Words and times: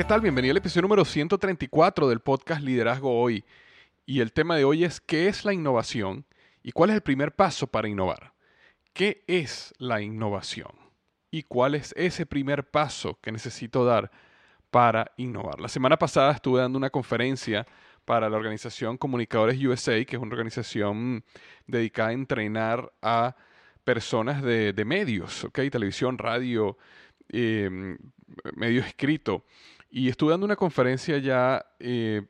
¿Qué 0.00 0.04
tal? 0.06 0.22
Bienvenido 0.22 0.52
al 0.52 0.56
episodio 0.56 0.80
número 0.80 1.04
134 1.04 2.08
del 2.08 2.20
podcast 2.20 2.62
Liderazgo 2.62 3.20
Hoy. 3.20 3.44
Y 4.06 4.20
el 4.20 4.32
tema 4.32 4.56
de 4.56 4.64
hoy 4.64 4.82
es 4.82 4.98
¿qué 4.98 5.28
es 5.28 5.44
la 5.44 5.52
innovación 5.52 6.24
y 6.62 6.72
cuál 6.72 6.88
es 6.88 6.96
el 6.96 7.02
primer 7.02 7.34
paso 7.34 7.66
para 7.66 7.86
innovar? 7.86 8.32
¿Qué 8.94 9.22
es 9.26 9.74
la 9.76 10.00
innovación? 10.00 10.70
¿Y 11.30 11.42
cuál 11.42 11.74
es 11.74 11.92
ese 11.98 12.24
primer 12.24 12.70
paso 12.70 13.18
que 13.20 13.30
necesito 13.30 13.84
dar 13.84 14.10
para 14.70 15.12
innovar? 15.18 15.60
La 15.60 15.68
semana 15.68 15.98
pasada 15.98 16.32
estuve 16.32 16.62
dando 16.62 16.78
una 16.78 16.88
conferencia 16.88 17.66
para 18.06 18.30
la 18.30 18.38
organización 18.38 18.96
Comunicadores 18.96 19.62
USA, 19.62 20.02
que 20.06 20.16
es 20.16 20.22
una 20.22 20.32
organización 20.32 21.24
dedicada 21.66 22.08
a 22.08 22.12
entrenar 22.12 22.90
a 23.02 23.36
personas 23.84 24.42
de, 24.42 24.82
medios, 24.86 25.44
¿ok? 25.44 25.60
Televisión, 25.70 26.16
radio, 26.16 26.78
eh, 27.28 27.98
medio 28.56 28.80
escrito. 28.80 29.44
Y 29.90 30.08
estuve 30.08 30.30
dando 30.30 30.46
una 30.46 30.56
conferencia 30.56 31.18
ya 31.18 31.66
eh, 31.80 32.22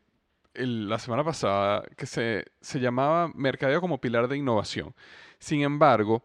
la 0.55 0.99
semana 0.99 1.23
pasada 1.23 1.85
que 1.97 2.07
se, 2.07 2.47
se 2.61 2.81
llamaba 2.81 3.31
Mercadeo 3.35 3.81
como 3.81 4.01
pilar 4.01 4.29
de 4.29 4.39
innovación. 4.39 4.95
Sin 5.39 5.63
embargo, 5.63 6.25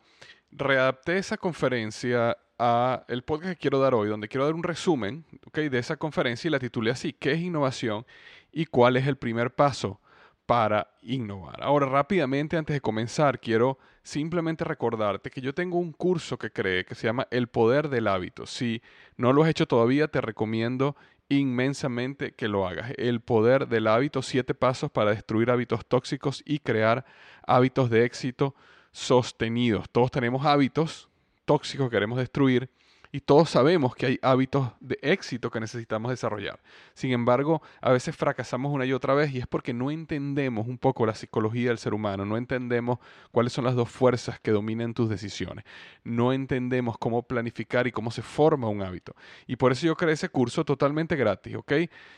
readapté 0.51 1.17
esa 1.17 1.37
conferencia 1.37 2.37
a 2.57 3.03
el 3.07 3.23
podcast 3.23 3.51
que 3.51 3.59
quiero 3.59 3.79
dar 3.79 3.93
hoy, 3.93 4.07
donde 4.07 4.27
quiero 4.27 4.45
dar 4.45 4.55
un 4.55 4.63
resumen 4.63 5.25
okay, 5.45 5.69
de 5.69 5.79
esa 5.79 5.97
conferencia 5.97 6.47
y 6.47 6.51
la 6.51 6.59
titulé 6.59 6.91
así, 6.91 7.13
¿qué 7.13 7.33
es 7.33 7.41
innovación 7.41 8.05
y 8.51 8.65
cuál 8.65 8.95
es 8.97 9.07
el 9.07 9.17
primer 9.17 9.53
paso 9.53 9.99
para 10.45 10.87
innovar? 11.01 11.61
Ahora, 11.61 11.87
rápidamente, 11.87 12.55
antes 12.55 12.73
de 12.75 12.81
comenzar, 12.81 13.39
quiero 13.39 13.77
simplemente 14.03 14.63
recordarte 14.63 15.31
que 15.31 15.41
yo 15.41 15.53
tengo 15.53 15.79
un 15.79 15.91
curso 15.91 16.37
que 16.37 16.51
creé 16.51 16.85
que 16.85 16.95
se 16.95 17.07
llama 17.07 17.27
El 17.31 17.47
Poder 17.47 17.89
del 17.89 18.07
Hábito. 18.07 18.45
Si 18.45 18.81
no 19.17 19.33
lo 19.33 19.43
has 19.43 19.49
hecho 19.49 19.67
todavía, 19.67 20.07
te 20.07 20.21
recomiendo 20.21 20.95
inmensamente 21.29 22.33
que 22.33 22.47
lo 22.47 22.67
hagas. 22.67 22.91
El 22.97 23.21
Poder 23.21 23.67
del 23.67 23.87
Hábito, 23.87 24.21
siete 24.21 24.53
pasos 24.53 24.91
para 24.91 25.11
destruir 25.11 25.49
hábitos 25.51 25.85
tóxicos 25.85 26.43
y 26.45 26.59
crear 26.59 27.05
hábitos 27.45 27.89
de 27.89 28.05
éxito 28.05 28.55
sostenidos. 28.91 29.89
Todos 29.89 30.11
tenemos 30.11 30.45
hábitos 30.45 31.09
tóxicos 31.45 31.87
que 31.89 31.95
queremos 31.95 32.17
destruir 32.17 32.69
y 33.15 33.21
todos 33.21 33.49
sabemos 33.49 33.95
que 33.95 34.07
hay 34.07 34.19
hábitos 34.21 34.71
de 34.81 34.99
éxito 35.01 35.49
que 35.49 35.61
necesitamos 35.61 36.11
desarrollar. 36.11 36.59
Sin 36.93 37.13
embargo, 37.13 37.61
a 37.79 37.93
veces 37.93 38.13
fracasamos 38.13 38.73
una 38.73 38.85
y 38.85 38.91
otra 38.91 39.13
vez 39.13 39.33
y 39.33 39.39
es 39.39 39.47
porque 39.47 39.73
no 39.73 39.89
entendemos 39.89 40.67
un 40.67 40.77
poco 40.77 41.05
la 41.05 41.15
psicología 41.15 41.69
del 41.69 41.77
ser 41.77 41.93
humano, 41.93 42.25
no 42.25 42.35
entendemos 42.35 42.99
cuáles 43.31 43.53
son 43.53 43.63
las 43.63 43.73
dos 43.73 43.89
fuerzas 43.89 44.41
que 44.41 44.51
dominan 44.51 44.93
tus 44.93 45.07
decisiones, 45.07 45.63
no 46.03 46.33
entendemos 46.33 46.97
cómo 46.97 47.23
planificar 47.23 47.87
y 47.87 47.93
cómo 47.93 48.11
se 48.11 48.21
forma 48.21 48.67
un 48.67 48.81
hábito. 48.81 49.15
Y 49.47 49.55
por 49.55 49.71
eso 49.71 49.85
yo 49.85 49.95
creé 49.95 50.15
ese 50.15 50.27
curso 50.27 50.65
totalmente 50.65 51.15
gratis, 51.15 51.55
¿ok? 51.55 51.71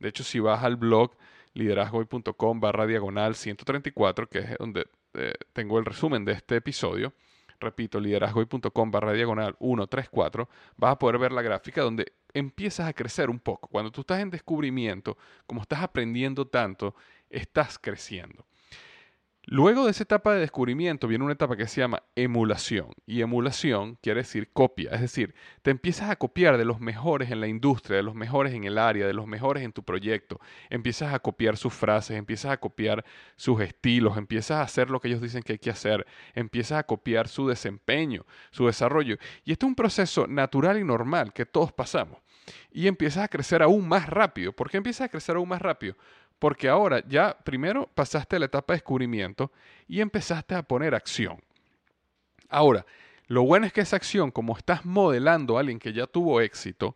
De 0.00 0.08
hecho, 0.08 0.24
si 0.24 0.40
vas 0.40 0.64
al 0.64 0.74
blog 0.74 1.12
liderazgoy.com 1.54 2.60
barra 2.60 2.86
diagonal 2.86 3.36
134, 3.36 4.28
que 4.28 4.40
es 4.40 4.58
donde 4.58 4.88
eh, 5.14 5.34
tengo 5.52 5.78
el 5.78 5.84
resumen 5.84 6.24
de 6.24 6.32
este 6.32 6.56
episodio, 6.56 7.12
repito, 7.60 8.00
liderazgoy.com 8.00 8.90
barra 8.90 9.12
diagonal 9.12 9.54
134, 9.60 10.48
vas 10.76 10.90
a 10.90 10.98
poder 10.98 11.18
ver 11.18 11.30
la 11.30 11.42
gráfica 11.42 11.82
donde 11.82 12.12
empiezas 12.34 12.88
a 12.88 12.92
crecer 12.92 13.30
un 13.30 13.38
poco. 13.38 13.68
Cuando 13.68 13.90
tú 13.90 14.02
estás 14.02 14.20
en 14.20 14.30
descubrimiento, 14.30 15.16
como 15.46 15.62
estás 15.62 15.80
aprendiendo 15.82 16.46
tanto, 16.46 16.94
estás 17.30 17.78
creciendo. 17.78 18.44
Luego 19.46 19.84
de 19.84 19.90
esa 19.90 20.04
etapa 20.04 20.32
de 20.32 20.40
descubrimiento 20.40 21.06
viene 21.06 21.22
una 21.22 21.34
etapa 21.34 21.54
que 21.54 21.68
se 21.68 21.82
llama 21.82 22.02
emulación. 22.16 22.88
Y 23.04 23.20
emulación 23.20 23.98
quiere 24.00 24.20
decir 24.20 24.50
copia. 24.54 24.92
Es 24.92 25.02
decir, 25.02 25.34
te 25.60 25.70
empiezas 25.70 26.08
a 26.08 26.16
copiar 26.16 26.56
de 26.56 26.64
los 26.64 26.80
mejores 26.80 27.30
en 27.30 27.40
la 27.40 27.46
industria, 27.46 27.98
de 27.98 28.02
los 28.02 28.14
mejores 28.14 28.54
en 28.54 28.64
el 28.64 28.78
área, 28.78 29.06
de 29.06 29.12
los 29.12 29.26
mejores 29.26 29.62
en 29.62 29.72
tu 29.72 29.82
proyecto. 29.82 30.40
Empiezas 30.70 31.12
a 31.12 31.18
copiar 31.18 31.58
sus 31.58 31.74
frases, 31.74 32.16
empiezas 32.16 32.52
a 32.52 32.56
copiar 32.56 33.04
sus 33.36 33.60
estilos, 33.60 34.16
empiezas 34.16 34.58
a 34.58 34.62
hacer 34.62 34.88
lo 34.88 34.98
que 34.98 35.08
ellos 35.08 35.20
dicen 35.20 35.42
que 35.42 35.52
hay 35.52 35.58
que 35.58 35.70
hacer, 35.70 36.06
empiezas 36.34 36.78
a 36.78 36.84
copiar 36.84 37.28
su 37.28 37.46
desempeño, 37.46 38.24
su 38.50 38.66
desarrollo. 38.66 39.18
Y 39.44 39.52
esto 39.52 39.66
es 39.66 39.68
un 39.68 39.76
proceso 39.76 40.26
natural 40.26 40.78
y 40.78 40.84
normal 40.84 41.34
que 41.34 41.44
todos 41.44 41.70
pasamos. 41.70 42.23
Y 42.70 42.86
empiezas 42.86 43.24
a 43.24 43.28
crecer 43.28 43.62
aún 43.62 43.86
más 43.88 44.08
rápido. 44.08 44.52
¿Por 44.52 44.70
qué 44.70 44.76
empiezas 44.76 45.06
a 45.06 45.08
crecer 45.08 45.36
aún 45.36 45.48
más 45.48 45.62
rápido? 45.62 45.96
Porque 46.38 46.68
ahora 46.68 47.02
ya 47.06 47.36
primero 47.44 47.88
pasaste 47.94 48.38
la 48.38 48.46
etapa 48.46 48.72
de 48.72 48.78
descubrimiento 48.78 49.52
y 49.88 50.00
empezaste 50.00 50.54
a 50.54 50.62
poner 50.62 50.94
acción. 50.94 51.42
Ahora, 52.48 52.84
lo 53.26 53.42
bueno 53.44 53.66
es 53.66 53.72
que 53.72 53.80
esa 53.80 53.96
acción, 53.96 54.30
como 54.30 54.56
estás 54.56 54.84
modelando 54.84 55.56
a 55.56 55.60
alguien 55.60 55.78
que 55.78 55.92
ya 55.92 56.06
tuvo 56.06 56.40
éxito, 56.40 56.94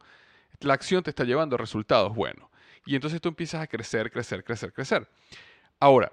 la 0.60 0.74
acción 0.74 1.02
te 1.02 1.10
está 1.10 1.24
llevando 1.24 1.56
resultados 1.56 2.14
buenos. 2.14 2.48
Y 2.84 2.94
entonces 2.94 3.20
tú 3.20 3.28
empiezas 3.28 3.62
a 3.62 3.66
crecer, 3.66 4.10
crecer, 4.10 4.44
crecer, 4.44 4.72
crecer. 4.72 5.08
Ahora, 5.80 6.12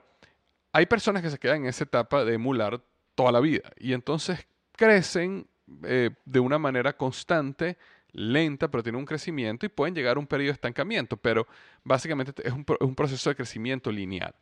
hay 0.72 0.86
personas 0.86 1.22
que 1.22 1.30
se 1.30 1.40
quedan 1.40 1.62
en 1.62 1.68
esa 1.68 1.86
etapa 1.86 2.26
de 2.26 2.34
emular 2.34 2.82
toda 3.16 3.32
la 3.32 3.40
vida 3.40 3.72
y 3.78 3.94
entonces 3.94 4.46
crecen 4.74 5.48
eh, 5.84 6.12
de 6.26 6.40
una 6.40 6.60
manera 6.60 6.98
constante 6.98 7.78
lenta, 8.16 8.70
pero 8.72 8.82
tiene 8.82 8.98
un 8.98 9.06
crecimiento 9.06 9.66
y 9.66 9.70
pueden 9.70 9.94
llegar 9.94 10.18
a 10.18 10.20
un 10.20 10.28
periodo 10.28 10.50
de 10.50 10.54
estancamiento, 10.54 11.18
pero 11.18 11.46
básicamente 11.84 12.34
es 12.44 12.54
un, 12.54 12.96
proceso 12.96 13.30
de 13.30 13.36
crecimiento 13.36 13.92
lineal. 13.92 14.34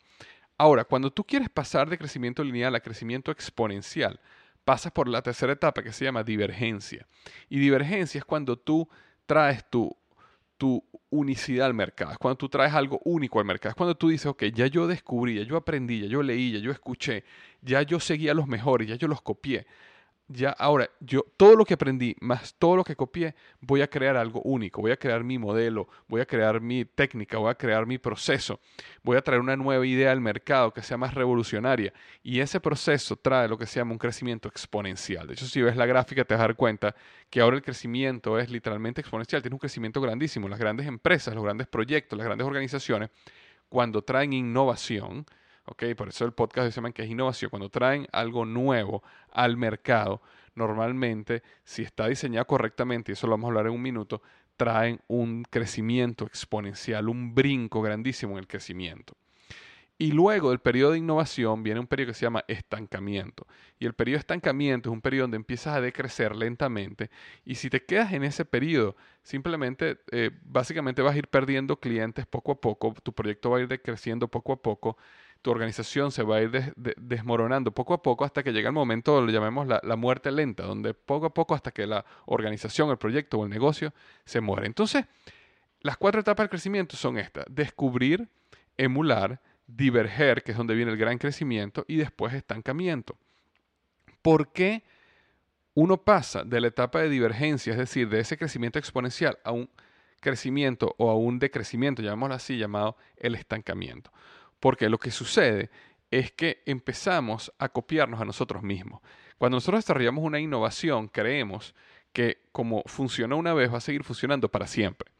Ahora, 0.57 0.85
cuando 0.85 1.11
tú 1.11 1.23
quieres 1.23 1.49
pasar 1.49 1.89
de 1.89 1.97
crecimiento 1.97 2.43
lineal 2.43 2.75
a 2.75 2.79
crecimiento 2.79 3.31
exponencial, 3.31 4.19
pasas 4.63 4.91
por 4.91 5.07
la 5.07 5.21
tercera 5.21 5.53
etapa 5.53 5.81
que 5.81 5.91
se 5.91 6.05
llama 6.05 6.23
divergencia. 6.23 7.05
Y 7.49 7.59
divergencia 7.59 8.19
es 8.19 8.25
cuando 8.25 8.57
tú 8.57 8.87
traes 9.25 9.67
tu, 9.69 9.95
tu 10.57 10.83
unicidad 11.09 11.65
al 11.65 11.73
mercado, 11.73 12.11
es 12.11 12.17
cuando 12.19 12.37
tú 12.37 12.49
traes 12.49 12.73
algo 12.73 13.01
único 13.03 13.39
al 13.39 13.45
mercado, 13.45 13.71
es 13.71 13.75
cuando 13.75 13.95
tú 13.95 14.09
dices, 14.09 14.27
ok, 14.27 14.43
ya 14.53 14.67
yo 14.67 14.85
descubrí, 14.85 15.35
ya 15.35 15.43
yo 15.43 15.57
aprendí, 15.57 16.01
ya 16.01 16.07
yo 16.07 16.21
leí, 16.21 16.51
ya 16.51 16.59
yo 16.59 16.71
escuché, 16.71 17.23
ya 17.61 17.81
yo 17.81 17.99
seguía 17.99 18.31
a 18.31 18.35
los 18.35 18.47
mejores, 18.47 18.87
ya 18.87 18.95
yo 18.95 19.07
los 19.07 19.21
copié 19.21 19.65
ya 20.27 20.51
ahora 20.51 20.89
yo 20.99 21.25
todo 21.37 21.55
lo 21.55 21.65
que 21.65 21.73
aprendí 21.73 22.15
más 22.21 22.55
todo 22.57 22.77
lo 22.77 22.83
que 22.83 22.95
copié 22.95 23.35
voy 23.59 23.81
a 23.81 23.89
crear 23.89 24.15
algo 24.15 24.41
único 24.43 24.81
voy 24.81 24.91
a 24.91 24.97
crear 24.97 25.23
mi 25.23 25.37
modelo 25.37 25.87
voy 26.07 26.21
a 26.21 26.25
crear 26.25 26.61
mi 26.61 26.85
técnica 26.85 27.37
voy 27.37 27.51
a 27.51 27.55
crear 27.55 27.85
mi 27.85 27.97
proceso 27.97 28.59
voy 29.03 29.17
a 29.17 29.21
traer 29.21 29.41
una 29.41 29.55
nueva 29.55 29.85
idea 29.85 30.11
al 30.11 30.21
mercado 30.21 30.71
que 30.71 30.81
sea 30.81 30.97
más 30.97 31.13
revolucionaria. 31.13 31.93
Y 32.23 32.39
ese 32.39 32.59
proceso 32.59 33.15
trae 33.15 33.47
lo 33.47 33.57
que 33.57 33.65
se 33.65 33.79
llama 33.79 33.91
un 33.91 33.97
crecimiento 33.97 34.47
exponencial. 34.47 35.27
De 35.27 35.33
hecho 35.33 35.45
si 35.45 35.61
ves 35.61 35.75
la 35.75 35.85
gráfica 35.85 36.23
te 36.23 36.33
vas 36.33 36.41
a 36.41 36.47
dar 36.47 36.55
cuenta 36.55 36.95
que 37.29 37.41
ahora 37.41 37.57
el 37.57 37.63
crecimiento 37.63 38.39
es 38.39 38.49
literalmente 38.49 39.01
exponencial. 39.01 39.41
Tiene 39.41 39.55
un 39.55 39.59
crecimiento 39.59 40.01
grandísimo. 40.01 40.47
Las 40.47 40.59
grandes 40.59 40.87
empresas 40.87 41.35
los 41.35 41.43
grandes 41.43 41.67
proyectos 41.67 42.17
las 42.17 42.25
grandes 42.25 42.47
organizaciones 42.47 43.09
cuando 43.69 44.01
traen 44.03 44.33
innovación 44.33 45.25
por 45.95 46.09
eso 46.09 46.25
el 46.25 46.33
podcast 46.33 46.69
se 46.69 46.75
llama 46.75 46.91
que 46.91 47.03
es 47.03 47.09
innovación. 47.09 47.49
Cuando 47.49 47.69
traen 47.69 48.07
algo 48.11 48.45
nuevo 48.45 49.03
al 49.31 49.57
mercado, 49.57 50.21
normalmente, 50.55 51.43
si 51.63 51.81
está 51.83 52.07
diseñado 52.07 52.45
correctamente, 52.45 53.11
y 53.11 53.13
eso 53.13 53.27
lo 53.27 53.31
vamos 53.31 53.45
a 53.45 53.49
hablar 53.49 53.67
en 53.67 53.73
un 53.73 53.81
minuto, 53.81 54.21
traen 54.57 54.99
un 55.07 55.43
crecimiento 55.43 56.25
exponencial, 56.25 57.09
un 57.09 57.33
brinco 57.33 57.81
grandísimo 57.81 58.33
en 58.33 58.39
el 58.39 58.47
crecimiento. 58.47 59.15
Y 59.97 60.11
luego 60.11 60.49
del 60.49 60.59
periodo 60.59 60.91
de 60.91 60.97
innovación 60.97 61.63
viene 61.63 61.79
un 61.79 61.87
periodo 61.87 62.09
que 62.09 62.13
se 62.15 62.25
llama 62.25 62.43
estancamiento. 62.47 63.47
Y 63.79 63.85
el 63.85 63.93
periodo 63.93 64.17
de 64.17 64.21
estancamiento 64.21 64.89
es 64.89 64.93
un 64.93 65.01
periodo 65.01 65.25
donde 65.25 65.37
empiezas 65.37 65.75
a 65.75 65.81
decrecer 65.81 66.35
lentamente. 66.35 67.09
Y 67.45 67.55
si 67.55 67.69
te 67.69 67.85
quedas 67.85 68.11
en 68.11 68.23
ese 68.23 68.43
periodo, 68.43 68.97
simplemente, 69.21 69.99
eh, 70.11 70.31
básicamente 70.43 71.01
vas 71.03 71.15
a 71.15 71.19
ir 71.19 71.27
perdiendo 71.27 71.79
clientes 71.79 72.25
poco 72.25 72.53
a 72.53 72.59
poco, 72.59 72.93
tu 73.03 73.13
proyecto 73.13 73.51
va 73.51 73.59
a 73.59 73.61
ir 73.61 73.67
decreciendo 73.67 74.27
poco 74.27 74.53
a 74.53 74.61
poco 74.61 74.97
tu 75.43 75.51
organización 75.51 76.11
se 76.11 76.23
va 76.23 76.37
a 76.37 76.41
ir 76.41 76.73
desmoronando 76.75 77.71
poco 77.71 77.93
a 77.93 78.01
poco 78.01 78.23
hasta 78.23 78.41
que 78.43 78.53
llega 78.53 78.69
el 78.69 78.73
momento, 78.73 79.21
lo 79.21 79.29
llamemos 79.29 79.67
la, 79.67 79.81
la, 79.83 79.97
muerte 79.97 80.31
lenta, 80.31 80.63
donde 80.63 80.93
poco 80.93 81.27
a 81.27 81.33
poco 81.33 81.53
hasta 81.53 81.71
que 81.71 81.85
la 81.85 82.05
organización, 82.25 82.89
el 82.89 82.97
proyecto 82.97 83.37
o 83.37 83.43
el 83.43 83.49
negocio 83.49 83.93
se 84.23 84.39
muere. 84.39 84.67
Entonces, 84.67 85.05
las 85.81 85.97
cuatro 85.97 86.21
etapas 86.21 86.45
del 86.45 86.49
crecimiento 86.49 86.95
son 86.95 87.17
estas, 87.17 87.45
descubrir, 87.49 88.29
emular, 88.77 89.41
diverger, 89.67 90.43
que 90.43 90.51
es 90.51 90.57
donde 90.57 90.75
viene 90.75 90.91
el 90.91 90.97
gran 90.97 91.17
crecimiento, 91.17 91.83
y 91.89 91.97
después 91.97 92.33
estancamiento. 92.33 93.17
¿Por 94.21 94.53
qué 94.53 94.83
uno 95.73 95.97
pasa 95.97 96.45
de 96.45 96.61
la 96.61 96.67
etapa 96.67 97.01
de 97.01 97.09
divergencia, 97.09 97.73
es 97.73 97.79
decir, 97.79 98.07
de 98.07 98.21
ese 98.21 98.37
crecimiento 98.37 98.79
exponencial, 98.79 99.37
a 99.43 99.51
un 99.51 99.69
crecimiento 100.21 100.95
o 100.97 101.11
a 101.11 101.17
un 101.17 101.37
decrecimiento, 101.37 102.01
llamémoslo 102.01 102.35
así, 102.35 102.57
llamado 102.57 102.95
el 103.17 103.35
estancamiento? 103.35 104.09
Porque 104.63 104.87
lo 104.87 104.97
que 104.97 105.11
sucede 105.11 105.69
es 106.09 106.31
que 106.31 106.63
empezamos 106.65 107.51
a 107.59 107.67
copiarnos 107.67 108.21
a 108.21 108.23
nosotros 108.23 108.63
mismos. 108.63 109.01
Cuando 109.37 109.57
nosotros 109.57 109.83
desarrollamos 109.83 110.23
una 110.23 110.39
innovación, 110.39 111.09
creemos 111.09 111.75
que 112.13 112.37
como 112.53 112.81
funciona 112.85 113.35
una 113.35 113.53
vez 113.53 113.73
va 113.73 113.79
a 113.79 113.81
seguir 113.81 114.05
funcionando 114.05 114.47
para 114.49 114.65
siempre. 114.65 115.11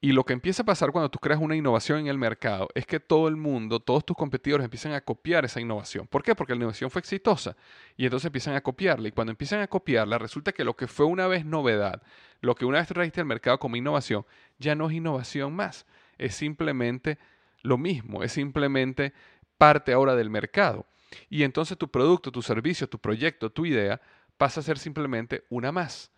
Y 0.00 0.10
lo 0.10 0.24
que 0.24 0.32
empieza 0.32 0.62
a 0.62 0.66
pasar 0.66 0.90
cuando 0.90 1.12
tú 1.12 1.20
creas 1.20 1.40
una 1.40 1.54
innovación 1.54 2.00
en 2.00 2.06
el 2.08 2.18
mercado 2.18 2.70
es 2.74 2.84
que 2.84 2.98
todo 2.98 3.28
el 3.28 3.36
mundo, 3.36 3.78
todos 3.78 4.04
tus 4.04 4.16
competidores 4.16 4.64
empiezan 4.64 4.94
a 4.94 5.00
copiar 5.00 5.44
esa 5.44 5.60
innovación. 5.60 6.08
¿Por 6.08 6.24
qué? 6.24 6.34
Porque 6.34 6.54
la 6.54 6.56
innovación 6.56 6.90
fue 6.90 6.98
exitosa 6.98 7.56
y 7.96 8.06
entonces 8.06 8.26
empiezan 8.26 8.56
a 8.56 8.62
copiarla. 8.62 9.06
Y 9.06 9.12
cuando 9.12 9.30
empiezan 9.30 9.60
a 9.60 9.68
copiarla, 9.68 10.18
resulta 10.18 10.50
que 10.50 10.64
lo 10.64 10.74
que 10.74 10.88
fue 10.88 11.06
una 11.06 11.28
vez 11.28 11.44
novedad, 11.44 12.02
lo 12.40 12.56
que 12.56 12.64
una 12.64 12.78
vez 12.78 12.88
trajiste 12.88 13.20
al 13.20 13.26
mercado 13.26 13.60
como 13.60 13.76
innovación, 13.76 14.26
ya 14.58 14.74
no 14.74 14.90
es 14.90 14.96
innovación 14.96 15.54
más. 15.54 15.86
Es 16.18 16.34
simplemente 16.34 17.18
lo 17.62 17.78
mismo, 17.78 18.22
es 18.22 18.32
simplemente 18.32 19.12
parte 19.58 19.92
ahora 19.92 20.14
del 20.14 20.30
mercado. 20.30 20.86
Y 21.28 21.42
entonces 21.44 21.78
tu 21.78 21.90
producto, 21.90 22.32
tu 22.32 22.42
servicio, 22.42 22.88
tu 22.88 22.98
proyecto, 22.98 23.50
tu 23.50 23.66
idea 23.66 24.00
pasa 24.36 24.60
a 24.60 24.62
ser 24.62 24.78
simplemente 24.78 25.44
una 25.50 25.72
más. 25.72 26.10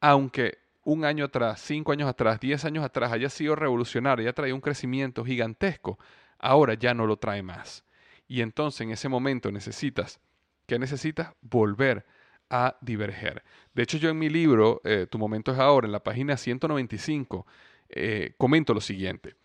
Aunque 0.00 0.58
un 0.82 1.04
año 1.04 1.26
atrás, 1.26 1.60
cinco 1.60 1.92
años 1.92 2.08
atrás, 2.08 2.40
diez 2.40 2.64
años 2.64 2.84
atrás 2.84 3.12
haya 3.12 3.28
sido 3.28 3.54
revolucionario, 3.54 4.24
haya 4.24 4.32
traído 4.32 4.56
un 4.56 4.60
crecimiento 4.60 5.24
gigantesco, 5.24 5.98
ahora 6.38 6.74
ya 6.74 6.94
no 6.94 7.06
lo 7.06 7.16
trae 7.16 7.42
más. 7.42 7.84
Y 8.26 8.42
entonces 8.42 8.82
en 8.82 8.90
ese 8.90 9.08
momento 9.08 9.50
necesitas, 9.50 10.20
¿qué 10.66 10.78
necesitas? 10.78 11.32
Volver 11.40 12.06
a 12.48 12.76
diverger. 12.80 13.42
De 13.74 13.82
hecho, 13.82 13.98
yo 13.98 14.10
en 14.10 14.18
mi 14.18 14.28
libro, 14.28 14.80
eh, 14.84 15.06
Tu 15.08 15.18
momento 15.18 15.52
es 15.52 15.58
ahora, 15.58 15.86
en 15.86 15.92
la 15.92 16.02
página 16.02 16.36
195, 16.36 17.46
eh, 17.88 18.34
comento 18.36 18.74
lo 18.74 18.80
siguiente. 18.80 19.36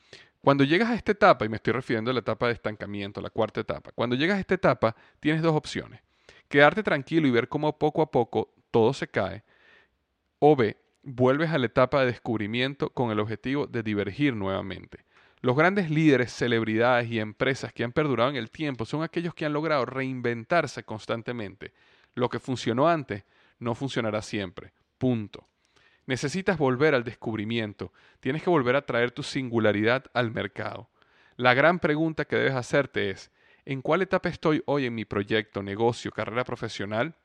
Cuando 0.45 0.63
llegas 0.63 0.91
a 0.91 0.93
esta 0.93 1.11
etapa, 1.11 1.43
y 1.43 1.49
me 1.49 1.55
estoy 1.55 1.73
refiriendo 1.73 2.11
a 2.11 2.13
la 2.13 2.19
etapa 2.19 2.45
de 2.45 2.53
estancamiento, 2.53 3.19
la 3.19 3.31
cuarta 3.31 3.61
etapa, 3.61 3.89
cuando 3.95 4.15
llegas 4.15 4.37
a 4.37 4.41
esta 4.41 4.53
etapa 4.53 4.95
tienes 5.19 5.41
dos 5.41 5.55
opciones. 5.55 6.01
Quedarte 6.47 6.83
tranquilo 6.83 7.27
y 7.27 7.31
ver 7.31 7.49
cómo 7.49 7.75
poco 7.79 8.03
a 8.03 8.11
poco 8.11 8.53
todo 8.69 8.93
se 8.93 9.07
cae, 9.07 9.43
o 10.37 10.55
B, 10.55 10.77
vuelves 11.01 11.49
a 11.49 11.57
la 11.57 11.65
etapa 11.65 12.01
de 12.01 12.05
descubrimiento 12.05 12.91
con 12.91 13.09
el 13.09 13.19
objetivo 13.19 13.65
de 13.65 13.81
divergir 13.81 14.35
nuevamente. 14.35 15.05
Los 15.41 15.57
grandes 15.57 15.89
líderes, 15.89 16.31
celebridades 16.31 17.09
y 17.09 17.19
empresas 17.19 17.73
que 17.73 17.83
han 17.83 17.91
perdurado 17.91 18.29
en 18.29 18.35
el 18.35 18.51
tiempo 18.51 18.85
son 18.85 19.01
aquellos 19.01 19.33
que 19.33 19.47
han 19.47 19.53
logrado 19.53 19.83
reinventarse 19.87 20.83
constantemente. 20.83 21.73
Lo 22.13 22.29
que 22.29 22.37
funcionó 22.37 22.87
antes 22.87 23.23
no 23.57 23.73
funcionará 23.73 24.21
siempre. 24.21 24.73
Punto. 24.99 25.47
Necesitas 26.07 26.57
volver 26.59 26.93
al 26.93 27.03
descubrimiento, 27.03 27.91
tienes 28.19 28.43
que 28.43 28.49
volver 28.49 28.75
a 28.75 28.85
traer 28.85 29.11
tu 29.11 29.23
singularidad 29.23 30.05
al 30.13 30.31
mercado. 30.31 30.89
La 31.35 31.53
gran 31.55 31.79
pregunta 31.79 32.25
que 32.25 32.35
debes 32.35 32.53
hacerte 32.53 33.09
es, 33.09 33.31
¿en 33.65 33.81
cuál 33.81 34.03
etapa 34.03 34.29
estoy 34.29 34.61
hoy 34.67 34.85
en 34.85 34.93
mi 34.93 35.03
proyecto, 35.03 35.63
negocio, 35.63 36.11
carrera 36.11 36.43
profesional? 36.43 37.15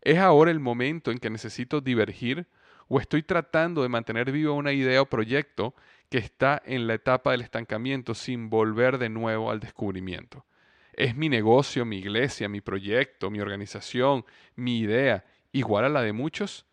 ¿Es 0.00 0.18
ahora 0.18 0.50
el 0.50 0.58
momento 0.58 1.10
en 1.10 1.18
que 1.18 1.28
necesito 1.28 1.80
divergir 1.80 2.46
o 2.88 2.98
estoy 2.98 3.22
tratando 3.22 3.82
de 3.82 3.88
mantener 3.88 4.32
viva 4.32 4.52
una 4.52 4.72
idea 4.72 5.02
o 5.02 5.06
proyecto 5.06 5.74
que 6.08 6.18
está 6.18 6.62
en 6.64 6.86
la 6.86 6.94
etapa 6.94 7.32
del 7.32 7.42
estancamiento 7.42 8.14
sin 8.14 8.48
volver 8.48 8.98
de 8.98 9.10
nuevo 9.10 9.50
al 9.50 9.60
descubrimiento? 9.60 10.46
¿Es 10.94 11.14
mi 11.14 11.28
negocio, 11.28 11.84
mi 11.84 11.98
iglesia, 11.98 12.48
mi 12.48 12.60
proyecto, 12.60 13.30
mi 13.30 13.40
organización, 13.40 14.24
mi 14.56 14.78
idea 14.78 15.24
igual 15.52 15.84
a 15.84 15.88
la 15.88 16.02
de 16.02 16.12
muchos? 16.12 16.66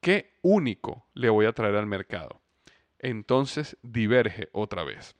¿Qué 0.00 0.38
único 0.42 1.06
le 1.14 1.28
voy 1.28 1.46
a 1.46 1.52
traer 1.52 1.76
al 1.76 1.86
mercado? 1.86 2.40
Entonces 2.98 3.76
diverge 3.82 4.48
otra 4.52 4.82
vez. 4.84 5.14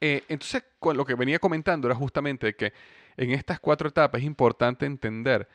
Eh, 0.00 0.24
entonces, 0.28 0.64
lo 0.80 1.04
que 1.04 1.14
venía 1.14 1.38
comentando 1.38 1.86
era 1.86 1.94
justamente 1.94 2.56
que 2.56 2.72
en 3.16 3.30
estas 3.30 3.60
cuatro 3.60 3.88
etapas 3.88 4.20
es 4.20 4.26
importante 4.26 4.84
entender 4.84 5.48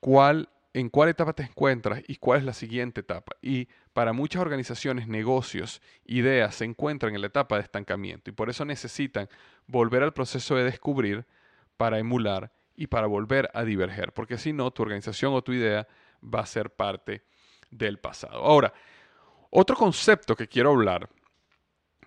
cuál, 0.00 0.48
en 0.72 0.88
cuál 0.88 1.10
etapa 1.10 1.34
te 1.34 1.44
encuentras 1.44 2.02
y 2.08 2.16
cuál 2.16 2.40
es 2.40 2.44
la 2.44 2.54
siguiente 2.54 3.02
etapa. 3.02 3.36
Y 3.42 3.68
para 3.92 4.12
muchas 4.12 4.42
organizaciones, 4.42 5.06
negocios, 5.06 5.80
ideas 6.04 6.56
se 6.56 6.64
encuentran 6.64 7.14
en 7.14 7.20
la 7.20 7.28
etapa 7.28 7.56
de 7.56 7.62
estancamiento 7.62 8.30
y 8.30 8.32
por 8.32 8.50
eso 8.50 8.64
necesitan 8.64 9.28
volver 9.66 10.02
al 10.02 10.12
proceso 10.12 10.56
de 10.56 10.64
descubrir 10.64 11.26
para 11.76 11.98
emular 11.98 12.50
y 12.74 12.88
para 12.88 13.06
volver 13.06 13.50
a 13.54 13.64
diverger, 13.64 14.12
porque 14.12 14.38
si 14.38 14.52
no, 14.52 14.70
tu 14.70 14.82
organización 14.82 15.34
o 15.34 15.42
tu 15.42 15.52
idea 15.52 15.86
va 16.22 16.40
a 16.40 16.46
ser 16.46 16.70
parte 16.70 17.22
del 17.72 17.98
pasado. 17.98 18.44
Ahora, 18.44 18.72
otro 19.50 19.74
concepto 19.74 20.36
que 20.36 20.46
quiero 20.46 20.70
hablar, 20.70 21.08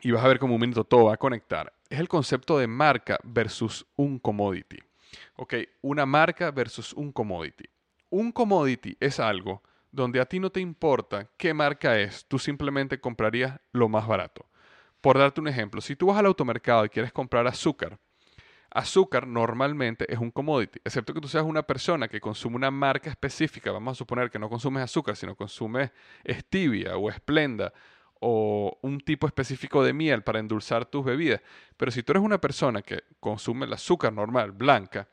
y 0.01 0.11
vas 0.11 0.23
a 0.23 0.27
ver 0.27 0.39
cómo 0.39 0.55
un 0.55 0.61
minuto 0.61 0.83
todo 0.83 1.05
va 1.05 1.15
a 1.15 1.17
conectar, 1.17 1.73
es 1.89 1.99
el 1.99 2.07
concepto 2.07 2.57
de 2.57 2.67
marca 2.67 3.19
versus 3.23 3.85
un 3.97 4.19
commodity. 4.19 4.77
Ok, 5.35 5.55
una 5.81 6.05
marca 6.05 6.51
versus 6.51 6.93
un 6.93 7.11
commodity. 7.11 7.65
Un 8.09 8.31
commodity 8.31 8.95
es 8.99 9.19
algo 9.19 9.61
donde 9.91 10.19
a 10.19 10.25
ti 10.25 10.39
no 10.39 10.49
te 10.49 10.59
importa 10.59 11.29
qué 11.37 11.53
marca 11.53 11.99
es, 11.99 12.25
tú 12.25 12.37
simplemente 12.37 12.99
comprarías 12.99 13.59
lo 13.71 13.87
más 13.89 14.07
barato. 14.07 14.45
Por 15.01 15.17
darte 15.17 15.39
un 15.39 15.47
ejemplo, 15.47 15.81
si 15.81 15.95
tú 15.95 16.07
vas 16.07 16.17
al 16.17 16.25
automercado 16.25 16.85
y 16.85 16.89
quieres 16.89 17.13
comprar 17.13 17.47
azúcar, 17.47 17.97
azúcar 18.75 19.25
normalmente 19.25 20.05
es 20.11 20.19
un 20.19 20.31
commodity, 20.31 20.79
excepto 20.83 21.13
que 21.13 21.21
tú 21.21 21.29
seas 21.29 21.45
una 21.45 21.63
persona 21.63 22.09
que 22.09 22.19
consume 22.19 22.57
una 22.57 22.71
marca 22.71 23.09
específica, 23.09 23.71
vamos 23.71 23.93
a 23.93 23.95
suponer 23.95 24.29
que 24.29 24.37
no 24.37 24.49
consumes 24.49 24.83
azúcar, 24.83 25.15
sino 25.15 25.33
consumes 25.33 25.91
stevia 26.27 26.97
o 26.97 27.09
esplenda 27.09 27.71
o 28.19 28.77
un 28.81 28.99
tipo 28.99 29.27
específico 29.27 29.81
de 29.83 29.93
miel 29.93 30.23
para 30.23 30.39
endulzar 30.39 30.85
tus 30.85 31.05
bebidas. 31.05 31.41
Pero 31.77 31.91
si 31.91 32.03
tú 32.03 32.11
eres 32.11 32.23
una 32.23 32.39
persona 32.41 32.81
que 32.81 33.03
consume 33.19 33.65
el 33.65 33.73
azúcar 33.73 34.11
normal, 34.11 34.51
blanca, 34.51 35.07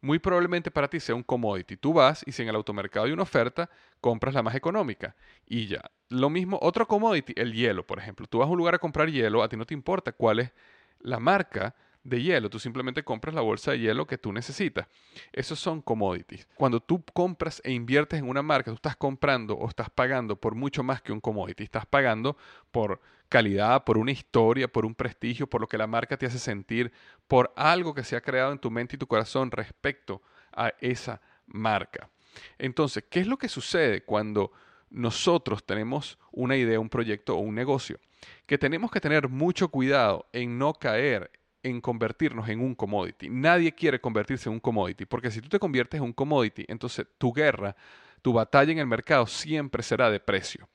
muy 0.00 0.18
probablemente 0.18 0.70
para 0.70 0.88
ti 0.88 1.00
sea 1.00 1.14
un 1.14 1.22
commodity. 1.22 1.76
Tú 1.76 1.92
vas 1.92 2.22
y 2.26 2.32
si 2.32 2.42
en 2.42 2.48
el 2.48 2.56
automercado 2.56 3.06
hay 3.06 3.12
una 3.12 3.24
oferta, 3.24 3.68
compras 4.00 4.34
la 4.34 4.42
más 4.42 4.54
económica 4.54 5.16
y 5.46 5.66
ya. 5.66 5.82
Lo 6.08 6.30
mismo, 6.30 6.58
otro 6.62 6.86
commodity, 6.86 7.34
el 7.36 7.52
hielo, 7.52 7.86
por 7.86 7.98
ejemplo. 7.98 8.26
Tú 8.26 8.38
vas 8.38 8.48
a 8.48 8.50
un 8.50 8.58
lugar 8.58 8.74
a 8.74 8.78
comprar 8.78 9.10
hielo, 9.10 9.42
a 9.42 9.48
ti 9.48 9.56
no 9.56 9.66
te 9.66 9.74
importa 9.74 10.12
cuál 10.12 10.40
es 10.40 10.52
la 11.00 11.18
marca 11.18 11.74
de 12.06 12.22
hielo, 12.22 12.48
tú 12.48 12.58
simplemente 12.58 13.02
compras 13.02 13.34
la 13.34 13.40
bolsa 13.40 13.72
de 13.72 13.80
hielo 13.80 14.06
que 14.06 14.16
tú 14.16 14.32
necesitas. 14.32 14.86
Esos 15.32 15.58
son 15.58 15.82
commodities. 15.82 16.46
Cuando 16.54 16.80
tú 16.80 17.04
compras 17.12 17.60
e 17.64 17.72
inviertes 17.72 18.20
en 18.20 18.28
una 18.28 18.42
marca, 18.42 18.70
tú 18.70 18.76
estás 18.76 18.96
comprando 18.96 19.54
o 19.54 19.68
estás 19.68 19.90
pagando 19.90 20.36
por 20.36 20.54
mucho 20.54 20.82
más 20.82 21.02
que 21.02 21.12
un 21.12 21.20
commodity. 21.20 21.64
Estás 21.64 21.84
pagando 21.84 22.36
por 22.70 23.00
calidad, 23.28 23.82
por 23.84 23.98
una 23.98 24.12
historia, 24.12 24.68
por 24.68 24.86
un 24.86 24.94
prestigio, 24.94 25.48
por 25.48 25.60
lo 25.60 25.66
que 25.66 25.78
la 25.78 25.88
marca 25.88 26.16
te 26.16 26.26
hace 26.26 26.38
sentir, 26.38 26.92
por 27.26 27.52
algo 27.56 27.92
que 27.92 28.04
se 28.04 28.14
ha 28.14 28.20
creado 28.20 28.52
en 28.52 28.58
tu 28.58 28.70
mente 28.70 28.94
y 28.94 28.98
tu 28.98 29.08
corazón 29.08 29.50
respecto 29.50 30.22
a 30.52 30.72
esa 30.80 31.20
marca. 31.46 32.08
Entonces, 32.58 33.04
¿qué 33.10 33.20
es 33.20 33.26
lo 33.26 33.36
que 33.36 33.48
sucede 33.48 34.02
cuando 34.02 34.52
nosotros 34.90 35.64
tenemos 35.66 36.18
una 36.30 36.56
idea, 36.56 36.78
un 36.78 36.88
proyecto 36.88 37.36
o 37.36 37.40
un 37.40 37.54
negocio? 37.54 37.98
Que 38.46 38.58
tenemos 38.58 38.92
que 38.92 39.00
tener 39.00 39.28
mucho 39.28 39.68
cuidado 39.68 40.26
en 40.32 40.58
no 40.58 40.72
caer 40.74 41.30
en 41.66 41.80
convertirnos 41.80 42.48
en 42.48 42.60
un 42.60 42.74
commodity. 42.74 43.28
Nadie 43.28 43.72
quiere 43.72 44.00
convertirse 44.00 44.48
en 44.48 44.54
un 44.54 44.60
commodity, 44.60 45.04
porque 45.04 45.30
si 45.30 45.40
tú 45.40 45.48
te 45.48 45.58
conviertes 45.58 45.98
en 45.98 46.04
un 46.04 46.12
commodity, 46.12 46.64
entonces 46.68 47.06
tu 47.18 47.32
guerra, 47.32 47.74
tu 48.22 48.32
batalla 48.32 48.70
en 48.72 48.78
el 48.78 48.86
mercado 48.86 49.26
siempre 49.26 49.82
será 49.82 50.10
de 50.10 50.20
precio. 50.20 50.68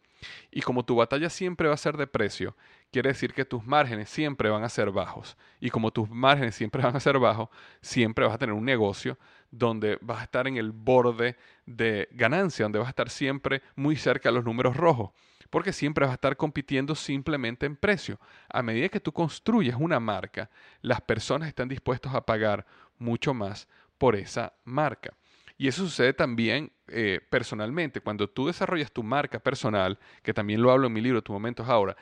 Y 0.52 0.62
como 0.62 0.86
tu 0.86 0.96
batalla 0.96 1.30
siempre 1.30 1.68
va 1.68 1.74
a 1.74 1.78
ser 1.78 1.98
de 1.98 2.06
precio, 2.06 2.56
quiere 2.92 3.10
decir 3.10 3.34
que 3.34 3.46
tus 3.46 3.66
márgenes 3.66 4.10
siempre 4.10 4.50
van 4.50 4.64
a 4.64 4.70
ser 4.70 4.92
bajos. 4.92 5.38
Y 5.60 5.70
como 5.70 5.92
tus 5.92 6.10
márgenes 6.10 6.56
siempre 6.56 6.84
van 6.84 6.96
a 6.96 7.00
ser 7.00 7.18
bajos, 7.18 7.50
siempre 7.82 8.26
vas 8.26 8.36
a 8.36 8.38
tener 8.38 8.54
un 8.54 8.66
negocio 8.66 9.18
donde 9.50 9.98
vas 10.02 10.20
a 10.20 10.24
estar 10.24 10.48
en 10.48 10.58
el 10.58 10.72
borde 10.72 11.38
de 11.66 12.10
ganancia, 12.12 12.66
donde 12.66 12.80
vas 12.80 12.88
a 12.88 12.92
estar 12.92 13.10
siempre 13.10 13.62
muy 13.76 13.96
cerca 13.96 14.30
de 14.30 14.36
los 14.36 14.46
números 14.46 14.76
rojos 14.76 15.12
porque 15.52 15.74
siempre 15.74 16.06
vas 16.06 16.14
a 16.14 16.16
estar 16.16 16.36
compitiendo 16.38 16.96
simplemente 16.96 17.68
en 17.68 17.76
precio. 17.76 18.20
A 18.50 18.64
medida 18.64 18.90
que 18.90 19.00
tú 19.00 19.12
construyes 19.12 19.76
una 19.78 20.00
marca, 20.00 20.50
las 20.82 21.02
personas 21.02 21.48
están 21.48 21.68
dispuestas 21.68 22.16
a 22.16 22.26
pagar 22.26 22.66
mucho 22.98 23.36
más 23.36 23.68
por 24.00 24.16
esa 24.16 24.54
marca. 24.64 25.14
Y 25.58 25.68
eso 25.68 25.84
sucede 25.84 26.14
también 26.14 26.72
eh, 26.88 27.20
personalmente. 27.30 28.02
Cuando 28.02 28.28
tú 28.28 28.48
desarrollas 28.48 28.92
tu 28.92 29.04
marca 29.04 29.40
personal, 29.40 30.00
que 30.24 30.34
también 30.34 30.62
lo 30.62 30.72
hablo 30.72 30.88
en 30.88 30.94
mi 30.94 31.02
libro, 31.02 31.22
Tu 31.22 31.34
Momentos 31.34 31.70
Ahora, 31.70 31.96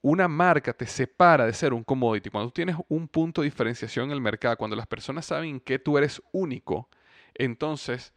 una 0.00 0.28
marca 0.28 0.72
te 0.72 0.86
separa 0.86 1.44
de 1.44 1.52
ser 1.52 1.74
un 1.74 1.84
commodity. 1.84 2.30
Cuando 2.30 2.48
tú 2.50 2.54
tienes 2.54 2.76
un 2.88 3.08
punto 3.08 3.42
de 3.42 3.46
diferenciación 3.46 4.06
en 4.06 4.12
el 4.12 4.20
mercado, 4.20 4.56
cuando 4.56 4.76
las 4.76 4.86
personas 4.86 5.26
saben 5.26 5.60
que 5.60 5.78
tú 5.78 5.98
eres 5.98 6.22
único, 6.32 6.88
entonces 7.34 8.14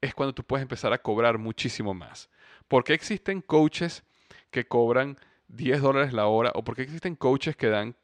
es 0.00 0.14
cuando 0.14 0.34
tú 0.34 0.44
puedes 0.44 0.62
empezar 0.62 0.92
a 0.92 0.98
cobrar 0.98 1.38
muchísimo 1.38 1.94
más. 1.94 2.28
¿Por 2.74 2.82
qué 2.82 2.92
existen 2.92 3.40
coaches 3.40 4.02
que 4.50 4.66
cobran 4.66 5.16
10 5.46 5.80
dólares 5.80 6.12
la 6.12 6.26
hora? 6.26 6.50
¿O 6.56 6.64
por 6.64 6.74
qué 6.74 6.82
existen 6.82 7.14
coaches 7.14 7.54
que 7.54 7.68
dan 7.68 7.94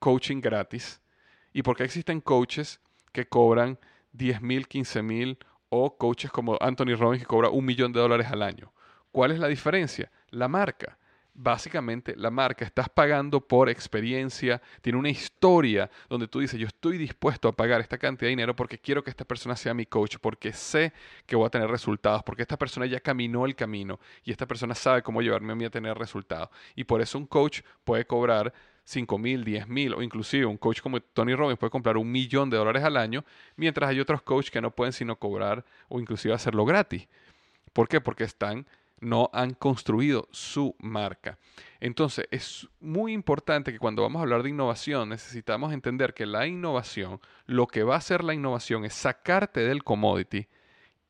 coaching 0.00 0.42
gratis? 0.42 1.00
¿Y 1.54 1.62
por 1.62 1.78
qué 1.78 1.84
existen 1.84 2.20
coaches 2.20 2.78
que 3.12 3.26
cobran 3.26 3.78
10 4.12 4.42
mil, 4.42 4.68
15 4.68 5.02
mil 5.02 5.38
o 5.70 5.96
coaches 5.96 6.30
como 6.30 6.58
Anthony 6.60 6.94
Robbins 6.94 7.22
que 7.22 7.26
cobra 7.26 7.48
un 7.48 7.64
millón 7.64 7.90
de 7.94 8.00
dólares 8.00 8.26
al 8.30 8.42
año? 8.42 8.70
¿Cuál 9.12 9.30
es 9.30 9.38
la 9.38 9.48
diferencia? 9.48 10.12
La 10.28 10.46
marca 10.46 10.98
básicamente 11.38 12.16
la 12.16 12.30
marca, 12.30 12.64
estás 12.64 12.88
pagando 12.88 13.40
por 13.40 13.68
experiencia, 13.68 14.60
tiene 14.82 14.98
una 14.98 15.08
historia 15.08 15.88
donde 16.08 16.26
tú 16.26 16.40
dices, 16.40 16.58
yo 16.58 16.66
estoy 16.66 16.98
dispuesto 16.98 17.46
a 17.46 17.52
pagar 17.52 17.80
esta 17.80 17.96
cantidad 17.96 18.26
de 18.26 18.30
dinero 18.30 18.56
porque 18.56 18.78
quiero 18.78 19.04
que 19.04 19.10
esta 19.10 19.24
persona 19.24 19.54
sea 19.54 19.72
mi 19.72 19.86
coach, 19.86 20.16
porque 20.20 20.52
sé 20.52 20.92
que 21.26 21.36
voy 21.36 21.46
a 21.46 21.50
tener 21.50 21.70
resultados, 21.70 22.24
porque 22.24 22.42
esta 22.42 22.58
persona 22.58 22.86
ya 22.86 22.98
caminó 22.98 23.46
el 23.46 23.54
camino 23.54 24.00
y 24.24 24.32
esta 24.32 24.46
persona 24.46 24.74
sabe 24.74 25.02
cómo 25.02 25.22
llevarme 25.22 25.52
a 25.52 25.54
mí 25.54 25.64
a 25.64 25.70
tener 25.70 25.96
resultados. 25.96 26.48
Y 26.74 26.82
por 26.84 27.00
eso 27.00 27.16
un 27.16 27.26
coach 27.26 27.60
puede 27.84 28.04
cobrar 28.04 28.52
5 28.82 29.16
mil, 29.18 29.44
10 29.44 29.68
mil 29.68 29.94
o 29.94 30.02
inclusive 30.02 30.44
un 30.44 30.56
coach 30.56 30.80
como 30.80 31.00
Tony 31.00 31.36
Robbins 31.36 31.58
puede 31.58 31.70
comprar 31.70 31.96
un 31.96 32.10
millón 32.10 32.50
de 32.50 32.56
dólares 32.56 32.82
al 32.82 32.96
año, 32.96 33.24
mientras 33.54 33.88
hay 33.90 34.00
otros 34.00 34.22
coaches 34.22 34.50
que 34.50 34.60
no 34.60 34.72
pueden 34.72 34.92
sino 34.92 35.16
cobrar 35.16 35.64
o 35.88 36.00
inclusive 36.00 36.34
hacerlo 36.34 36.64
gratis. 36.64 37.06
¿Por 37.72 37.86
qué? 37.86 38.00
Porque 38.00 38.24
están 38.24 38.66
no 39.00 39.30
han 39.32 39.54
construido 39.54 40.28
su 40.30 40.74
marca. 40.78 41.38
Entonces, 41.80 42.26
es 42.30 42.68
muy 42.80 43.12
importante 43.12 43.72
que 43.72 43.78
cuando 43.78 44.02
vamos 44.02 44.20
a 44.20 44.22
hablar 44.22 44.42
de 44.42 44.50
innovación, 44.50 45.08
necesitamos 45.08 45.72
entender 45.72 46.14
que 46.14 46.26
la 46.26 46.46
innovación, 46.46 47.20
lo 47.46 47.66
que 47.66 47.82
va 47.82 47.94
a 47.94 47.98
hacer 47.98 48.24
la 48.24 48.34
innovación 48.34 48.84
es 48.84 48.94
sacarte 48.94 49.60
del 49.60 49.84
commodity 49.84 50.48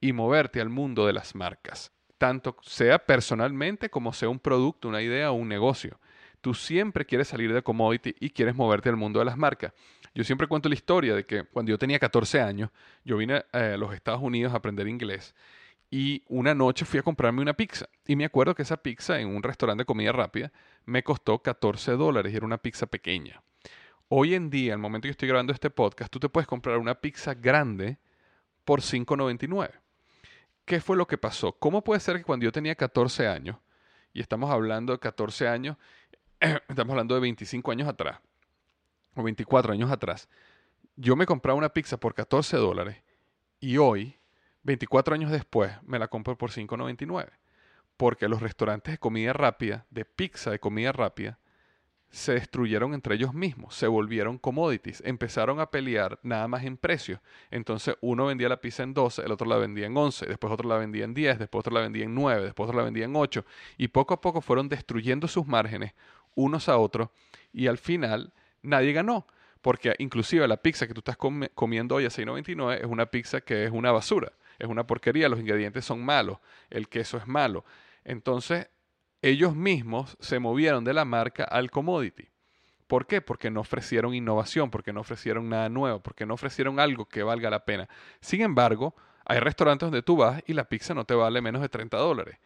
y 0.01 0.13
moverte 0.13 0.61
al 0.61 0.69
mundo 0.69 1.07
de 1.07 1.13
las 1.13 1.35
marcas, 1.35 1.93
tanto 2.19 2.57
sea 2.63 2.99
personalmente 2.99 3.91
como 3.91 4.13
sea 4.13 4.29
un 4.29 4.39
producto, 4.39 4.89
una 4.89 5.03
idea 5.03 5.31
o 5.31 5.35
un 5.35 5.49
negocio. 5.49 5.99
Tú 6.41 6.55
siempre 6.55 7.05
quieres 7.05 7.29
salir 7.29 7.53
de 7.53 7.63
commodity 7.63 8.15
y 8.21 8.31
quieres 8.31 8.55
moverte 8.55 8.89
al 8.89 8.97
mundo 8.97 9.19
de 9.19 9.25
las 9.25 9.37
marcas. 9.37 9.73
Yo 10.15 10.25
siempre 10.25 10.47
cuento 10.47 10.69
la 10.69 10.75
historia 10.75 11.15
de 11.15 11.27
que 11.27 11.45
cuando 11.45 11.71
yo 11.71 11.79
tenía 11.79 11.99
14 11.99 12.41
años, 12.41 12.71
yo 13.05 13.17
vine 13.17 13.45
eh, 13.53 13.73
a 13.75 13.77
los 13.77 13.93
Estados 13.93 14.23
Unidos 14.23 14.53
a 14.53 14.57
aprender 14.57 14.87
inglés 14.87 15.35
y 15.91 16.23
una 16.29 16.55
noche 16.55 16.85
fui 16.85 16.99
a 16.99 17.03
comprarme 17.03 17.41
una 17.41 17.55
pizza. 17.55 17.89
Y 18.07 18.17
me 18.17 18.25
acuerdo 18.25 18.55
que 18.55 18.63
esa 18.63 18.77
pizza 18.77 19.19
en 19.21 19.29
un 19.29 19.43
restaurante 19.43 19.83
de 19.83 19.87
comida 19.87 20.13
rápida 20.13 20.53
me 20.85 21.03
costó 21.03 21.41
14 21.41 21.93
dólares 21.93 22.33
y 22.33 22.37
era 22.37 22.47
una 22.47 22.59
pizza 22.59 22.87
pequeña. 22.87 23.43
Hoy 24.09 24.35
en 24.35 24.51
día, 24.51 24.75
al 24.75 24.79
momento 24.79 25.07
que 25.07 25.11
estoy 25.11 25.29
grabando 25.29 25.53
este 25.53 25.71
podcast, 25.71 26.11
tú 26.11 26.19
te 26.19 26.29
puedes 26.29 26.47
comprar 26.47 26.79
una 26.79 26.95
pizza 26.95 27.35
grande 27.35 27.99
por 28.65 28.81
5.99. 28.81 29.71
¿Qué 30.65 30.81
fue 30.81 30.97
lo 30.97 31.07
que 31.07 31.19
pasó? 31.19 31.53
¿Cómo 31.53 31.83
puede 31.83 32.01
ser 32.01 32.17
que 32.19 32.25
cuando 32.25 32.45
yo 32.45 32.53
tenía 32.53 32.75
14 32.75 33.27
años, 33.27 33.57
y 34.13 34.21
estamos 34.21 34.51
hablando 34.51 34.93
de 34.93 34.99
14 34.99 35.49
años, 35.49 35.77
estamos 36.41 36.91
hablando 36.91 37.15
de 37.15 37.21
25 37.21 37.71
años 37.71 37.89
atrás, 37.89 38.19
o 39.15 39.23
24 39.23 39.73
años 39.73 39.91
atrás, 39.91 40.29
yo 40.97 41.17
me 41.17 41.27
compraba 41.27 41.57
una 41.57 41.71
pizza 41.71 41.97
por 41.97 42.15
14 42.15 42.57
dólares 42.57 43.03
y 43.61 43.79
hoy 43.79 44.18
24 44.69 45.15
años 45.15 45.31
después 45.31 45.73
me 45.83 45.99
la 45.99 46.09
compro 46.09 46.37
por 46.37 46.51
5.99. 46.51 47.31
porque 47.97 48.29
los 48.29 48.41
restaurantes 48.41 48.93
de 48.93 48.99
comida 48.99 49.33
rápida, 49.33 49.87
de 49.91 50.05
pizza 50.05 50.51
de 50.51 50.61
comida 50.61 50.93
rápida, 50.93 51.39
se 52.11 52.35
destruyeron 52.35 52.95
entre 52.95 53.15
ellos 53.17 53.35
mismos, 53.35 53.75
se 53.75 53.87
volvieron 53.87 54.39
commodities, 54.39 55.03
empezaron 55.05 55.59
a 55.59 55.71
pelear 55.71 56.21
nada 56.23 56.47
más 56.49 56.65
en 56.65 56.77
precios. 56.77 57.19
Entonces 57.51 57.97
uno 58.03 58.27
vendía 58.27 58.49
la 58.49 58.61
pizza 58.61 58.83
en 58.83 58.95
12, 58.95 59.23
el 59.23 59.33
otro 59.33 59.49
la 59.49 59.57
vendía 59.57 59.87
en 59.87 59.97
11, 59.97 60.27
después 60.27 60.53
otro 60.53 60.69
la 60.69 60.77
vendía 60.77 61.05
en 61.05 61.15
10, 61.15 61.39
después 61.39 61.61
otro 61.61 61.75
la 61.75 61.81
vendía 61.81 62.05
en 62.05 62.15
9, 62.15 62.45
después 62.45 62.69
otro 62.69 62.79
la 62.79 62.85
vendía 62.85 63.07
en 63.07 63.17
8 63.17 63.45
y 63.79 63.89
poco 63.89 64.15
a 64.15 64.21
poco 64.21 64.43
fueron 64.43 64.69
destruyendo 64.69 65.29
sus 65.29 65.47
márgenes 65.47 65.95
unos 66.35 66.69
a 66.69 66.77
otros 66.77 67.09
y 67.53 67.67
al 67.67 67.79
final 67.79 68.33
nadie 68.63 68.93
ganó. 68.93 69.27
Porque 69.61 69.95
inclusive 69.99 70.47
la 70.47 70.59
pizza 70.59 70.87
que 70.87 70.95
tú 70.95 71.01
estás 71.01 71.17
comiendo 71.55 71.97
hoy 71.97 72.05
a 72.05 72.09
6.99 72.09 72.79
es 72.79 72.87
una 72.87 73.07
pizza 73.07 73.41
que 73.41 73.65
es 73.65 73.73
una 73.73 73.91
basura, 73.91 74.33
es 74.59 74.69
una 74.69 74.87
porquería, 74.87 75.29
los 75.29 75.41
ingredientes 75.41 75.85
son 75.85 76.05
malos, 76.05 76.39
el 76.71 76.89
queso 76.89 77.17
es 77.17 77.27
malo. 77.27 77.65
Entonces 78.05 78.69
ellos 79.23 79.55
mismos 79.55 80.17
se 80.21 80.39
movieron 80.39 80.85
de 80.85 80.95
la 80.95 81.05
marca 81.05 81.45
al 81.45 81.71
commodity. 81.71 82.29
¿Por 82.87 83.07
qué? 83.07 83.21
Porque 83.21 83.51
no 83.51 83.61
ofrecieron 83.61 84.15
innovación, 84.15 84.71
porque 84.71 84.93
no 84.93 85.01
ofrecieron 85.01 85.49
nada 85.49 85.69
nuevo, 85.69 86.01
porque 86.01 86.25
no 86.25 86.35
ofrecieron 86.35 86.81
algo 86.81 87.07
que 87.07 87.23
valga 87.23 87.51
la 87.51 87.65
pena. 87.65 87.89
Sin 88.21 88.41
embargo, 88.41 88.95
hay 89.27 89.41
restaurantes 89.41 89.87
donde 89.87 90.03
tú 90.03 90.17
vas 90.17 90.43
y 90.47 90.55
la 90.55 90.65
pizza 90.65 90.95
no 90.95 91.05
te 91.05 91.15
vale 91.15 91.43
menos 91.43 91.61
de 91.61 91.69
30 91.69 91.99
dólares. 91.99 92.39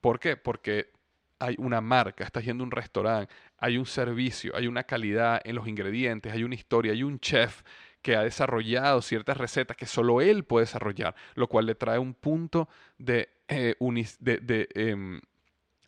¿Por 0.00 0.18
qué? 0.18 0.36
Porque 0.36 0.90
hay 1.38 1.54
una 1.58 1.80
marca, 1.80 2.24
estás 2.24 2.44
yendo 2.44 2.64
a 2.64 2.66
un 2.66 2.70
restaurante, 2.70 3.32
hay 3.58 3.78
un 3.78 3.86
servicio, 3.86 4.52
hay 4.56 4.66
una 4.66 4.84
calidad 4.84 5.40
en 5.44 5.54
los 5.54 5.68
ingredientes, 5.68 6.32
hay 6.32 6.42
una 6.42 6.54
historia, 6.54 6.92
hay 6.92 7.02
un 7.02 7.20
chef 7.20 7.62
que 8.04 8.16
ha 8.16 8.22
desarrollado 8.22 9.00
ciertas 9.00 9.38
recetas 9.38 9.78
que 9.78 9.86
solo 9.86 10.20
él 10.20 10.44
puede 10.44 10.66
desarrollar, 10.66 11.14
lo 11.36 11.48
cual 11.48 11.64
le 11.64 11.74
trae 11.74 11.98
un 11.98 12.12
punto 12.12 12.68
de, 12.98 13.30
eh, 13.48 13.76
de, 14.20 14.68
em, 14.74 15.22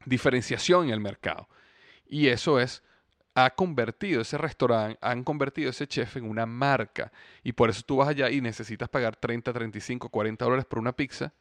diferenciación 0.06 0.86
en 0.86 0.94
el 0.94 1.00
mercado. 1.00 1.46
Y 2.06 2.28
eso 2.28 2.58
es, 2.58 2.82
ha 3.34 3.50
convertido 3.50 4.22
ese 4.22 4.38
restaurante, 4.38 4.98
han 5.02 5.24
convertido 5.24 5.68
ese 5.68 5.86
chef 5.86 6.16
en 6.16 6.24
una 6.24 6.46
marca. 6.46 7.12
Y 7.44 7.52
por 7.52 7.68
eso 7.68 7.82
tú 7.82 7.96
vas 7.98 8.08
allá 8.08 8.30
y 8.30 8.40
necesitas 8.40 8.88
pagar 8.88 9.16
30, 9.16 9.52
35, 9.52 10.08
40 10.08 10.42
dólares 10.42 10.64
por 10.64 10.78
una 10.78 10.92
pizza, 10.92 11.34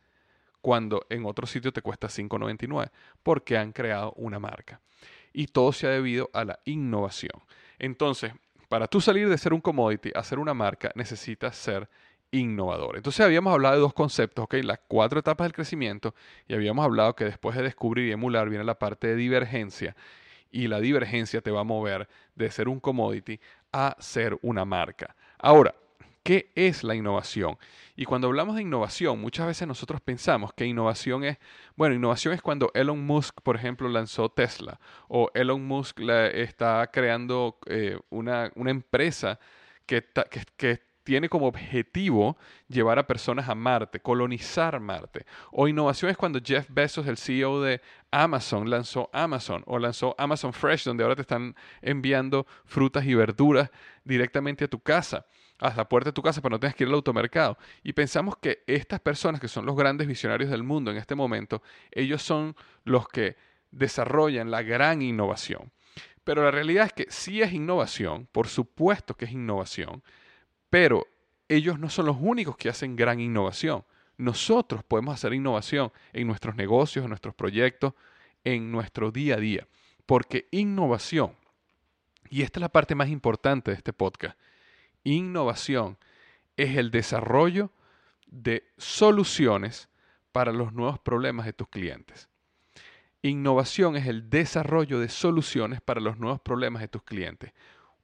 cuando 0.59 1.05
en 1.09 1.25
otro 1.25 1.47
sitio 1.47 1.71
te 1.71 1.81
cuesta 1.81 2.09
5,99, 2.09 2.91
porque 3.23 3.57
han 3.57 3.71
creado 3.71 4.11
una 4.17 4.39
marca. 4.39 4.81
Y 5.31 5.47
todo 5.47 5.71
se 5.71 5.87
ha 5.87 5.91
debido 5.91 6.29
a 6.33 6.43
la 6.43 6.59
innovación. 6.65 7.41
Entonces, 7.79 8.33
para 8.69 8.87
tú 8.87 9.01
salir 9.01 9.29
de 9.29 9.37
ser 9.37 9.53
un 9.53 9.61
commodity 9.61 10.11
a 10.15 10.23
ser 10.23 10.39
una 10.39 10.53
marca, 10.53 10.91
necesitas 10.95 11.55
ser 11.55 11.89
innovador. 12.31 12.97
Entonces 12.97 13.25
habíamos 13.25 13.53
hablado 13.53 13.75
de 13.75 13.81
dos 13.81 13.93
conceptos, 13.93 14.43
¿ok? 14.43 14.55
Las 14.63 14.79
cuatro 14.87 15.19
etapas 15.19 15.45
del 15.45 15.53
crecimiento 15.53 16.13
y 16.47 16.53
habíamos 16.53 16.85
hablado 16.85 17.15
que 17.15 17.25
después 17.25 17.55
de 17.55 17.63
descubrir 17.63 18.07
y 18.07 18.11
emular 18.11 18.49
viene 18.49 18.63
la 18.63 18.77
parte 18.77 19.07
de 19.07 19.15
divergencia 19.15 19.95
y 20.51 20.67
la 20.67 20.79
divergencia 20.79 21.41
te 21.41 21.51
va 21.51 21.61
a 21.61 21.65
mover 21.65 22.07
de 22.35 22.49
ser 22.49 22.67
un 22.67 22.79
commodity 22.79 23.39
a 23.71 23.95
ser 23.99 24.37
una 24.41 24.65
marca. 24.65 25.15
Ahora, 25.37 25.75
¿qué 26.25 26.51
es 26.55 26.83
la 26.83 26.95
innovación? 26.95 27.57
Y 27.95 28.05
cuando 28.05 28.27
hablamos 28.27 28.55
de 28.55 28.63
innovación, 28.63 29.21
muchas 29.21 29.45
veces 29.45 29.67
nosotros 29.67 30.01
pensamos 30.01 30.51
que 30.53 30.65
innovación 30.65 31.23
es, 31.23 31.37
bueno, 31.75 31.93
innovación 31.93 32.33
es 32.33 32.41
cuando 32.41 32.71
Elon 32.73 33.05
Musk, 33.05 33.41
por 33.41 33.55
ejemplo, 33.55 33.87
lanzó 33.87 34.29
Tesla 34.29 34.79
o 35.07 35.29
Elon 35.35 35.63
Musk 35.63 35.99
está 36.01 36.89
creando 36.91 37.59
eh, 37.67 37.99
una, 38.09 38.51
empresa 38.55 39.39
que, 39.85 40.03
que, 40.31 40.41
que 40.57 40.81
tiene 41.03 41.29
como 41.29 41.45
objetivo 41.45 42.35
llevar 42.67 42.97
a 42.97 43.05
personas 43.05 43.47
a 43.47 43.53
Marte, 43.53 43.99
colonizar 43.99 44.79
Marte. 44.79 45.27
O 45.51 45.67
innovación 45.67 46.09
es 46.09 46.17
cuando 46.17 46.39
Jeff 46.43 46.67
Bezos, 46.69 47.05
el 47.05 47.17
CEO 47.17 47.61
de 47.61 47.81
Amazon, 48.09 48.67
lanzó 48.67 49.11
Amazon 49.13 49.63
o 49.67 49.77
lanzó 49.77 50.15
Amazon 50.17 50.51
Fresh, 50.51 50.85
donde 50.85 51.03
ahora 51.03 51.15
te 51.15 51.21
están 51.21 51.55
enviando 51.83 52.47
frutas 52.65 53.05
y 53.05 53.13
verduras 53.13 53.69
directamente 54.03 54.65
a 54.65 54.67
tu 54.67 54.79
casa, 54.79 55.27
a 55.59 55.73
la 55.73 55.87
puerta 55.87 56.09
de 56.09 56.13
tu 56.13 56.21
casa, 56.21 56.41
para 56.41 56.53
no 56.53 56.59
tengas 56.59 56.75
que 56.75 56.83
ir 56.83 56.89
al 56.89 56.95
automercado. 56.95 57.57
Y 57.83 57.93
pensamos 57.93 58.37
que 58.37 58.63
estas 58.67 58.99
personas, 58.99 59.39
que 59.39 59.47
son 59.47 59.65
los 59.65 59.75
grandes 59.75 60.07
visionarios 60.07 60.49
del 60.49 60.63
mundo 60.63 60.91
en 60.91 60.97
este 60.97 61.15
momento, 61.15 61.61
ellos 61.91 62.21
son 62.21 62.55
los 62.83 63.07
que 63.07 63.35
desarrollan 63.71 64.51
la 64.51 64.63
gran 64.63 65.01
innovación. 65.01 65.71
Pero 66.23 66.43
la 66.43 66.51
realidad 66.51 66.87
es 66.87 66.93
que 66.93 67.05
sí 67.09 67.41
es 67.41 67.53
innovación, 67.53 68.27
por 68.31 68.47
supuesto 68.47 69.15
que 69.15 69.25
es 69.25 69.31
innovación, 69.31 70.03
pero 70.69 71.05
ellos 71.47 71.79
no 71.79 71.89
son 71.89 72.07
los 72.07 72.17
únicos 72.19 72.57
que 72.57 72.69
hacen 72.69 72.95
gran 72.95 73.19
innovación. 73.19 73.85
Nosotros 74.17 74.83
podemos 74.83 75.13
hacer 75.13 75.33
innovación 75.33 75.91
en 76.13 76.27
nuestros 76.27 76.55
negocios, 76.55 77.03
en 77.03 77.09
nuestros 77.09 77.35
proyectos, 77.35 77.93
en 78.43 78.71
nuestro 78.71 79.11
día 79.11 79.35
a 79.35 79.39
día. 79.39 79.67
Porque 80.05 80.47
innovación, 80.51 81.35
y 82.29 82.41
esta 82.41 82.59
es 82.59 82.61
la 82.61 82.69
parte 82.69 82.95
más 82.95 83.09
importante 83.09 83.71
de 83.71 83.77
este 83.77 83.93
podcast, 83.93 84.37
innovación 85.05 85.97
es 86.57 86.75
el 86.75 86.91
desarrollo 86.91 87.71
de 88.27 88.67
soluciones 88.77 89.87
para 90.33 90.51
los 90.51 90.73
nuevos 90.73 90.99
problemas 90.99 91.45
de 91.45 91.53
tus 91.53 91.69
clientes. 91.69 92.27
Innovación 93.21 93.95
es 93.95 94.05
el 94.07 94.29
desarrollo 94.29 94.99
de 94.99 95.07
soluciones 95.07 95.79
para 95.79 96.01
los 96.01 96.19
nuevos 96.19 96.41
problemas 96.41 96.81
de 96.81 96.89
tus 96.89 97.03
clientes. 97.03 97.53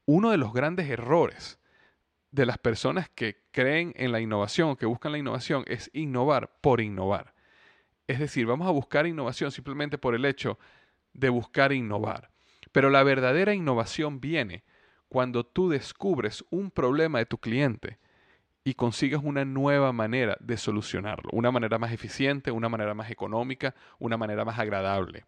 Uno 0.05 0.31
de 0.31 0.37
los 0.37 0.53
grandes 0.53 0.89
errores 0.89 1.59
de 2.31 2.45
las 2.45 2.57
personas 2.57 3.09
que 3.09 3.43
creen 3.51 3.93
en 3.97 4.11
la 4.11 4.21
innovación 4.21 4.69
o 4.69 4.77
que 4.77 4.85
buscan 4.85 5.11
la 5.11 5.17
innovación 5.17 5.65
es 5.67 5.89
innovar 5.93 6.57
por 6.61 6.81
innovar. 6.81 7.33
Es 8.07 8.19
decir, 8.19 8.45
vamos 8.45 8.67
a 8.67 8.71
buscar 8.71 9.05
innovación 9.05 9.51
simplemente 9.51 9.97
por 9.97 10.15
el 10.15 10.25
hecho 10.25 10.57
de 11.13 11.29
buscar 11.29 11.73
innovar. 11.73 12.31
Pero 12.71 12.89
la 12.89 13.03
verdadera 13.03 13.53
innovación 13.53 14.21
viene 14.21 14.63
cuando 15.11 15.45
tú 15.45 15.67
descubres 15.67 16.45
un 16.51 16.71
problema 16.71 17.19
de 17.19 17.25
tu 17.25 17.37
cliente 17.37 17.99
y 18.63 18.75
consigues 18.75 19.19
una 19.21 19.43
nueva 19.43 19.91
manera 19.91 20.37
de 20.39 20.55
solucionarlo, 20.55 21.29
una 21.33 21.51
manera 21.51 21.77
más 21.77 21.91
eficiente, 21.91 22.49
una 22.49 22.69
manera 22.69 22.93
más 22.93 23.11
económica, 23.11 23.75
una 23.99 24.15
manera 24.15 24.45
más 24.45 24.57
agradable. 24.57 25.25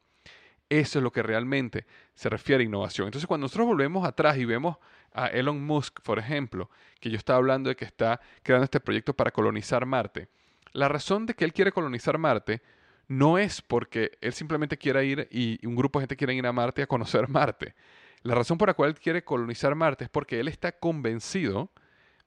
Eso 0.70 1.00
es 1.00 1.04
lo 1.04 1.12
que 1.12 1.22
realmente 1.22 1.86
se 2.16 2.30
refiere 2.30 2.64
a 2.64 2.66
innovación. 2.66 3.08
Entonces, 3.08 3.28
cuando 3.28 3.44
nosotros 3.44 3.68
volvemos 3.68 4.08
atrás 4.08 4.38
y 4.38 4.46
vemos 4.46 4.78
a 5.12 5.28
Elon 5.28 5.62
Musk, 5.62 6.00
por 6.00 6.18
ejemplo, 6.18 6.70
que 7.02 7.10
yo 7.10 7.18
estaba 7.18 7.40
hablando 7.40 7.68
de 7.68 7.76
que 7.76 7.84
está 7.84 8.22
creando 8.42 8.64
este 8.64 8.80
proyecto 8.80 9.14
para 9.14 9.32
colonizar 9.32 9.86
Marte, 9.86 10.30
la 10.72 10.88
razón 10.88 11.26
de 11.26 11.34
que 11.34 11.44
él 11.44 11.52
quiere 11.52 11.74
colonizar 11.74 12.18
Marte 12.18 12.62
no 13.10 13.38
es 13.38 13.62
porque 13.62 14.18
él 14.22 14.32
simplemente 14.32 14.78
quiera 14.78 15.04
ir 15.04 15.28
y 15.30 15.60
un 15.68 15.76
grupo 15.76 16.00
de 16.00 16.04
gente 16.04 16.16
quiere 16.16 16.36
ir 16.36 16.48
a 16.48 16.54
Marte 16.54 16.84
a 16.84 16.88
conocer 16.88 17.28
Marte. 17.28 17.76
La 18.24 18.36
razón 18.36 18.58
por 18.58 18.70
la 18.70 18.74
cual 18.74 18.92
él 18.92 19.00
quiere 19.00 19.24
colonizar 19.24 19.76
Marte 19.76 20.06
es 20.06 20.10
porque 20.10 20.40
él 20.40 20.48
está 20.48 20.72
convencido 20.72 21.72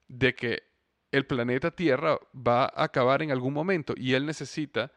de 0.07 0.35
que 0.35 0.63
el 1.11 1.25
planeta 1.25 1.71
Tierra 1.71 2.19
va 2.35 2.65
a 2.65 2.83
acabar 2.83 3.23
en 3.23 3.31
algún 3.31 3.53
momento 3.53 3.93
y 3.97 4.13
él 4.13 4.25
necesita, 4.25 4.91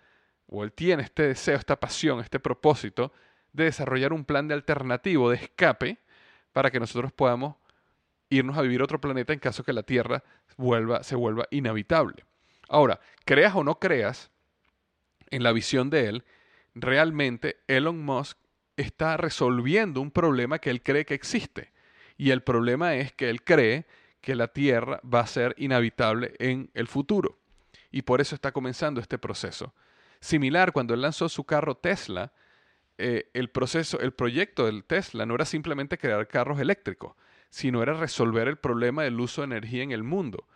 o 0.46 0.62
él 0.62 0.72
tiene 0.72 1.02
este 1.02 1.22
deseo, 1.22 1.56
esta 1.56 1.80
pasión, 1.80 2.20
este 2.20 2.38
propósito 2.38 3.12
de 3.52 3.64
desarrollar 3.64 4.12
un 4.12 4.24
plan 4.24 4.46
de 4.46 4.54
alternativo, 4.54 5.30
de 5.30 5.36
escape, 5.36 5.98
para 6.52 6.70
que 6.70 6.80
nosotros 6.80 7.12
podamos 7.12 7.56
irnos 8.28 8.58
a 8.58 8.62
vivir 8.62 8.80
a 8.80 8.84
otro 8.84 9.00
planeta 9.00 9.32
en 9.32 9.38
caso 9.38 9.64
que 9.64 9.72
la 9.72 9.82
Tierra 9.82 10.22
vuelva, 10.56 11.02
se 11.02 11.16
vuelva 11.16 11.46
inhabitable. 11.50 12.24
Ahora, 12.68 13.00
creas 13.24 13.54
o 13.54 13.64
no 13.64 13.78
creas 13.78 14.30
en 15.30 15.42
la 15.42 15.52
visión 15.52 15.90
de 15.90 16.06
él, 16.08 16.24
realmente 16.74 17.56
Elon 17.66 18.04
Musk 18.04 18.38
está 18.80 19.16
resolviendo 19.16 20.00
un 20.00 20.10
problema 20.10 20.58
que 20.58 20.70
él 20.70 20.82
cree 20.82 21.04
que 21.04 21.14
existe. 21.14 21.72
Y 22.16 22.30
el 22.30 22.42
problema 22.42 22.94
es 22.96 23.12
que 23.12 23.30
él 23.30 23.42
cree 23.42 23.86
que 24.20 24.34
la 24.34 24.48
Tierra 24.48 25.00
va 25.02 25.20
a 25.20 25.26
ser 25.26 25.54
inhabitable 25.56 26.34
en 26.38 26.70
el 26.74 26.86
futuro. 26.86 27.38
Y 27.90 28.02
por 28.02 28.20
eso 28.20 28.34
está 28.34 28.52
comenzando 28.52 29.00
este 29.00 29.18
proceso. 29.18 29.74
Similar, 30.20 30.72
cuando 30.72 30.94
él 30.94 31.00
lanzó 31.00 31.28
su 31.28 31.44
carro 31.44 31.76
Tesla, 31.76 32.32
eh, 32.98 33.30
el 33.32 33.48
proceso, 33.48 33.98
el 34.00 34.12
proyecto 34.12 34.66
del 34.66 34.84
Tesla 34.84 35.24
no 35.24 35.34
era 35.34 35.46
simplemente 35.46 35.96
crear 35.96 36.28
carros 36.28 36.60
eléctricos, 36.60 37.14
sino 37.48 37.82
era 37.82 37.94
resolver 37.94 38.46
el 38.46 38.58
problema 38.58 39.02
del 39.02 39.18
uso 39.18 39.40
de 39.40 39.46
energía 39.46 39.82
en 39.82 39.92
el 39.92 40.02
mundo. 40.02 40.46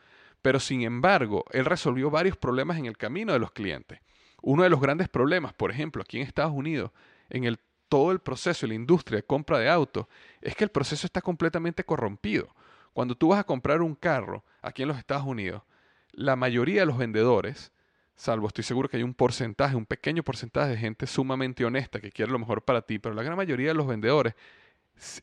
Pero 0.43 0.61
sin 0.61 0.83
embargo, 0.83 1.47
él 1.53 1.65
resolvió 1.65 2.11
varios 2.11 2.37
problemas 2.37 2.77
en 2.77 2.85
el 2.85 2.99
camino 2.99 3.33
de 3.33 3.39
los 3.39 3.53
clientes. 3.53 4.01
Uno 4.43 4.63
de 4.63 4.69
los 4.69 4.81
grandes 4.81 5.09
problemas, 5.09 5.55
por 5.55 5.71
ejemplo, 5.71 6.03
aquí 6.03 6.19
en 6.19 6.27
Estados 6.27 6.53
Unidos, 6.53 6.91
en 7.31 7.45
el, 7.45 7.59
todo 7.95 8.11
el 8.11 8.19
proceso 8.19 8.67
de 8.67 8.71
la 8.71 8.75
industria 8.75 9.19
de 9.19 9.23
compra 9.23 9.57
de 9.57 9.71
autos, 9.71 10.07
es 10.41 10.57
que 10.57 10.65
el 10.65 10.71
proceso 10.71 11.07
está 11.07 11.21
completamente 11.21 11.85
corrompido. 11.85 12.53
Cuando 12.93 13.15
tú 13.15 13.29
vas 13.29 13.39
a 13.39 13.45
comprar 13.45 13.83
un 13.83 13.95
carro 13.95 14.43
aquí 14.63 14.83
en 14.83 14.89
los 14.89 14.99
Estados 14.99 15.25
Unidos, 15.25 15.63
la 16.11 16.35
mayoría 16.35 16.81
de 16.81 16.87
los 16.87 16.99
vendedores 16.99 17.71
salvo 18.17 18.49
estoy 18.49 18.65
seguro 18.65 18.89
que 18.89 18.97
hay 18.97 19.05
un 19.05 19.15
porcentaje, 19.15 19.77
un 19.77 19.87
pequeño 19.87 20.25
porcentaje 20.25 20.71
de 20.71 20.77
gente 20.77 21.07
sumamente 21.07 21.65
honesta 21.65 22.01
que 22.01 22.11
quiere 22.11 22.33
lo 22.33 22.41
mejor 22.41 22.63
para 22.63 22.83
ti, 22.83 22.99
pero 22.99 23.15
la 23.15 23.23
gran 23.23 23.37
mayoría 23.37 23.69
de 23.69 23.75
los 23.75 23.87
vendedores 23.87 24.35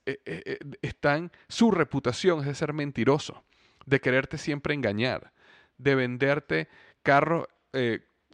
eh, 0.05 0.21
eh, 0.23 0.43
eh, 0.45 0.59
están, 0.81 1.29
su 1.49 1.71
reputación 1.71 2.39
es 2.39 2.45
de 2.45 2.55
ser 2.55 2.71
mentiroso, 2.71 3.43
de 3.85 3.99
quererte 3.99 4.37
siempre 4.37 4.73
engañar, 4.73 5.33
de 5.77 5.95
venderte 5.95 6.69
carros 7.03 7.47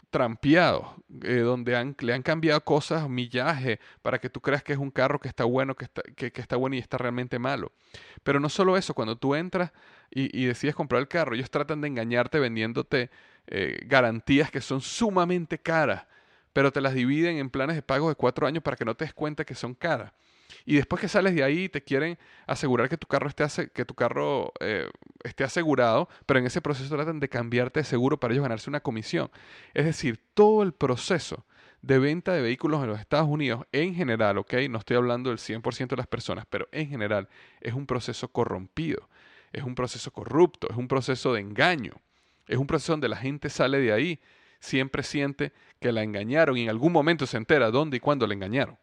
trampeados, 0.09 0.85
eh, 1.23 1.39
donde 1.39 1.75
han, 1.75 1.95
le 1.99 2.13
han 2.13 2.21
cambiado 2.21 2.61
cosas, 2.61 3.09
millaje, 3.09 3.79
para 4.01 4.19
que 4.19 4.29
tú 4.29 4.41
creas 4.41 4.63
que 4.63 4.73
es 4.73 4.79
un 4.79 4.91
carro 4.91 5.19
que 5.19 5.27
está 5.27 5.43
bueno, 5.43 5.75
que 5.75 5.85
está, 5.85 6.01
que, 6.15 6.31
está 6.35 6.55
bueno 6.55 6.75
y 6.75 6.79
está 6.79 6.97
realmente 6.97 7.39
malo. 7.39 7.71
Pero 8.23 8.39
no 8.39 8.49
solo 8.49 8.77
eso, 8.77 8.93
cuando 8.93 9.17
tú 9.17 9.35
entras 9.35 9.71
y, 10.09 10.45
decides 10.45 10.75
comprar 10.75 11.01
el 11.01 11.07
carro, 11.07 11.35
ellos 11.35 11.51
tratan 11.51 11.81
de 11.81 11.87
engañarte 11.87 12.39
vendiéndote 12.39 13.09
eh, 13.47 13.79
garantías 13.85 14.49
que 14.51 14.61
son 14.61 14.81
sumamente 14.81 15.57
caras, 15.57 16.05
pero 16.53 16.71
te 16.71 16.81
las 16.81 16.93
dividen 16.93 17.37
en 17.37 17.49
planes 17.49 17.75
de 17.75 17.81
pago 17.81 18.09
de 18.09 18.15
cuatro 18.15 18.47
años 18.47 18.63
para 18.63 18.77
que 18.77 18.85
no 18.85 18.95
te 18.95 19.05
des 19.05 19.13
cuenta 19.13 19.45
que 19.45 19.55
son 19.55 19.73
caras. 19.73 20.13
Y 20.69 20.75
después 20.75 20.99
que 20.99 21.07
sales 21.07 21.33
de 21.33 21.45
ahí 21.45 21.69
te 21.69 21.81
quieren 21.81 22.17
asegurar 22.45 22.89
que 22.89 22.97
tu 22.97 23.07
carro 23.07 23.29
esté, 23.29 23.69
que 23.69 23.85
tu 23.85 23.93
carro, 23.93 24.51
eh, 24.59 24.89
esté 25.23 25.45
asegurado, 25.45 26.09
pero 26.25 26.41
en 26.41 26.45
ese 26.45 26.59
proceso 26.59 26.93
tratan 26.93 27.21
de 27.21 27.29
cambiarte 27.29 27.79
de 27.79 27.83
seguro 27.85 28.19
para 28.19 28.33
ellos 28.33 28.43
ganarse 28.43 28.69
una 28.69 28.81
comisión. 28.81 29.31
Es 29.73 29.85
decir, 29.85 30.19
todo 30.33 30.63
el 30.63 30.73
proceso 30.73 31.45
de 31.81 31.99
venta 31.99 32.33
de 32.33 32.41
vehículos 32.41 32.83
en 32.83 32.89
los 32.89 32.99
Estados 32.99 33.29
Unidos, 33.29 33.65
en 33.71 33.95
general, 33.95 34.39
¿ok? 34.39 34.55
No 34.69 34.79
estoy 34.79 34.97
hablando 34.97 35.29
del 35.29 35.39
100% 35.39 35.87
de 35.87 35.95
las 35.95 36.07
personas, 36.07 36.45
pero 36.49 36.67
en 36.73 36.89
general 36.89 37.29
es 37.61 37.73
un 37.73 37.87
proceso 37.87 38.27
corrompido, 38.27 39.07
es 39.53 39.63
un 39.63 39.73
proceso 39.73 40.11
corrupto, 40.11 40.67
es 40.69 40.75
un 40.75 40.89
proceso 40.89 41.33
de 41.33 41.39
engaño, 41.39 41.93
es 42.45 42.57
un 42.57 42.67
proceso 42.67 42.91
donde 42.91 43.07
la 43.07 43.15
gente 43.15 43.49
sale 43.49 43.79
de 43.79 43.93
ahí, 43.93 44.19
siempre 44.59 45.03
siente 45.03 45.53
que 45.79 45.93
la 45.93 46.03
engañaron 46.03 46.57
y 46.57 46.63
en 46.63 46.69
algún 46.69 46.91
momento 46.91 47.25
se 47.25 47.37
entera 47.37 47.71
dónde 47.71 47.95
y 47.95 47.99
cuándo 48.01 48.27
la 48.27 48.33
engañaron. 48.33 48.77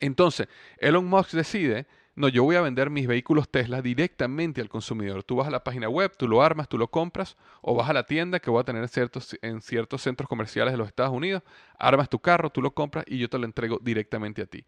Entonces, 0.00 0.48
Elon 0.78 1.06
Musk 1.06 1.32
decide, 1.32 1.86
no, 2.16 2.28
yo 2.28 2.44
voy 2.44 2.56
a 2.56 2.62
vender 2.62 2.88
mis 2.88 3.06
vehículos 3.06 3.48
Tesla 3.50 3.82
directamente 3.82 4.62
al 4.62 4.70
consumidor. 4.70 5.22
Tú 5.22 5.36
vas 5.36 5.48
a 5.48 5.50
la 5.50 5.62
página 5.62 5.88
web, 5.88 6.12
tú 6.16 6.26
lo 6.26 6.42
armas, 6.42 6.66
tú 6.66 6.78
lo 6.78 6.88
compras, 6.88 7.36
o 7.60 7.74
vas 7.74 7.90
a 7.90 7.92
la 7.92 8.04
tienda 8.04 8.40
que 8.40 8.50
voy 8.50 8.60
a 8.60 8.64
tener 8.64 8.82
en 8.82 8.88
ciertos, 8.88 9.36
en 9.42 9.60
ciertos 9.60 10.00
centros 10.00 10.26
comerciales 10.26 10.72
de 10.72 10.78
los 10.78 10.88
Estados 10.88 11.12
Unidos, 11.12 11.42
armas 11.78 12.08
tu 12.08 12.18
carro, 12.18 12.48
tú 12.48 12.62
lo 12.62 12.72
compras 12.72 13.04
y 13.06 13.18
yo 13.18 13.28
te 13.28 13.38
lo 13.38 13.44
entrego 13.44 13.78
directamente 13.82 14.40
a 14.40 14.46
ti. 14.46 14.64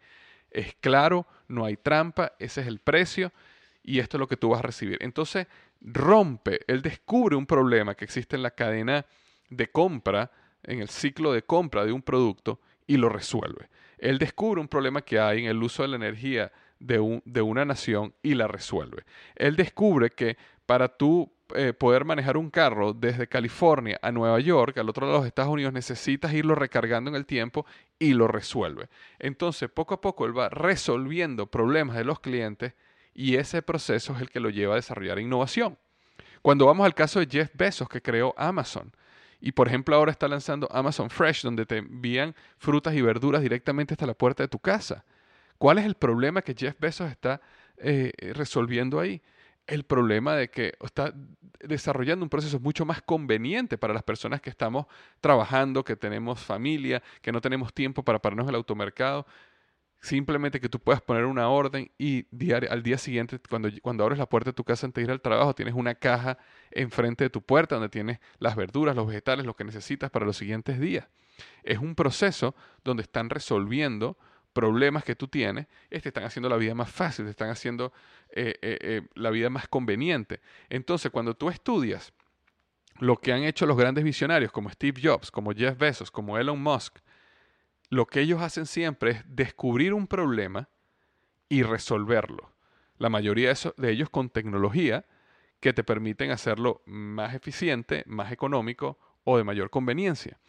Es 0.51 0.75
claro, 0.75 1.25
no 1.47 1.65
hay 1.65 1.75
trampa, 1.75 2.33
ese 2.37 2.61
es 2.61 2.67
el 2.67 2.79
precio 2.79 3.31
y 3.81 3.97
esto 3.97 4.17
es 4.17 4.19
lo 4.19 4.27
que 4.27 4.37
tú 4.37 4.49
vas 4.49 4.59
a 4.59 4.63
recibir. 4.63 4.99
Entonces, 5.01 5.47
rompe, 5.81 6.59
él 6.67 6.83
descubre 6.83 7.35
un 7.35 7.47
problema 7.47 7.95
que 7.95 8.05
existe 8.05 8.35
en 8.35 8.43
la 8.43 8.51
cadena 8.51 9.07
de 9.49 9.71
compra, 9.71 10.31
en 10.61 10.81
el 10.81 10.89
ciclo 10.89 11.33
de 11.33 11.41
compra 11.41 11.83
de 11.83 11.91
un 11.91 12.03
producto 12.03 12.59
y 12.85 12.97
lo 12.97 13.09
resuelve. 13.09 13.69
Él 13.99 14.17
descubre 14.17 14.61
un 14.61 14.67
problema 14.67 15.01
que 15.01 15.19
hay 15.19 15.39
en 15.39 15.45
el 15.45 15.61
uso 15.61 15.83
de 15.83 15.89
la 15.89 15.95
energía 15.95 16.51
de, 16.79 17.21
de 17.25 17.41
una 17.41 17.65
nación 17.65 18.13
y 18.23 18.35
la 18.35 18.47
resuelve. 18.47 19.03
Él 19.35 19.55
descubre 19.55 20.09
que 20.09 20.37
para 20.65 20.87
tú 20.87 21.31
eh, 21.55 21.73
poder 21.73 22.05
manejar 22.05 22.37
un 22.37 22.51
carro 22.51 22.93
desde 22.93 23.27
California 23.27 23.97
a 24.03 24.11
Nueva 24.11 24.39
York, 24.39 24.77
al 24.77 24.87
otro 24.87 25.07
lado 25.07 25.17
de 25.17 25.21
los 25.21 25.27
Estados 25.27 25.51
Unidos, 25.51 25.73
necesitas 25.73 26.31
irlo 26.31 26.53
recargando 26.53 27.09
en 27.09 27.15
el 27.15 27.25
tiempo 27.25 27.65
y 27.97 28.13
lo 28.13 28.27
resuelve. 28.27 28.87
Entonces, 29.17 29.67
poco 29.67 29.95
a 29.95 30.01
poco 30.01 30.27
él 30.27 30.37
va 30.37 30.49
resolviendo 30.49 31.47
problemas 31.47 31.95
de 31.95 32.03
los 32.03 32.19
clientes 32.19 32.73
y 33.15 33.37
ese 33.37 33.63
proceso 33.63 34.13
es 34.13 34.21
el 34.21 34.29
que 34.29 34.39
lo 34.39 34.51
lleva 34.51 34.73
a 34.73 34.75
desarrollar 34.75 35.17
innovación. 35.17 35.79
Cuando 36.43 36.67
vamos 36.67 36.85
al 36.85 36.93
caso 36.93 37.19
de 37.19 37.25
Jeff 37.25 37.49
Bezos, 37.55 37.89
que 37.89 38.03
creó 38.03 38.35
Amazon, 38.37 38.91
y 39.41 39.51
por 39.51 39.67
ejemplo 39.67 39.95
ahora 39.95 40.11
está 40.11 40.27
lanzando 40.27 40.67
Amazon 40.71 41.09
Fresh, 41.09 41.43
donde 41.43 41.65
te 41.65 41.77
envían 41.77 42.35
frutas 42.57 42.93
y 42.95 43.01
verduras 43.01 43.41
directamente 43.41 43.93
hasta 43.93 44.05
la 44.05 44.13
puerta 44.13 44.43
de 44.43 44.47
tu 44.47 44.59
casa. 44.59 45.05
¿Cuál 45.57 45.77
es 45.77 45.85
el 45.85 45.95
problema 45.95 46.41
que 46.41 46.55
Jeff 46.57 46.75
Bezos 46.79 47.11
está 47.11 47.41
eh, 47.77 48.11
resolviendo 48.33 48.99
ahí? 48.99 49.21
El 49.67 49.83
problema 49.83 50.35
de 50.35 50.49
que 50.49 50.73
está 50.83 51.13
desarrollando 51.59 52.23
un 52.23 52.29
proceso 52.29 52.59
mucho 52.59 52.85
más 52.85 53.01
conveniente 53.01 53.77
para 53.77 53.93
las 53.93 54.03
personas 54.03 54.41
que 54.41 54.49
estamos 54.49 54.87
trabajando, 55.21 55.83
que 55.83 55.95
tenemos 55.95 56.39
familia, 56.39 57.03
que 57.21 57.31
no 57.31 57.41
tenemos 57.41 57.73
tiempo 57.73 58.03
para 58.03 58.19
pararnos 58.19 58.45
en 58.45 58.49
el 58.49 58.55
automercado. 58.55 59.27
Simplemente 60.01 60.61
que 60.61 60.69
tú 60.69 60.79
puedas 60.79 61.01
poner 61.01 61.25
una 61.25 61.49
orden 61.49 61.91
y 61.97 62.25
al 62.69 62.83
día 62.83 62.97
siguiente, 62.97 63.37
cuando, 63.49 63.69
cuando 63.81 64.03
abres 64.03 64.17
la 64.17 64.27
puerta 64.27 64.51
de 64.51 64.53
tu 64.53 64.63
casa 64.63 64.85
antes 64.85 65.01
de 65.01 65.05
ir 65.05 65.11
al 65.11 65.21
trabajo, 65.21 65.53
tienes 65.53 65.73
una 65.73 65.95
caja 65.95 66.37
enfrente 66.71 67.25
de 67.25 67.29
tu 67.29 67.41
puerta 67.41 67.75
donde 67.75 67.89
tienes 67.89 68.19
las 68.37 68.55
verduras, 68.55 68.95
los 68.95 69.07
vegetales, 69.07 69.45
lo 69.45 69.55
que 69.55 69.65
necesitas 69.65 70.09
para 70.09 70.25
los 70.25 70.37
siguientes 70.37 70.79
días. 70.79 71.07
Es 71.63 71.79
un 71.79 71.95
proceso 71.95 72.55
donde 72.83 73.03
están 73.03 73.29
resolviendo 73.29 74.17
problemas 74.53 75.03
que 75.03 75.15
tú 75.15 75.27
tienes, 75.27 75.67
te 75.89 75.97
están 75.97 76.23
haciendo 76.23 76.49
la 76.49 76.57
vida 76.57 76.73
más 76.75 76.89
fácil, 76.89 77.25
te 77.25 77.31
están 77.31 77.49
haciendo 77.49 77.93
eh, 78.29 78.55
eh, 78.61 78.77
eh, 78.81 79.01
la 79.15 79.29
vida 79.31 79.49
más 79.49 79.67
conveniente. 79.67 80.41
Entonces, 80.69 81.11
cuando 81.11 81.35
tú 81.35 81.49
estudias 81.49 82.13
lo 82.99 83.17
que 83.17 83.31
han 83.31 83.43
hecho 83.43 83.65
los 83.65 83.77
grandes 83.77 84.03
visionarios 84.03 84.51
como 84.51 84.69
Steve 84.69 85.01
Jobs, 85.01 85.31
como 85.31 85.53
Jeff 85.53 85.77
Bezos, 85.77 86.11
como 86.11 86.37
Elon 86.37 86.61
Musk, 86.61 86.99
lo 87.89 88.05
que 88.05 88.21
ellos 88.21 88.41
hacen 88.41 88.65
siempre 88.65 89.11
es 89.11 89.23
descubrir 89.27 89.93
un 89.93 90.07
problema 90.07 90.69
y 91.49 91.63
resolverlo. 91.63 92.53
La 92.97 93.09
mayoría 93.09 93.53
de, 93.77 93.91
ellos 93.91 94.09
con 94.09 94.29
tecnología 94.29 95.05
que 95.59 95.73
te 95.73 95.83
permiten 95.83 96.31
hacerlo 96.31 96.81
más 96.85 97.33
eficiente, 97.33 98.03
más 98.05 98.31
económico 98.31 98.97
o 99.23 99.37
de 99.37 99.43
mayor 99.43 99.69
conveniencia. 99.69 100.39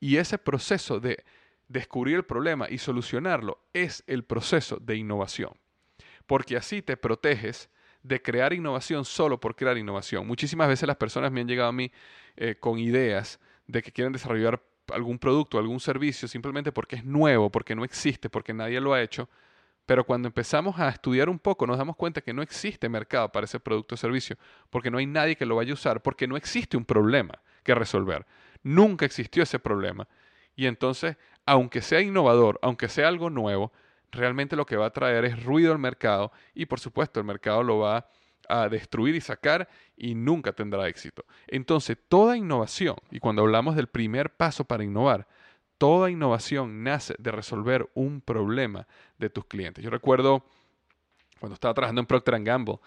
Y 0.00 0.16
ese 0.16 0.38
proceso 0.38 0.98
de 0.98 1.24
descubrir 1.68 2.16
el 2.16 2.24
problema 2.24 2.68
y 2.70 2.78
solucionarlo 2.78 3.60
es 3.72 4.02
el 4.06 4.24
proceso 4.24 4.78
de 4.78 4.96
innovación. 4.96 5.52
Porque 6.26 6.56
así 6.56 6.82
te 6.82 6.96
proteges 6.96 7.68
de 8.02 8.22
crear 8.22 8.52
innovación 8.52 9.04
solo 9.04 9.40
por 9.40 9.56
crear 9.56 9.76
innovación. 9.76 10.26
Muchísimas 10.26 10.68
veces 10.68 10.86
las 10.86 10.96
personas 10.96 11.32
me 11.32 11.40
han 11.40 11.48
llegado 11.48 11.68
a 11.68 11.72
mí 11.72 11.90
eh, 12.36 12.54
con 12.58 12.78
ideas 12.78 13.40
de 13.66 13.82
que 13.82 13.92
quieren 13.92 14.12
desarrollar 14.12 14.62
algún 14.92 15.18
producto, 15.18 15.58
algún 15.58 15.80
servicio, 15.80 16.28
simplemente 16.28 16.72
porque 16.72 16.96
es 16.96 17.04
nuevo, 17.04 17.50
porque 17.50 17.74
no 17.74 17.84
existe, 17.84 18.28
porque 18.28 18.52
nadie 18.52 18.80
lo 18.80 18.94
ha 18.94 19.02
hecho. 19.02 19.28
Pero 19.86 20.04
cuando 20.04 20.28
empezamos 20.28 20.78
a 20.78 20.88
estudiar 20.88 21.28
un 21.28 21.38
poco, 21.38 21.66
nos 21.66 21.78
damos 21.78 21.96
cuenta 21.96 22.20
que 22.20 22.32
no 22.32 22.42
existe 22.42 22.88
mercado 22.88 23.30
para 23.30 23.44
ese 23.44 23.60
producto 23.60 23.94
o 23.94 23.98
servicio, 23.98 24.36
porque 24.68 24.90
no 24.90 24.98
hay 24.98 25.06
nadie 25.06 25.36
que 25.36 25.46
lo 25.46 25.56
vaya 25.56 25.70
a 25.70 25.74
usar, 25.74 26.02
porque 26.02 26.26
no 26.26 26.36
existe 26.36 26.76
un 26.76 26.84
problema 26.84 27.40
que 27.62 27.74
resolver. 27.74 28.26
Nunca 28.62 29.06
existió 29.06 29.44
ese 29.44 29.58
problema. 29.58 30.08
Y 30.56 30.66
entonces, 30.66 31.16
aunque 31.44 31.82
sea 31.82 32.00
innovador, 32.00 32.58
aunque 32.62 32.88
sea 32.88 33.06
algo 33.06 33.30
nuevo, 33.30 33.72
realmente 34.10 34.56
lo 34.56 34.66
que 34.66 34.76
va 34.76 34.86
a 34.86 34.92
traer 34.92 35.24
es 35.24 35.44
ruido 35.44 35.72
al 35.72 35.78
mercado 35.78 36.32
y 36.54 36.66
por 36.66 36.80
supuesto 36.80 37.20
el 37.20 37.26
mercado 37.26 37.62
lo 37.62 37.78
va 37.78 37.98
a 37.98 38.06
destruir 38.70 39.14
y 39.14 39.20
sacar 39.20 39.68
y 39.96 40.14
nunca 40.14 40.52
tendrá 40.52 40.88
éxito. 40.88 41.24
Entonces, 41.46 41.96
toda 42.08 42.36
innovación, 42.36 42.96
y 43.10 43.18
cuando 43.18 43.42
hablamos 43.42 43.76
del 43.76 43.86
primer 43.86 44.30
paso 44.30 44.64
para 44.64 44.84
innovar, 44.84 45.26
toda 45.78 46.10
innovación 46.10 46.82
nace 46.82 47.14
de 47.18 47.30
resolver 47.30 47.88
un 47.94 48.20
problema 48.20 48.86
de 49.18 49.30
tus 49.30 49.44
clientes. 49.44 49.84
Yo 49.84 49.90
recuerdo 49.90 50.44
cuando 51.38 51.54
estaba 51.54 51.74
trabajando 51.74 52.00
en 52.00 52.06
Procter 52.06 52.42
Gamble, 52.42 52.78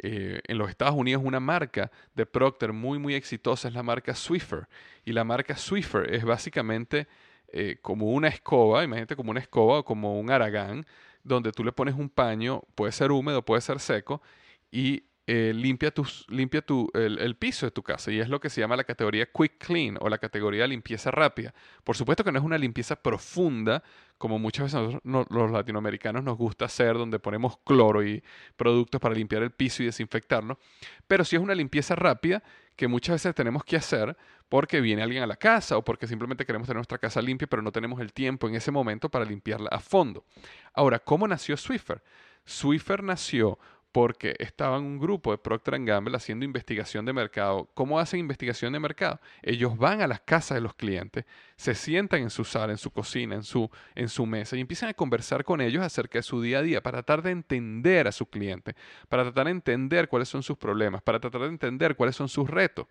eh, 0.00 0.40
en 0.46 0.58
los 0.58 0.70
Estados 0.70 0.94
Unidos 0.94 1.22
una 1.24 1.40
marca 1.40 1.90
de 2.14 2.24
Procter 2.24 2.72
muy 2.72 3.00
muy 3.00 3.14
exitosa 3.14 3.68
es 3.68 3.74
la 3.74 3.82
marca 3.82 4.14
Swiffer. 4.14 4.68
Y 5.04 5.12
la 5.12 5.24
marca 5.24 5.56
Swiffer 5.56 6.14
es 6.14 6.24
básicamente 6.24 7.08
eh, 7.48 7.78
como 7.82 8.12
una 8.12 8.28
escoba, 8.28 8.84
imagínate 8.84 9.16
como 9.16 9.30
una 9.30 9.40
escoba 9.40 9.80
o 9.80 9.84
como 9.84 10.18
un 10.18 10.30
aragán, 10.30 10.86
donde 11.24 11.52
tú 11.52 11.64
le 11.64 11.72
pones 11.72 11.94
un 11.94 12.08
paño, 12.08 12.62
puede 12.74 12.92
ser 12.92 13.10
húmedo, 13.10 13.44
puede 13.44 13.60
ser 13.60 13.80
seco, 13.80 14.22
y 14.70 15.04
eh, 15.30 15.52
limpia, 15.54 15.90
tus, 15.90 16.24
limpia 16.30 16.62
tu, 16.62 16.90
el, 16.94 17.36
piso 17.36 17.66
de 17.66 17.70
tu 17.70 17.82
casa 17.82 18.10
y 18.10 18.18
es 18.18 18.30
lo 18.30 18.40
que 18.40 18.48
se 18.48 18.62
llama 18.62 18.76
la 18.76 18.84
categoría 18.84 19.26
Quick 19.26 19.58
Clean 19.58 19.98
o 20.00 20.08
la 20.08 20.16
categoría 20.16 20.66
limpieza 20.66 21.10
rápida. 21.10 21.52
Por 21.84 21.98
supuesto 21.98 22.24
que 22.24 22.32
no 22.32 22.38
es 22.38 22.44
una 22.46 22.56
limpieza 22.56 22.96
profunda 22.96 23.82
como 24.16 24.38
muchas 24.38 24.72
veces 24.72 24.98
los 25.04 25.50
latinoamericanos 25.50 26.24
nos 26.24 26.38
gusta 26.38 26.64
hacer, 26.64 26.94
donde 26.94 27.18
ponemos 27.18 27.58
cloro 27.58 28.02
y 28.02 28.24
productos 28.56 29.02
para 29.02 29.14
limpiar 29.14 29.42
el 29.42 29.50
piso 29.50 29.82
y 29.82 29.86
desinfectarlo, 29.86 30.58
pero 31.06 31.26
sí 31.26 31.36
es 31.36 31.42
una 31.42 31.54
limpieza 31.54 31.94
rápida 31.94 32.42
que 32.74 32.88
muchas 32.88 33.16
veces 33.16 33.34
tenemos 33.34 33.64
que 33.64 33.76
hacer 33.76 34.16
porque 34.48 34.80
viene 34.80 35.02
alguien 35.02 35.22
a 35.22 35.26
la 35.26 35.36
casa 35.36 35.76
o 35.76 35.84
porque 35.84 36.06
simplemente 36.06 36.46
queremos 36.46 36.66
tener 36.66 36.78
nuestra 36.78 36.96
casa 36.96 37.20
limpia, 37.20 37.46
pero 37.46 37.60
no 37.60 37.70
tenemos 37.70 38.00
el 38.00 38.14
tiempo 38.14 38.48
en 38.48 38.54
ese 38.54 38.70
momento 38.70 39.10
para 39.10 39.26
limpiarla 39.26 39.68
a 39.70 39.80
fondo. 39.80 40.24
Ahora, 40.72 40.98
¿cómo 41.00 41.28
nació 41.28 41.58
Swiffer? 41.58 42.02
Swiffer 42.46 43.02
nació 43.02 43.58
porque 43.92 44.36
estaba 44.38 44.76
en 44.76 44.84
un 44.84 44.98
grupo 44.98 45.30
de 45.30 45.38
Procter 45.38 45.82
Gamble 45.82 46.16
haciendo 46.16 46.44
investigación 46.44 47.04
de 47.06 47.12
mercado. 47.12 47.68
¿Cómo 47.74 47.98
hacen 47.98 48.20
investigación 48.20 48.72
de 48.72 48.80
mercado? 48.80 49.20
Ellos 49.42 49.76
van 49.76 50.02
a 50.02 50.06
las 50.06 50.20
casas 50.20 50.56
de 50.56 50.60
los 50.60 50.74
clientes, 50.74 51.24
se 51.56 51.74
sientan 51.74 52.22
en 52.22 52.30
su 52.30 52.44
sala, 52.44 52.72
en 52.72 52.78
su 52.78 52.90
cocina, 52.90 53.34
en 53.34 53.42
su, 53.42 53.70
en 53.94 54.08
su 54.08 54.26
mesa 54.26 54.56
y 54.56 54.60
empiezan 54.60 54.90
a 54.90 54.94
conversar 54.94 55.44
con 55.44 55.60
ellos 55.60 55.82
acerca 55.82 56.18
de 56.18 56.22
su 56.22 56.42
día 56.42 56.58
a 56.58 56.62
día 56.62 56.82
para 56.82 56.98
tratar 57.02 57.22
de 57.22 57.30
entender 57.30 58.06
a 58.06 58.12
su 58.12 58.26
cliente, 58.26 58.74
para 59.08 59.22
tratar 59.24 59.46
de 59.46 59.52
entender 59.52 60.08
cuáles 60.08 60.28
son 60.28 60.42
sus 60.42 60.58
problemas, 60.58 61.02
para 61.02 61.18
tratar 61.18 61.40
de 61.42 61.48
entender 61.48 61.96
cuáles 61.96 62.16
son 62.16 62.28
sus 62.28 62.48
retos. 62.48 62.86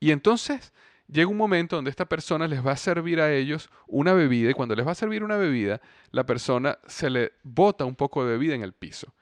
Y 0.00 0.10
entonces 0.10 0.72
llega 1.06 1.28
un 1.28 1.36
momento 1.36 1.76
donde 1.76 1.90
esta 1.90 2.06
persona 2.06 2.48
les 2.48 2.64
va 2.66 2.72
a 2.72 2.76
servir 2.76 3.20
a 3.20 3.32
ellos 3.32 3.70
una 3.86 4.14
bebida 4.14 4.50
y 4.50 4.54
cuando 4.54 4.74
les 4.74 4.86
va 4.86 4.92
a 4.92 4.96
servir 4.96 5.22
una 5.22 5.36
bebida, 5.36 5.80
la 6.10 6.26
persona 6.26 6.78
se 6.86 7.08
le 7.08 7.32
bota 7.44 7.84
un 7.84 7.94
poco 7.94 8.24
de 8.24 8.32
bebida 8.32 8.54
en 8.54 8.62
el 8.62 8.72
piso 8.72 9.14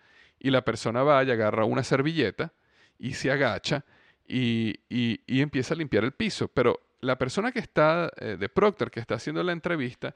y 0.46 0.50
la 0.50 0.62
persona 0.62 1.02
va 1.02 1.24
y 1.24 1.30
agarra 1.32 1.64
una 1.64 1.82
servilleta 1.82 2.52
y 3.00 3.14
se 3.14 3.32
agacha 3.32 3.84
y, 4.28 4.78
y, 4.88 5.40
empieza 5.40 5.74
a 5.74 5.76
limpiar 5.76 6.04
el 6.04 6.12
piso. 6.12 6.46
Pero 6.46 6.78
la 7.00 7.18
persona 7.18 7.50
que 7.50 7.58
está 7.58 8.12
eh, 8.16 8.36
de 8.38 8.48
Procter, 8.48 8.88
que 8.92 9.00
está 9.00 9.16
haciendo 9.16 9.42
la 9.42 9.50
entrevista, 9.50 10.14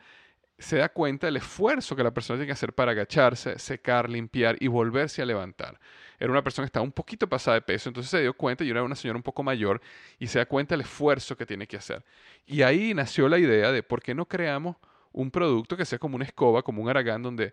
se 0.57 0.77
da 0.77 0.88
cuenta 0.88 1.27
del 1.27 1.38
esfuerzo 1.38 1.97
que 1.97 2.05
la 2.05 2.14
persona 2.14 2.37
tiene 2.37 2.47
que 2.47 2.53
hacer 2.53 2.73
para 2.73 2.93
agacharse, 2.93 3.59
secar, 3.59 4.09
limpiar 4.09 4.57
y 4.61 4.69
volverse 4.69 5.21
a 5.21 5.27
levantar. 5.27 5.81
Era 6.16 6.31
una 6.31 6.45
persona 6.45 6.64
que 6.64 6.69
estaba 6.69 6.85
un 6.85 6.93
poquito 6.93 7.29
pasada 7.29 7.57
de 7.57 7.62
peso, 7.62 7.88
entonces 7.88 8.09
se 8.09 8.21
dio 8.21 8.33
cuenta, 8.35 8.62
y 8.62 8.71
era 8.71 8.85
una 8.85 8.95
señora 8.95 9.16
un 9.16 9.25
poco 9.25 9.43
mayor, 9.43 9.81
y 10.21 10.29
se 10.29 10.38
da 10.38 10.47
cuenta 10.47 10.75
del 10.75 10.83
esfuerzo 10.83 11.37
que 11.37 11.45
tiene 11.45 11.66
que 11.66 11.77
hacer. 11.77 12.05
Y 12.47 12.62
ahí 12.62 12.95
nació 12.95 13.29
la 13.29 13.38
idea 13.40 13.73
de 13.73 13.83
por 13.83 14.01
qué 14.01 14.14
no 14.14 14.27
creamos 14.27 14.77
un 15.11 15.33
producto 15.33 15.77
que 15.77 15.85
sea 15.85 15.99
como 15.99 16.14
una 16.14 16.25
escoba, 16.25 16.62
como 16.62 16.83
un 16.83 16.88
aragán, 16.88 17.21
donde 17.21 17.53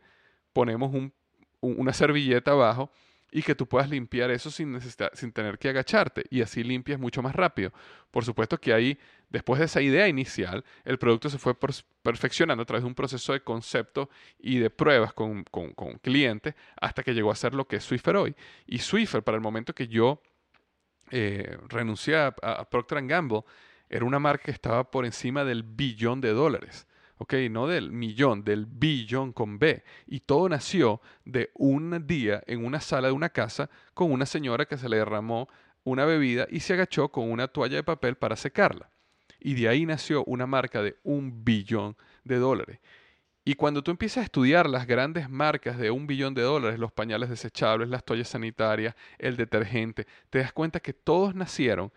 ponemos 0.54 0.94
una 1.62 1.93
servilleta 1.93 2.52
abajo 2.52 2.91
y 3.32 3.41
que 3.41 3.56
tú 3.56 3.67
puedas 3.67 3.89
limpiar 3.89 4.32
eso 4.32 4.50
sin, 4.50 4.80
sin 5.13 5.32
tener 5.32 5.60
que 5.60 5.70
agacharte 5.70 6.26
y 6.30 6.41
así 6.41 6.63
limpias 6.63 7.00
mucho 7.00 7.22
más 7.22 7.36
rápido. 7.36 7.74
Por 8.12 8.24
supuesto 8.24 8.60
que 8.60 8.74
ahí, 8.74 8.98
después 9.30 9.60
de 9.60 9.65
esa 9.65 9.82
idea 9.82 10.08
inicial, 10.08 10.63
el 10.86 10.98
producto 10.98 11.30
se 11.30 11.38
fue 11.38 11.54
perfeccionando 12.02 12.63
a 12.63 12.65
través 12.65 12.84
de 12.84 12.88
un 12.88 12.96
proceso 12.96 13.34
de 13.34 13.41
concepto 13.41 14.10
y 14.39 14.60
de 14.60 14.70
pruebas 14.70 15.13
con, 15.13 15.43
con, 15.43 15.74
clientes 16.02 16.56
hasta 16.80 17.04
que 17.04 17.13
llegó 17.13 17.32
a 17.32 17.36
ser 17.36 17.54
lo 17.54 17.67
que 17.67 17.78
es 17.78 17.84
Swiffer 17.84 18.15
hoy. 18.15 18.36
Y 18.65 18.80
Swiffer, 18.80 19.24
para 19.24 19.36
el 19.36 19.41
momento 19.41 19.76
que 19.76 19.88
yo 19.88 20.22
eh, 21.12 21.58
renuncié 21.67 22.15
a, 22.15 22.28
a 22.41 22.70
Procter 22.70 23.06
Gamble, 23.06 23.43
era 23.89 24.06
una 24.06 24.20
marca 24.20 24.46
que 24.46 24.52
estaba 24.52 24.89
por 24.89 25.06
encima 25.06 25.43
del 25.43 25.63
billón 25.63 26.22
de 26.22 26.32
dólares. 26.32 26.88
¿Ok? 27.17 27.34
No 27.49 27.67
del 27.67 27.91
millón, 27.91 28.43
del 28.43 28.65
billón 28.65 29.34
con 29.34 29.60
B. 29.60 29.84
Y 30.08 30.21
todo 30.21 30.49
nació 30.49 31.01
de 31.25 31.51
un 31.56 32.06
día 32.08 32.43
en 32.47 32.65
una 32.65 32.82
sala 32.82 33.08
de 33.08 33.13
una 33.13 33.30
casa 33.30 33.69
con 33.93 34.12
una 34.12 34.25
señora 34.25 34.65
que 34.65 34.77
se 34.77 34.89
le 34.89 34.97
derramó 34.97 35.47
una 35.84 36.06
bebida 36.06 36.47
y 36.49 36.60
se 36.60 36.73
agachó 36.73 37.10
con 37.10 37.32
una 37.32 37.47
toalla 37.47 37.77
de 37.77 37.84
papel 37.84 38.15
para 38.15 38.36
secarla. 38.36 38.89
Y 39.39 39.53
de 39.53 39.69
ahí 39.69 39.86
nació 39.86 40.23
una 40.25 40.47
marca 40.47 40.82
de 40.82 40.97
un 41.03 41.43
billón 41.45 41.95
de 42.23 42.38
dólares. 42.38 42.80
Y 43.45 43.53
cuando 43.56 43.82
tú 43.82 43.91
empiezas 43.91 44.17
a 44.17 44.25
estudiar 44.25 44.69
las 44.69 44.86
grandes 44.86 45.30
marcas 45.30 45.77
de 45.77 45.89
un 45.89 46.06
billón 46.06 46.34
de 46.34 46.41
dólares, 46.41 46.80
los 46.80 46.91
pañales 46.91 47.30
desechables, 47.30 47.88
las 47.88 48.03
toallas 48.03 48.27
sanitarias, 48.27 48.93
el 49.17 49.38
detergente, 49.38 50.06
te 50.30 50.39
das 50.39 50.51
cuenta 50.51 50.82
que 50.82 50.91
todos 50.91 51.34
nacieron 51.34 51.93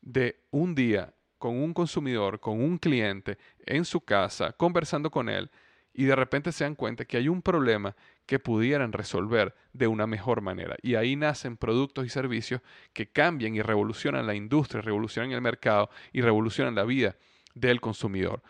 de 0.00 0.36
un 0.52 0.76
día 0.76 1.12
con 1.42 1.60
un 1.60 1.74
consumidor, 1.74 2.38
con 2.38 2.62
un 2.62 2.78
cliente 2.78 3.36
en 3.66 3.84
su 3.84 4.00
casa, 4.00 4.52
conversando 4.52 5.10
con 5.10 5.28
él, 5.28 5.50
y 5.92 6.04
de 6.04 6.14
repente 6.14 6.52
se 6.52 6.62
dan 6.62 6.76
cuenta 6.76 7.04
que 7.04 7.16
hay 7.16 7.28
un 7.28 7.42
problema 7.42 7.96
que 8.26 8.38
pudieran 8.38 8.92
resolver 8.92 9.52
de 9.72 9.88
una 9.88 10.06
mejor 10.06 10.40
manera. 10.40 10.76
Y 10.82 10.94
ahí 10.94 11.16
nacen 11.16 11.56
productos 11.56 12.06
y 12.06 12.10
servicios 12.10 12.60
que 12.92 13.10
cambian 13.10 13.56
y 13.56 13.60
revolucionan 13.60 14.24
la 14.24 14.36
industria, 14.36 14.82
revolucionan 14.82 15.32
el 15.32 15.40
mercado 15.40 15.90
y 16.12 16.20
revolucionan 16.20 16.76
la 16.76 16.84
vida 16.84 17.16
del 17.54 17.80
consumidor. 17.80 18.40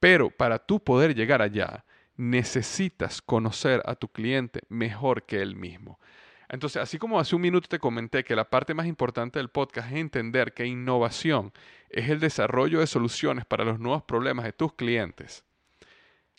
Pero 0.00 0.30
para 0.30 0.58
tú 0.58 0.82
poder 0.82 1.14
llegar 1.14 1.42
allá, 1.42 1.84
necesitas 2.16 3.20
conocer 3.20 3.82
a 3.84 3.94
tu 3.94 4.08
cliente 4.08 4.62
mejor 4.70 5.24
que 5.24 5.42
él 5.42 5.54
mismo. 5.54 6.00
Entonces, 6.48 6.82
así 6.82 6.98
como 6.98 7.20
hace 7.20 7.36
un 7.36 7.42
minuto 7.42 7.68
te 7.68 7.78
comenté 7.78 8.24
que 8.24 8.34
la 8.34 8.48
parte 8.48 8.72
más 8.72 8.86
importante 8.86 9.38
del 9.38 9.50
podcast 9.50 9.90
es 9.90 9.98
entender 9.98 10.54
que 10.54 10.66
innovación 10.66 11.52
es 11.90 12.08
el 12.08 12.20
desarrollo 12.20 12.80
de 12.80 12.86
soluciones 12.86 13.44
para 13.44 13.64
los 13.64 13.78
nuevos 13.78 14.02
problemas 14.04 14.44
de 14.44 14.52
tus 14.52 14.72
clientes, 14.72 15.44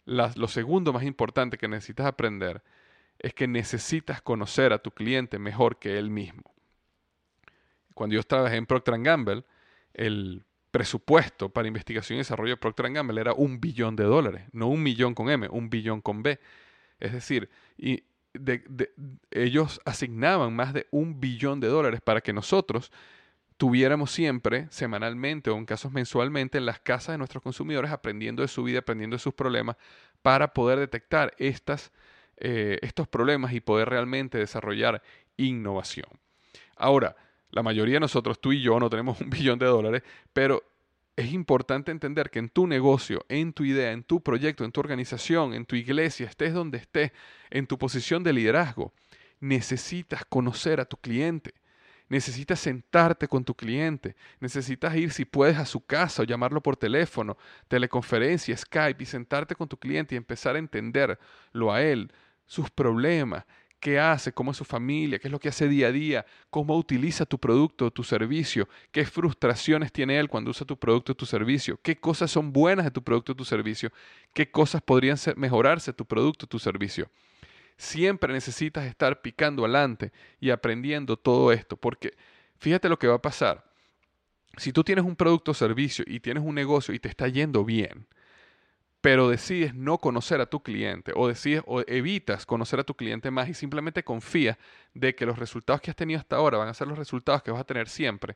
lo 0.05 0.47
segundo 0.47 0.91
más 0.91 1.03
importante 1.03 1.57
que 1.57 1.67
necesitas 1.67 2.07
aprender 2.07 2.63
es 3.19 3.33
que 3.33 3.47
necesitas 3.47 4.21
conocer 4.21 4.73
a 4.73 4.79
tu 4.79 4.91
cliente 4.91 5.37
mejor 5.37 5.77
que 5.77 5.99
él 5.99 6.09
mismo. 6.09 6.55
Cuando 7.93 8.15
yo 8.15 8.23
trabajé 8.23 8.55
en 8.55 8.65
Procter 8.65 8.97
Gamble, 8.99 9.43
el 9.93 10.45
presupuesto 10.71 11.49
para 11.49 11.67
investigación 11.67 12.15
y 12.15 12.21
desarrollo 12.21 12.53
de 12.53 12.57
Procter 12.57 12.91
Gamble 12.91 13.19
era 13.19 13.33
un 13.33 13.59
billón 13.59 13.95
de 13.95 14.05
dólares, 14.05 14.47
no 14.51 14.67
un 14.67 14.81
millón 14.81 15.13
con 15.13 15.29
M, 15.29 15.47
un 15.49 15.69
billón 15.69 16.01
con 16.01 16.23
B. 16.23 16.39
Es 16.99 17.13
decir, 17.13 17.49
y 17.77 18.03
ellos 19.31 19.81
asignaban 19.85 20.55
más 20.55 20.73
de 20.73 20.87
un 20.91 21.19
billón 21.19 21.59
de 21.59 21.67
dólares 21.67 22.01
para 22.01 22.21
que 22.21 22.33
nosotros 22.33 22.91
tuviéramos 23.57 24.11
siempre, 24.11 24.67
semanalmente 24.69 25.49
o 25.49 25.57
en 25.57 25.65
casos 25.65 25.91
mensualmente, 25.91 26.57
en 26.57 26.65
las 26.65 26.79
casas 26.79 27.13
de 27.13 27.17
nuestros 27.17 27.43
consumidores, 27.43 27.91
aprendiendo 27.91 28.41
de 28.41 28.47
su 28.47 28.63
vida, 28.63 28.79
aprendiendo 28.79 29.15
de 29.15 29.19
sus 29.19 29.33
problemas, 29.33 29.75
para 30.21 30.53
poder 30.53 30.79
detectar 30.79 31.33
estas, 31.37 31.91
eh, 32.37 32.79
estos 32.81 33.07
problemas 33.07 33.51
y 33.51 33.59
poder 33.59 33.89
realmente 33.89 34.37
desarrollar 34.37 35.01
innovación. 35.35 36.07
Ahora, 36.77 37.17
la 37.51 37.63
mayoría 37.63 37.95
de 37.95 37.99
nosotros, 38.01 38.39
tú 38.39 38.53
y 38.53 38.61
yo, 38.61 38.79
no 38.79 38.89
tenemos 38.89 39.19
un 39.21 39.29
billón 39.29 39.59
de 39.59 39.65
dólares, 39.65 40.03
pero 40.31 40.63
es 41.19 41.33
importante 41.33 41.91
entender 41.91 42.29
que 42.29 42.39
en 42.39 42.47
tu 42.47 42.65
negocio, 42.65 43.25
en 43.27 43.51
tu 43.51 43.65
idea, 43.65 43.91
en 43.91 44.03
tu 44.03 44.21
proyecto, 44.21 44.63
en 44.63 44.71
tu 44.71 44.79
organización, 44.79 45.53
en 45.53 45.65
tu 45.65 45.75
iglesia, 45.75 46.25
estés 46.25 46.53
donde 46.53 46.77
estés, 46.77 47.11
en 47.49 47.67
tu 47.67 47.77
posición 47.77 48.23
de 48.23 48.31
liderazgo, 48.31 48.93
necesitas 49.41 50.23
conocer 50.23 50.79
a 50.79 50.85
tu 50.85 50.95
cliente. 50.95 51.53
Necesitas 52.07 52.59
sentarte 52.59 53.27
con 53.27 53.43
tu 53.43 53.53
cliente, 53.53 54.15
necesitas 54.39 54.95
ir 54.95 55.11
si 55.11 55.25
puedes 55.25 55.57
a 55.57 55.65
su 55.65 55.85
casa 55.85 56.23
o 56.23 56.25
llamarlo 56.25 56.59
por 56.59 56.75
teléfono, 56.75 57.37
teleconferencia, 57.67 58.57
Skype 58.57 59.03
y 59.03 59.05
sentarte 59.05 59.55
con 59.55 59.67
tu 59.67 59.77
cliente 59.77 60.15
y 60.15 60.17
empezar 60.17 60.55
a 60.55 60.59
entenderlo 60.59 61.71
a 61.71 61.83
él, 61.83 62.11
sus 62.47 62.71
problemas, 62.71 63.45
qué 63.79 63.99
hace, 63.99 64.33
cómo 64.33 64.51
es 64.51 64.57
su 64.57 64.65
familia, 64.65 65.19
qué 65.19 65.27
es 65.27 65.31
lo 65.31 65.39
que 65.39 65.49
hace 65.49 65.67
día 65.67 65.87
a 65.87 65.91
día, 65.91 66.25
cómo 66.49 66.77
utiliza 66.77 67.25
tu 67.25 67.39
producto 67.39 67.85
o 67.85 67.91
tu 67.91 68.03
servicio, 68.03 68.67
qué 68.91 69.05
frustraciones 69.05 69.91
tiene 69.91 70.19
él 70.19 70.29
cuando 70.29 70.51
usa 70.51 70.65
tu 70.65 70.77
producto 70.77 71.13
o 71.13 71.15
tu 71.15 71.25
servicio, 71.25 71.79
qué 71.81 71.97
cosas 71.97 72.29
son 72.29 72.51
buenas 72.51 72.85
de 72.85 72.91
tu 72.91 73.03
producto 73.03 73.31
o 73.31 73.35
tu 73.35 73.45
servicio, 73.45 73.91
qué 74.33 74.51
cosas 74.51 74.81
podrían 74.81 75.17
mejorarse 75.37 75.91
de 75.91 75.95
tu 75.95 76.05
producto 76.05 76.45
o 76.45 76.49
tu 76.49 76.59
servicio. 76.59 77.09
Siempre 77.77 78.33
necesitas 78.33 78.85
estar 78.85 79.21
picando 79.21 79.63
adelante 79.63 80.11
y 80.39 80.49
aprendiendo 80.49 81.15
todo 81.15 81.53
esto, 81.53 81.77
porque 81.77 82.13
fíjate 82.57 82.89
lo 82.89 82.99
que 82.99 83.07
va 83.07 83.15
a 83.15 83.21
pasar. 83.21 83.63
Si 84.57 84.73
tú 84.73 84.83
tienes 84.83 85.05
un 85.05 85.15
producto 85.15 85.51
o 85.51 85.53
servicio 85.53 86.03
y 86.05 86.19
tienes 86.19 86.43
un 86.43 86.55
negocio 86.55 86.93
y 86.93 86.99
te 86.99 87.07
está 87.07 87.29
yendo 87.29 87.63
bien, 87.63 88.07
pero 89.01 89.29
decides 89.29 89.73
no 89.73 89.97
conocer 89.97 90.41
a 90.41 90.45
tu 90.45 90.61
cliente 90.61 91.13
o 91.15 91.27
decides 91.27 91.63
o 91.65 91.81
evitas 91.87 92.45
conocer 92.45 92.79
a 92.79 92.83
tu 92.83 92.95
cliente 92.95 93.31
más 93.31 93.47
y 93.47 93.53
simplemente 93.53 94.03
confías 94.03 94.57
de 94.93 95.15
que 95.15 95.25
los 95.25 95.39
resultados 95.39 95.81
que 95.81 95.91
has 95.91 95.95
tenido 95.95 96.19
hasta 96.19 96.35
ahora 96.35 96.57
van 96.57 96.67
a 96.67 96.73
ser 96.73 96.87
los 96.87 96.97
resultados 96.97 97.41
que 97.41 97.51
vas 97.51 97.61
a 97.61 97.65
tener 97.65 97.87
siempre. 97.87 98.35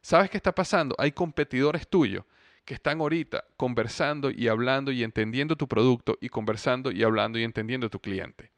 ¿Sabes 0.00 0.30
qué 0.30 0.38
está 0.38 0.54
pasando? 0.54 0.94
Hay 0.98 1.12
competidores 1.12 1.88
tuyos 1.88 2.24
que 2.64 2.74
están 2.74 3.00
ahorita 3.00 3.44
conversando 3.56 4.30
y 4.30 4.48
hablando 4.48 4.92
y 4.92 5.02
entendiendo 5.02 5.56
tu 5.56 5.68
producto 5.68 6.16
y 6.20 6.28
conversando 6.28 6.90
y 6.90 7.02
hablando 7.02 7.38
y 7.38 7.44
entendiendo 7.44 7.90
tu 7.90 8.00
cliente. 8.00 8.52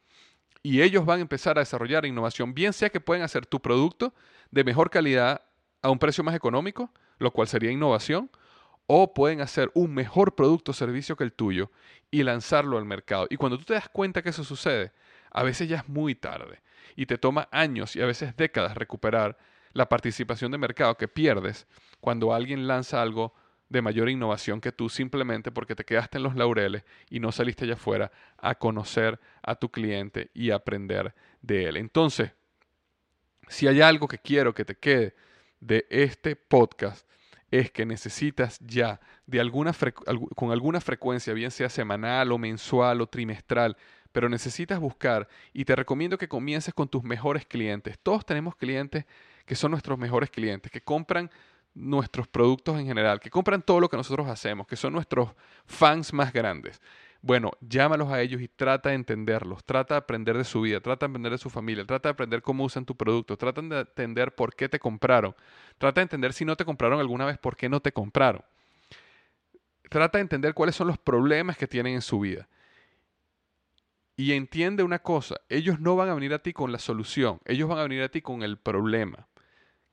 Y 0.63 0.83
ellos 0.83 1.07
van 1.07 1.21
a 1.21 1.23
empezar 1.23 1.59
a 1.59 1.63
desarrollar 1.63 2.05
innovación, 2.05 2.53
bien 2.53 2.73
sea 2.73 2.91
que 2.91 3.01
pueden 3.01 3.23
hacer 3.23 3.47
tu 3.47 3.61
producto 3.61 4.13
de 4.51 4.65
mejor 4.65 4.91
calidad 4.91 5.43
a 5.83 5.91
un 5.91 5.99
precio 5.99 6.23
más 6.23 6.35
económico, 6.35 6.93
lo 7.19 7.31
cual 7.31 7.49
sería 7.49 7.71
innovación, 7.71 8.31
o 8.92 9.14
pueden 9.14 9.40
hacer 9.40 9.70
un 9.74 9.94
mejor 9.94 10.35
producto 10.35 10.72
o 10.72 10.74
servicio 10.74 11.14
que 11.14 11.22
el 11.22 11.33
tuyo 11.33 11.70
y 12.11 12.24
lanzarlo 12.24 12.76
al 12.76 12.85
mercado. 12.85 13.29
Y 13.31 13.37
cuando 13.37 13.57
tú 13.57 13.62
te 13.62 13.74
das 13.74 13.88
cuenta 13.88 14.20
que 14.20 14.31
eso 14.31 14.42
sucede, 14.42 14.90
a 15.31 15.44
veces 15.44 15.68
ya 15.68 15.76
es 15.76 15.88
muy 15.88 16.16
tarde 16.16 16.61
y 16.96 17.07
te 17.07 17.16
toma 17.16 17.48
años 17.53 17.94
y 17.94 18.03
a 18.03 18.07
veces 18.07 18.37
décadas 18.37 18.76
recuperar 18.76 19.38
la 19.74 19.88
participación 19.88 20.50
de 20.50 20.59
mercado 20.59 20.96
que 20.96 21.07
pierdes 21.07 21.68
cuando 22.00 22.35
alguien 22.35 22.66
lanza 22.66 23.00
algo 23.00 23.33
de 23.68 23.81
mayor 23.81 24.09
innovación 24.09 24.61
que 24.61 24.72
tú 24.72 24.88
simplemente 24.88 25.53
porque 25.53 25.76
te 25.76 25.85
quedaste 25.85 26.18
en 26.18 26.24
los 26.24 26.35
laureles 26.35 26.83
y 27.11 27.20
no 27.20 27.31
saliste 27.31 27.66
allá 27.66 27.74
afuera 27.74 28.11
a 28.38 28.57
conocer 28.57 29.20
a 29.40 29.55
tu 29.55 29.70
cliente 29.70 30.33
y 30.35 30.50
aprender 30.50 31.14
de 31.42 31.68
él. 31.68 31.76
Entonces, 31.76 32.33
si 33.46 33.68
hay 33.68 33.83
algo 33.83 34.09
que 34.09 34.18
quiero 34.18 34.53
que 34.53 34.64
te 34.64 34.74
quede 34.74 35.14
de 35.61 35.87
este 35.90 36.35
podcast, 36.35 37.09
es 37.51 37.71
que 37.71 37.85
necesitas 37.85 38.59
ya 38.61 39.01
de 39.27 39.41
alguna 39.41 39.75
con 40.37 40.53
alguna 40.53 40.81
frecuencia, 40.81 41.33
bien 41.35 41.51
sea 41.51 41.69
semanal 41.69 42.33
o 42.33 42.39
mensual 42.39 43.01
o 43.01 43.07
trimestral, 43.07 43.77
pero 44.13 44.29
necesitas 44.29 44.79
buscar 44.79 45.29
y 45.53 45.65
te 45.65 45.77
recomiendo 45.77 46.19
que 46.19 46.29
comiences 46.29 46.75
con 46.75 46.89
tus 46.89 47.03
mejores 47.03 47.47
clientes. 47.47 47.99
Todos 48.03 48.25
tenemos 48.25 48.57
clientes 48.57 49.05
que 49.47 49.55
son 49.55 49.73
nuestros 49.73 49.99
mejores 49.99 50.31
clientes, 50.31 50.71
que 50.71 50.81
compran 50.81 51.31
nuestros 51.75 52.29
productos 52.29 52.79
en 52.79 52.87
general, 52.87 53.21
que 53.21 53.31
compran 53.31 53.63
todo 53.63 53.81
lo 53.81 53.89
que 53.89 53.97
nosotros 53.97 54.29
hacemos, 54.29 54.67
que 54.67 54.77
son 54.77 54.93
nuestros 54.93 55.31
fans 55.67 56.13
más 56.13 56.33
grandes. 56.33 56.81
Bueno, 57.23 57.53
llámalos 57.61 58.11
a 58.11 58.23
ellos 58.23 58.41
y 58.41 58.49
trata 58.49 58.89
de 58.89 58.95
entenderlos, 58.95 59.63
trata 59.65 59.95
de 59.95 59.99
aprender 59.99 60.39
de 60.39 60.45
su 60.45 60.63
vida, 60.63 60.81
trata 60.81 61.07
de 61.07 61.11
aprender 61.11 61.33
de 61.33 61.39
su 61.39 61.51
familia, 61.51 61.85
trata 61.85 62.09
de 62.09 62.13
aprender 62.13 62.41
cómo 62.41 62.65
usan 62.65 62.87
tu 62.87 62.97
producto, 62.97 63.37
trata 63.37 63.61
de 63.61 63.81
entender 63.81 64.35
por 64.35 64.55
qué 64.55 64.71
te 64.71 64.79
compraron, 64.79 65.35
trata 65.77 66.01
de 66.01 66.05
entender 66.05 66.33
si 66.33 66.47
no 66.47 66.57
te 66.57 66.65
compraron 66.65 66.99
alguna 66.99 67.27
vez, 67.27 67.37
por 67.37 67.57
qué 67.57 67.69
no 67.69 67.81
te 67.81 67.93
compraron. 67.93 68.43
Trata 69.91 70.17
de 70.17 70.23
entender 70.23 70.55
cuáles 70.55 70.77
son 70.77 70.87
los 70.87 70.97
problemas 70.97 71.59
que 71.59 71.67
tienen 71.67 71.95
en 71.95 72.03
su 72.03 72.21
vida. 72.21 72.49
Y 74.17 74.33
entiende 74.33 74.83
una 74.83 75.01
cosa, 75.01 75.41
ellos 75.51 75.79
no 75.79 75.97
van 75.97 76.09
a 76.09 76.15
venir 76.15 76.33
a 76.33 76.39
ti 76.39 76.55
con 76.55 76.73
la 76.73 76.79
solución, 76.79 77.41
ellos 77.45 77.69
van 77.69 77.79
a 77.79 77.83
venir 77.83 78.03
a 78.03 78.09
ti 78.09 78.23
con 78.23 78.43
el 78.43 78.57
problema. 78.57 79.29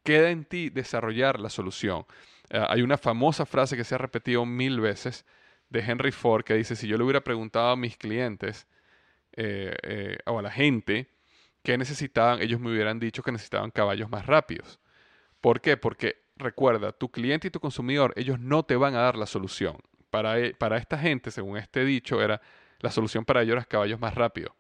Queda 0.04 0.30
en 0.30 0.46
ti 0.46 0.70
desarrollar 0.70 1.42
la 1.42 1.50
solución. 1.50 2.06
Eh, 2.50 2.64
hay 2.70 2.84
una 2.84 2.98
famosa 2.98 3.46
frase 3.46 3.76
que 3.76 3.84
se 3.84 3.96
ha 3.96 3.98
repetido 3.98 4.46
mil 4.46 4.80
veces 4.80 5.26
de 5.70 5.80
Henry 5.80 6.12
Ford 6.12 6.44
que 6.44 6.54
dice, 6.54 6.76
si 6.76 6.88
yo 6.88 6.98
le 6.98 7.04
hubiera 7.04 7.22
preguntado 7.22 7.70
a 7.70 7.76
mis 7.76 7.98
clientes 7.98 8.68
eh, 9.34 9.76
eh, 9.84 10.18
o 10.26 10.40
a 10.40 10.42
la 10.42 10.52
gente 10.52 11.10
qué 11.64 11.78
necesitaban, 11.78 12.42
ellos 12.42 12.60
me 12.60 12.72
hubieran 12.72 13.00
dicho 13.00 13.24
que 13.24 13.32
necesitaban 13.32 13.72
caballos 13.72 14.10
más 14.10 14.26
rápidos. 14.26 14.80
¿Por 15.42 15.62
qué? 15.62 15.78
Porque 15.78 16.24
recuerda, 16.38 16.92
tu 16.92 17.10
cliente 17.10 17.48
y 17.48 17.52
tu 17.52 17.60
consumidor, 17.60 18.14
ellos 18.16 18.40
no 18.40 18.64
te 18.64 18.76
van 18.76 18.96
a 18.96 19.02
dar 19.02 19.18
la 19.18 19.26
solución. 19.26 19.78
Para, 20.10 20.40
e, 20.40 20.54
para 20.54 20.78
esta 20.78 20.98
gente, 20.98 21.32
según 21.32 21.58
este 21.58 21.84
dicho, 21.84 22.22
era 22.22 22.42
la 22.80 22.92
solución 22.92 23.26
para 23.26 23.42
ellos 23.42 23.54
era 23.54 23.66
caballos 23.66 24.00
más 24.00 24.16
rápidos. 24.16 24.54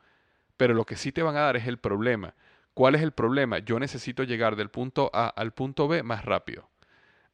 Pero 0.58 0.74
lo 0.74 0.86
que 0.86 0.96
sí 0.96 1.12
te 1.12 1.22
van 1.22 1.36
a 1.38 1.42
dar 1.42 1.56
es 1.56 1.68
el 1.68 1.78
problema. 1.78 2.36
¿Cuál 2.74 2.96
es 2.96 3.02
el 3.02 3.12
problema? 3.12 3.60
Yo 3.60 3.80
necesito 3.80 4.24
llegar 4.24 4.56
del 4.56 4.70
punto 4.70 5.10
A 5.14 5.30
al 5.30 5.54
punto 5.54 5.88
B 5.88 6.04
más 6.04 6.26
rápido. 6.26 6.70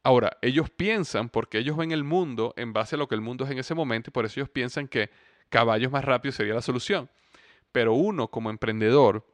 Ahora, 0.04 0.36
ellos 0.42 0.68
piensan, 0.68 1.30
porque 1.30 1.58
ellos 1.58 1.78
ven 1.78 1.90
el 1.90 2.04
mundo 2.04 2.52
en 2.56 2.74
base 2.74 2.94
a 2.94 2.98
lo 2.98 3.08
que 3.08 3.14
el 3.14 3.22
mundo 3.22 3.44
es 3.44 3.50
en 3.50 3.58
ese 3.58 3.74
momento, 3.74 4.10
y 4.10 4.12
por 4.12 4.26
eso 4.26 4.38
ellos 4.38 4.50
piensan 4.50 4.86
que 4.86 5.10
caballos 5.48 5.90
más 5.90 6.04
rápidos 6.04 6.36
sería 6.36 6.52
la 6.54 6.60
solución. 6.60 7.10
Pero 7.72 7.94
uno, 7.94 8.28
como 8.28 8.50
emprendedor, 8.50 9.26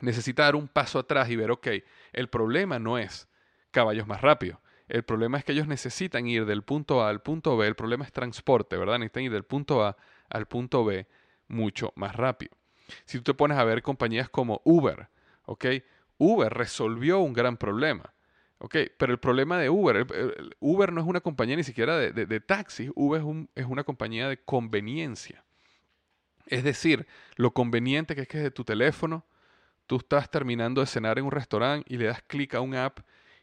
necesita 0.00 0.42
dar 0.42 0.56
un 0.56 0.66
paso 0.66 0.98
atrás 0.98 1.30
y 1.30 1.36
ver, 1.36 1.52
ok, 1.52 1.68
el 2.12 2.28
problema 2.28 2.80
no 2.80 2.98
es 2.98 3.28
caballos 3.70 4.06
más 4.06 4.20
rápidos. 4.20 4.58
El 4.88 5.04
problema 5.04 5.38
es 5.38 5.44
que 5.44 5.52
ellos 5.52 5.68
necesitan 5.68 6.26
ir 6.26 6.44
del 6.44 6.62
punto 6.62 7.02
A 7.02 7.08
al 7.08 7.22
punto 7.22 7.56
B. 7.56 7.66
El 7.66 7.76
problema 7.76 8.04
es 8.04 8.12
transporte, 8.12 8.76
¿verdad? 8.76 8.98
Necesitan 8.98 9.22
ir 9.22 9.32
del 9.32 9.44
punto 9.44 9.84
A 9.84 9.96
al 10.28 10.46
punto 10.46 10.84
B 10.84 11.06
mucho 11.48 11.92
más 11.96 12.16
rápido. 12.16 12.56
Si 13.04 13.18
tú 13.18 13.24
te 13.24 13.34
pones 13.34 13.58
a 13.58 13.64
ver 13.64 13.82
compañías 13.82 14.28
como 14.28 14.60
Uber, 14.64 15.08
¿ok? 15.46 15.66
Uber 16.18 16.52
resolvió 16.52 17.20
un 17.20 17.32
gran 17.32 17.56
problema. 17.56 18.13
Ok, 18.64 18.76
pero 18.96 19.12
el 19.12 19.18
problema 19.18 19.58
de 19.58 19.68
Uber, 19.68 20.06
Uber 20.58 20.90
no 20.90 20.98
es 21.02 21.06
una 21.06 21.20
compañía 21.20 21.54
ni 21.54 21.64
siquiera 21.64 21.98
de, 21.98 22.12
de, 22.24 22.40
taxis, 22.40 22.90
Uber 22.94 23.20
es, 23.20 23.26
un, 23.26 23.50
es, 23.54 23.66
una 23.66 23.84
compañía 23.84 24.26
de 24.26 24.38
conveniencia. 24.38 25.44
Es 26.46 26.64
decir, 26.64 27.06
lo 27.36 27.50
conveniente 27.50 28.14
que 28.14 28.22
es 28.22 28.28
que 28.28 28.38
de 28.38 28.50
tu 28.50 28.64
teléfono, 28.64 29.26
tú 29.86 29.96
estás 29.96 30.30
terminando 30.30 30.80
de 30.80 30.86
cenar 30.86 31.18
en 31.18 31.26
un 31.26 31.30
restaurante 31.30 31.84
y 31.92 31.98
le 31.98 32.06
das 32.06 32.22
clic 32.22 32.54
a 32.54 32.62
un 32.62 32.74
app 32.74 33.00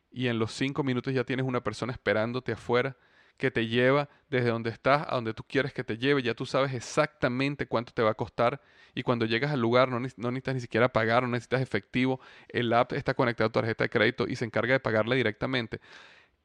y 0.10 0.26
en 0.26 0.40
los 0.40 0.54
cinco 0.54 0.82
minutos 0.82 1.14
ya 1.14 1.24
tienes 1.24 1.46
una 1.46 1.62
persona 1.62 1.94
esperándote 1.94 2.54
afuera 2.54 2.98
que 3.42 3.50
te 3.50 3.68
lleva 3.68 4.08
desde 4.30 4.50
donde 4.50 4.70
estás 4.70 5.04
a 5.10 5.16
donde 5.16 5.34
tú 5.34 5.44
quieres 5.44 5.74
que 5.74 5.84
te 5.84 5.98
lleve, 5.98 6.22
ya 6.22 6.36
tú 6.36 6.46
sabes 6.46 6.74
exactamente 6.74 7.66
cuánto 7.66 7.92
te 7.92 8.04
va 8.04 8.12
a 8.12 8.14
costar 8.14 8.62
y 8.94 9.02
cuando 9.02 9.26
llegas 9.26 9.52
al 9.52 9.60
lugar 9.60 9.90
no, 9.90 10.00
necesitas 10.00 10.54
ni 10.54 10.62
siquiera 10.62 10.94
pagar, 10.94 11.24
no 11.24 11.30
necesitas 11.30 11.60
efectivo, 11.60 12.22
el 12.50 12.72
app 12.72 12.94
está 12.94 13.16
conectado 13.16 13.48
a 13.48 13.52
tu 13.52 13.60
tarjeta 13.60 13.84
de 13.84 13.90
crédito 13.90 14.28
y 14.28 14.36
se 14.36 14.46
encarga 14.46 14.74
de 14.74 14.80
pagarle 14.80 15.16
directamente. 15.16 15.82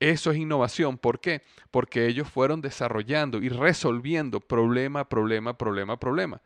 Eso 0.00 0.30
es 0.30 0.38
innovación. 0.38 0.96
¿Por 0.96 1.20
qué? 1.20 1.42
Porque 1.70 2.06
ellos 2.06 2.28
fueron 2.30 2.62
desarrollando 2.62 3.38
y 3.42 3.50
resolviendo 3.50 4.40
problema, 4.40 5.06
problema, 5.08 5.58
problema, 5.58 5.98
problema. 5.98 6.40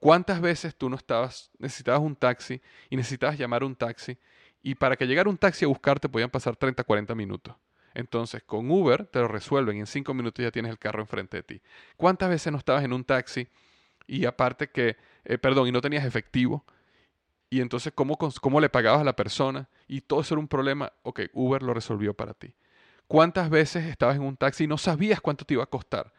¿Cuántas 0.00 0.40
veces 0.40 0.74
tú 0.74 0.90
no 0.90 0.96
estabas, 0.96 1.52
necesitabas 1.58 2.00
un 2.00 2.16
taxi 2.16 2.60
y 2.90 2.96
necesitabas 2.96 3.38
llamar 3.38 3.62
un 3.62 3.76
taxi 3.76 4.18
y 4.60 4.74
para 4.74 4.96
que 4.96 5.06
llegara 5.06 5.30
un 5.30 5.38
taxi 5.38 5.64
a 5.64 5.68
buscarte 5.68 6.08
podían 6.08 6.30
pasar 6.30 6.56
30, 6.56 6.82
40 6.82 7.14
minutos? 7.14 7.54
Entonces, 7.94 8.42
con 8.42 8.70
Uber 8.70 9.06
te 9.06 9.20
lo 9.20 9.28
resuelven 9.28 9.76
y 9.76 9.80
en 9.80 9.86
cinco 9.86 10.14
minutos 10.14 10.42
ya 10.42 10.50
tienes 10.50 10.70
el 10.70 10.78
carro 10.78 11.00
enfrente 11.00 11.38
de 11.38 11.42
ti. 11.44 11.62
¿Cuántas 11.96 12.28
veces 12.28 12.52
no 12.52 12.58
estabas 12.58 12.84
en 12.84 12.92
un 12.92 13.04
taxi 13.04 13.46
y 14.06 14.24
aparte 14.24 14.68
que, 14.68 14.96
eh, 15.24 15.38
perdón, 15.38 15.68
y 15.68 15.72
no 15.72 15.80
tenías 15.80 16.04
efectivo? 16.04 16.64
Y 17.48 17.60
entonces, 17.60 17.92
¿cómo, 17.94 18.18
¿cómo 18.18 18.60
le 18.60 18.68
pagabas 18.68 19.02
a 19.02 19.04
la 19.04 19.14
persona? 19.14 19.68
Y 19.86 20.00
todo 20.00 20.22
eso 20.22 20.34
era 20.34 20.40
un 20.40 20.48
problema. 20.48 20.92
Ok, 21.02 21.20
Uber 21.32 21.62
lo 21.62 21.72
resolvió 21.72 22.14
para 22.14 22.34
ti. 22.34 22.52
¿Cuántas 23.06 23.48
veces 23.48 23.84
estabas 23.86 24.16
en 24.16 24.22
un 24.22 24.36
taxi 24.36 24.64
y 24.64 24.66
no 24.66 24.76
sabías 24.76 25.20
cuánto 25.20 25.44
te 25.44 25.54
iba 25.54 25.62
a 25.62 25.66
costar? 25.66 26.12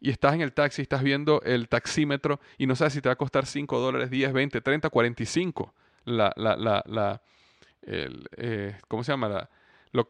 Y 0.00 0.10
estás 0.10 0.34
en 0.34 0.42
el 0.42 0.52
taxi, 0.52 0.82
estás 0.82 1.02
viendo 1.02 1.40
el 1.42 1.68
taxímetro 1.68 2.38
y 2.58 2.66
no 2.66 2.76
sabes 2.76 2.92
si 2.92 3.00
te 3.00 3.08
va 3.08 3.14
a 3.14 3.16
costar 3.16 3.46
5 3.46 3.80
dólares, 3.80 4.10
10, 4.10 4.32
20, 4.32 4.60
30, 4.60 4.90
45. 4.90 5.74
La, 6.04 6.32
la, 6.36 6.56
la, 6.56 6.84
la 6.86 7.22
el, 7.82 8.28
eh, 8.36 8.76
¿Cómo 8.88 9.02
se 9.02 9.12
llama? 9.12 9.28
La, 9.28 9.50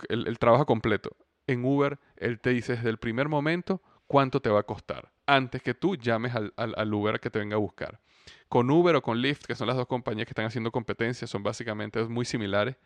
el, 0.08 0.38
trabajo 0.38 0.66
completo. 0.66 1.16
En 1.46 1.64
Uber, 1.64 1.98
él 2.16 2.40
te 2.40 2.50
dice 2.50 2.76
desde 2.76 2.90
el 2.90 2.98
primer 2.98 3.28
momento 3.28 3.82
cuánto 4.06 4.40
te 4.40 4.50
va 4.50 4.60
a 4.60 4.64
costar, 4.64 5.12
antes 5.26 5.62
que 5.62 5.74
tú 5.74 5.96
llames 5.96 6.34
al, 6.34 6.52
al, 6.56 6.94
Uber 6.94 7.20
que 7.20 7.30
te 7.30 7.38
venga 7.38 7.56
a 7.56 7.58
buscar. 7.58 8.00
Con 8.48 8.70
Uber 8.70 8.96
o 8.96 9.02
con 9.02 9.20
Lyft, 9.20 9.44
que 9.46 9.54
son 9.54 9.66
las 9.66 9.76
dos 9.76 9.86
compañías 9.86 10.26
que 10.26 10.32
están 10.32 10.46
haciendo 10.46 10.70
competencia, 10.70 11.26
son 11.26 11.42
básicamente 11.42 12.02
muy 12.04 12.24
similares, 12.24 12.76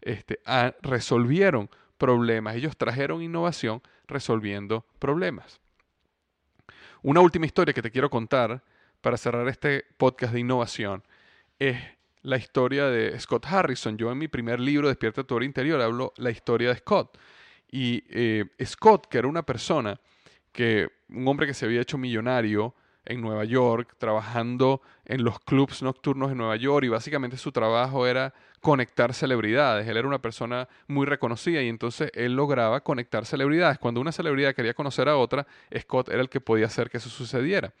este, 0.00 0.40
resolvieron 0.82 1.70
problemas. 1.96 2.56
Ellos 2.56 2.76
trajeron 2.76 3.22
innovación 3.22 3.82
resolviendo 4.06 4.84
problemas. 4.98 5.60
Una 7.02 7.20
última 7.20 7.46
historia 7.46 7.74
que 7.74 7.82
te 7.82 7.90
quiero 7.90 8.10
contar 8.10 8.62
para 9.00 9.16
cerrar 9.16 9.48
este 9.48 9.84
podcast 9.96 10.32
de 10.32 10.40
innovación 10.40 11.02
es 11.58 11.78
la 12.22 12.36
historia 12.36 12.86
de 12.86 13.18
Scott 13.18 13.46
Harrison. 13.46 13.96
Yo 13.96 14.10
en 14.10 14.18
mi 14.18 14.28
primer 14.28 14.60
libro, 14.60 14.88
Despierta 14.88 15.24
tu 15.24 15.40
interior, 15.42 15.80
hablo 15.80 16.12
la 16.16 16.30
historia 16.30 16.70
de 16.70 16.76
Scott. 16.76 17.18
Y 17.70 18.04
eh, 18.08 18.44
Scott, 18.64 19.06
que 19.08 19.18
era 19.18 19.28
una 19.28 19.42
persona, 19.42 19.98
que 20.52 20.88
un 21.08 21.26
hombre 21.26 21.46
que 21.46 21.54
se 21.54 21.64
había 21.64 21.80
hecho 21.80 21.98
millonario 21.98 22.74
en 23.04 23.20
Nueva 23.20 23.44
York, 23.44 23.96
trabajando 23.98 24.80
en 25.04 25.24
los 25.24 25.40
clubs 25.40 25.82
nocturnos 25.82 26.30
en 26.30 26.38
Nueva 26.38 26.56
York 26.56 26.84
y 26.84 26.88
básicamente 26.88 27.36
su 27.36 27.50
trabajo 27.50 28.06
era 28.06 28.32
conectar 28.60 29.12
celebridades. 29.12 29.88
Él 29.88 29.96
era 29.96 30.06
una 30.06 30.22
persona 30.22 30.68
muy 30.86 31.06
reconocida 31.06 31.62
y 31.62 31.68
entonces 31.68 32.12
él 32.14 32.36
lograba 32.36 32.82
conectar 32.82 33.26
celebridades. 33.26 33.78
Cuando 33.78 34.00
una 34.00 34.12
celebridad 34.12 34.54
quería 34.54 34.74
conocer 34.74 35.08
a 35.08 35.16
otra, 35.16 35.46
Scott 35.76 36.10
era 36.10 36.20
el 36.20 36.28
que 36.28 36.40
podía 36.40 36.66
hacer 36.66 36.90
que 36.90 36.98
eso 36.98 37.10
sucediera. 37.10 37.72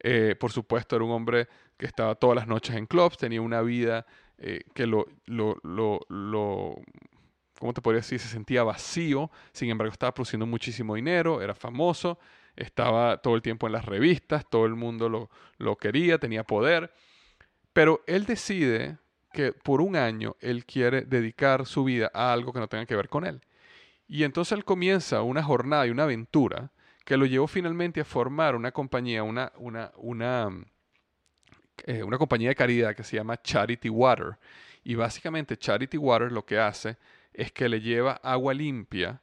Eh, 0.00 0.34
por 0.38 0.50
supuesto, 0.50 0.96
era 0.96 1.04
un 1.04 1.12
hombre 1.12 1.48
estaba 1.86 2.14
todas 2.14 2.36
las 2.36 2.46
noches 2.46 2.76
en 2.76 2.86
clubs, 2.86 3.16
tenía 3.16 3.40
una 3.40 3.62
vida 3.62 4.06
eh, 4.38 4.60
que 4.74 4.86
lo, 4.86 5.06
lo, 5.26 5.56
lo, 5.62 6.00
lo, 6.08 6.76
¿cómo 7.58 7.72
te 7.72 7.80
podría 7.80 8.00
decir? 8.00 8.18
Se 8.18 8.28
sentía 8.28 8.62
vacío, 8.64 9.30
sin 9.52 9.70
embargo 9.70 9.92
estaba 9.92 10.12
produciendo 10.14 10.46
muchísimo 10.46 10.94
dinero, 10.94 11.42
era 11.42 11.54
famoso, 11.54 12.18
estaba 12.56 13.18
todo 13.18 13.34
el 13.34 13.42
tiempo 13.42 13.66
en 13.66 13.72
las 13.72 13.84
revistas, 13.84 14.48
todo 14.48 14.66
el 14.66 14.74
mundo 14.74 15.08
lo, 15.08 15.30
lo 15.58 15.76
quería, 15.76 16.18
tenía 16.18 16.44
poder, 16.44 16.92
pero 17.72 18.02
él 18.06 18.26
decide 18.26 18.98
que 19.32 19.52
por 19.52 19.80
un 19.80 19.96
año 19.96 20.36
él 20.40 20.66
quiere 20.66 21.02
dedicar 21.02 21.66
su 21.66 21.84
vida 21.84 22.10
a 22.12 22.32
algo 22.32 22.52
que 22.52 22.60
no 22.60 22.68
tenga 22.68 22.86
que 22.86 22.96
ver 22.96 23.08
con 23.08 23.24
él. 23.24 23.40
Y 24.06 24.24
entonces 24.24 24.52
él 24.52 24.64
comienza 24.64 25.22
una 25.22 25.42
jornada 25.42 25.86
y 25.86 25.90
una 25.90 26.02
aventura 26.02 26.70
que 27.04 27.16
lo 27.16 27.26
llevó 27.26 27.46
finalmente 27.46 28.00
a 28.00 28.04
formar 28.04 28.54
una 28.54 28.72
compañía, 28.72 29.22
una, 29.22 29.52
una, 29.56 29.90
una, 29.96 30.50
eh, 31.86 32.02
una 32.02 32.18
compañía 32.18 32.50
de 32.50 32.54
caridad 32.54 32.94
que 32.94 33.04
se 33.04 33.16
llama 33.16 33.40
Charity 33.40 33.88
Water. 33.88 34.38
Y 34.84 34.94
básicamente 34.94 35.56
Charity 35.56 35.96
Water 35.96 36.32
lo 36.32 36.44
que 36.44 36.58
hace 36.58 36.96
es 37.32 37.52
que 37.52 37.68
le 37.68 37.80
lleva 37.80 38.12
agua 38.22 38.54
limpia 38.54 39.22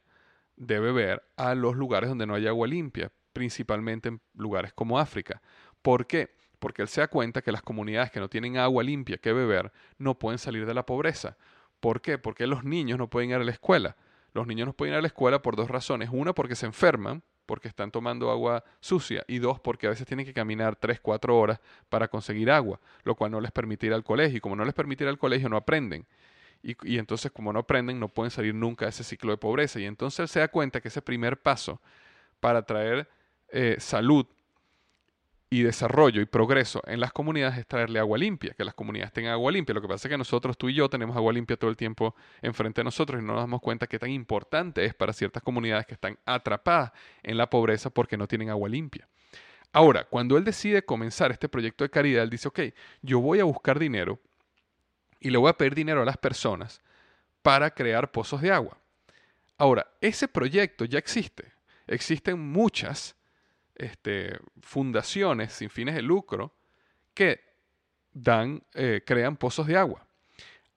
de 0.56 0.78
beber 0.78 1.22
a 1.36 1.54
los 1.54 1.76
lugares 1.76 2.08
donde 2.08 2.26
no 2.26 2.34
hay 2.34 2.46
agua 2.46 2.66
limpia, 2.66 3.10
principalmente 3.32 4.08
en 4.08 4.20
lugares 4.34 4.72
como 4.72 4.98
África. 4.98 5.40
¿Por 5.82 6.06
qué? 6.06 6.34
Porque 6.58 6.82
él 6.82 6.88
se 6.88 7.00
da 7.00 7.08
cuenta 7.08 7.40
que 7.42 7.52
las 7.52 7.62
comunidades 7.62 8.10
que 8.10 8.20
no 8.20 8.28
tienen 8.28 8.58
agua 8.58 8.82
limpia 8.82 9.16
que 9.16 9.32
beber 9.32 9.72
no 9.98 10.18
pueden 10.18 10.38
salir 10.38 10.66
de 10.66 10.74
la 10.74 10.84
pobreza. 10.84 11.36
¿Por 11.80 12.02
qué? 12.02 12.18
Porque 12.18 12.46
los 12.46 12.64
niños 12.64 12.98
no 12.98 13.08
pueden 13.08 13.30
ir 13.30 13.36
a 13.36 13.44
la 13.44 13.50
escuela. 13.50 13.96
Los 14.34 14.46
niños 14.46 14.66
no 14.66 14.74
pueden 14.74 14.92
ir 14.94 14.98
a 14.98 15.00
la 15.00 15.06
escuela 15.06 15.40
por 15.40 15.56
dos 15.56 15.70
razones. 15.70 16.10
Una, 16.12 16.34
porque 16.34 16.54
se 16.54 16.66
enferman, 16.66 17.22
porque 17.50 17.66
están 17.66 17.90
tomando 17.90 18.30
agua 18.30 18.62
sucia 18.78 19.24
y 19.26 19.40
dos, 19.40 19.58
porque 19.58 19.88
a 19.88 19.90
veces 19.90 20.06
tienen 20.06 20.24
que 20.24 20.32
caminar 20.32 20.76
3, 20.76 21.00
4 21.00 21.36
horas 21.36 21.58
para 21.88 22.06
conseguir 22.06 22.48
agua, 22.48 22.78
lo 23.02 23.16
cual 23.16 23.32
no 23.32 23.40
les 23.40 23.50
permite 23.50 23.86
ir 23.86 23.92
al 23.92 24.04
colegio 24.04 24.36
y 24.36 24.40
como 24.40 24.54
no 24.54 24.64
les 24.64 24.72
permite 24.72 25.02
ir 25.02 25.08
al 25.08 25.18
colegio 25.18 25.48
no 25.48 25.56
aprenden. 25.56 26.06
Y, 26.62 26.96
entonces 26.96 27.32
como 27.32 27.52
no 27.52 27.58
aprenden 27.58 27.98
no 27.98 28.06
pueden 28.06 28.30
salir 28.30 28.54
nunca 28.54 28.84
de 28.84 28.90
ese 28.90 29.02
ciclo 29.02 29.32
de 29.32 29.36
pobreza. 29.36 29.80
Y 29.80 29.84
entonces 29.86 30.20
él 30.20 30.28
se 30.28 30.38
da 30.38 30.46
cuenta 30.46 30.80
que 30.80 30.86
ese 30.86 31.02
primer 31.02 31.42
paso 31.42 31.80
para 32.38 32.62
traer 32.62 33.08
eh, 33.48 33.74
salud 33.80 34.26
y 35.52 35.64
desarrollo 35.64 36.20
y 36.22 36.26
progreso 36.26 36.80
en 36.86 37.00
las 37.00 37.12
comunidades 37.12 37.58
es 37.58 37.66
traerle 37.66 37.98
agua 37.98 38.16
limpia, 38.16 38.54
que 38.54 38.64
las 38.64 38.72
comunidades 38.72 39.12
tengan 39.12 39.32
agua 39.32 39.50
limpia. 39.50 39.74
Lo 39.74 39.82
que 39.82 39.88
pasa 39.88 40.06
es 40.06 40.10
que 40.10 40.16
nosotros, 40.16 40.56
tú 40.56 40.68
y 40.68 40.74
yo, 40.74 40.88
tenemos 40.88 41.16
agua 41.16 41.32
limpia 41.32 41.56
todo 41.56 41.68
el 41.68 41.76
tiempo 41.76 42.14
enfrente 42.40 42.80
de 42.80 42.84
nosotros 42.84 43.20
y 43.20 43.24
no 43.24 43.32
nos 43.32 43.42
damos 43.42 43.60
cuenta 43.60 43.88
qué 43.88 43.98
tan 43.98 44.10
importante 44.10 44.84
es 44.84 44.94
para 44.94 45.12
ciertas 45.12 45.42
comunidades 45.42 45.86
que 45.86 45.94
están 45.94 46.16
atrapadas 46.24 46.92
en 47.24 47.36
la 47.36 47.50
pobreza 47.50 47.90
porque 47.90 48.16
no 48.16 48.28
tienen 48.28 48.48
agua 48.48 48.68
limpia. 48.68 49.08
Ahora, 49.72 50.04
cuando 50.04 50.38
él 50.38 50.44
decide 50.44 50.84
comenzar 50.84 51.32
este 51.32 51.48
proyecto 51.48 51.82
de 51.82 51.90
caridad, 51.90 52.22
él 52.22 52.30
dice, 52.30 52.46
ok, 52.46 52.60
yo 53.02 53.20
voy 53.20 53.40
a 53.40 53.44
buscar 53.44 53.80
dinero 53.80 54.20
y 55.18 55.30
le 55.30 55.38
voy 55.38 55.50
a 55.50 55.56
pedir 55.56 55.74
dinero 55.74 56.02
a 56.02 56.04
las 56.04 56.16
personas 56.16 56.80
para 57.42 57.72
crear 57.72 58.12
pozos 58.12 58.40
de 58.40 58.52
agua. 58.52 58.78
Ahora, 59.58 59.88
ese 60.00 60.28
proyecto 60.28 60.84
ya 60.84 60.98
existe. 60.98 61.52
Existen 61.88 62.38
muchas 62.38 63.16
este, 63.80 64.38
fundaciones 64.60 65.52
sin 65.52 65.70
fines 65.70 65.94
de 65.94 66.02
lucro 66.02 66.54
que 67.14 67.40
dan, 68.12 68.62
eh, 68.74 69.02
crean 69.04 69.36
pozos 69.36 69.66
de 69.66 69.76
agua. 69.76 70.06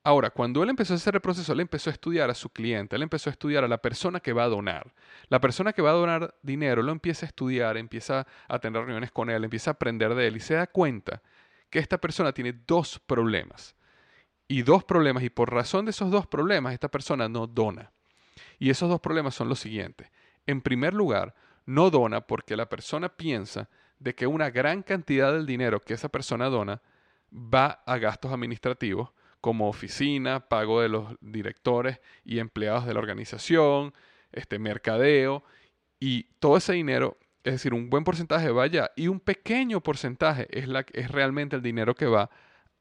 Ahora, 0.06 0.32
cuando 0.32 0.64
él 0.64 0.70
empezó 0.70 0.94
a 0.94 0.96
hacer 0.98 1.16
el 1.16 1.22
proceso, 1.22 1.54
él 1.54 1.62
empezó 1.62 1.90
a 1.90 1.94
estudiar 1.94 2.30
a 2.30 2.34
su 2.34 2.50
cliente, 2.50 2.96
él 2.96 3.04
empezó 3.04 3.30
a 3.30 3.32
estudiar 3.32 3.64
a 3.64 3.70
la 3.70 3.78
persona 3.78 4.20
que 4.20 4.34
va 4.34 4.44
a 4.44 4.50
donar. 4.50 4.94
La 5.30 5.40
persona 5.40 5.72
que 5.72 5.82
va 5.82 5.92
a 5.92 5.94
donar 5.94 6.36
dinero 6.42 6.82
lo 6.82 6.92
empieza 6.92 7.26
a 7.26 7.28
estudiar, 7.28 7.78
empieza 7.78 8.28
a 8.50 8.60
tener 8.60 8.82
reuniones 8.82 9.12
con 9.12 9.30
él, 9.30 9.44
empieza 9.44 9.72
a 9.72 9.74
aprender 9.74 10.14
de 10.14 10.28
él 10.28 10.36
y 10.36 10.40
se 10.42 10.56
da 10.56 10.68
cuenta 10.68 11.22
que 11.70 11.80
esta 11.80 11.98
persona 12.00 12.34
tiene 12.34 12.54
dos 12.68 13.00
problemas. 13.00 13.76
Y 14.48 14.64
dos 14.64 14.84
problemas, 14.84 15.24
y 15.24 15.30
por 15.30 15.54
razón 15.54 15.86
de 15.86 15.92
esos 15.92 16.12
dos 16.12 16.28
problemas, 16.28 16.74
esta 16.74 16.90
persona 16.90 17.30
no 17.30 17.48
dona. 17.48 17.92
Y 18.60 18.70
esos 18.70 18.90
dos 18.90 19.00
problemas 19.00 19.36
son 19.36 19.48
los 19.48 19.60
siguientes. 19.60 20.12
En 20.46 20.62
primer 20.62 20.94
lugar, 20.94 21.34
no 21.66 21.90
dona 21.90 22.22
porque 22.22 22.56
la 22.56 22.70
persona 22.70 23.10
piensa 23.10 23.70
de 24.00 24.16
que 24.16 24.28
una 24.28 24.50
gran 24.50 24.84
cantidad 24.84 25.32
del 25.32 25.46
dinero 25.46 25.80
que 25.80 25.94
esa 25.94 26.10
persona 26.10 26.50
dona 26.50 26.82
va 27.32 27.84
a 27.86 27.98
gastos 27.98 28.32
administrativos 28.32 29.12
como 29.42 29.68
oficina, 29.68 30.48
pago 30.48 30.82
de 30.82 30.90
los 30.90 31.16
directores 31.20 32.00
y 32.24 32.40
empleados 32.40 32.86
de 32.86 32.94
la 32.94 33.00
organización, 33.00 33.94
este 34.32 34.60
mercadeo 34.60 35.44
y 36.00 36.24
todo 36.40 36.58
ese 36.58 36.74
dinero, 36.74 37.18
es 37.44 37.54
decir, 37.54 37.74
un 37.74 37.90
buen 37.90 38.04
porcentaje 38.04 38.50
va 38.52 38.64
allá 38.64 38.92
y 38.96 39.08
un 39.08 39.20
pequeño 39.20 39.82
porcentaje 39.82 40.48
es, 40.50 40.68
la, 40.68 40.86
es 40.94 41.12
realmente 41.12 41.56
el 41.56 41.62
dinero 41.62 41.96
que 41.96 42.06
va 42.06 42.30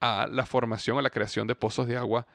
a 0.01 0.28
la 0.30 0.47
formación, 0.47 0.99
a 0.99 1.03
la 1.03 1.11
creación 1.11 1.47
de 1.47 1.55
pozos 1.55 1.87
de 1.87 1.97
agua 1.97 2.26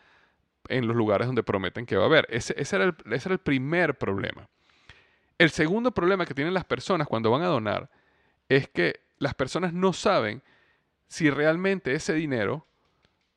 en 0.70 0.88
los 0.88 0.96
lugares 0.96 1.28
donde 1.28 1.44
prometen 1.44 1.86
que 1.86 1.96
va 1.96 2.04
a 2.04 2.08
haber. 2.08 2.28
Ese, 2.30 2.54
ese, 2.58 2.76
era, 2.76 2.86
el, 2.86 2.96
ese 3.14 3.30
era 3.30 3.34
el 3.34 3.40
primer 3.40 3.98
problema. 3.98 4.50
El 5.38 5.52
segundo 5.52 5.92
problema 5.92 6.26
que 6.26 6.34
tienen 6.34 6.54
las 6.54 6.66
personas 6.66 7.08
cuando 7.08 7.30
van 7.30 7.44
a 7.44 7.48
donar 7.48 7.90
es 8.50 8.68
que 8.68 9.02
las 9.20 9.36
personas 9.36 9.72
no 9.72 9.94
saben 9.94 10.42
si 11.08 11.30
realmente 11.30 11.94
ese 11.94 12.14
dinero 12.14 12.66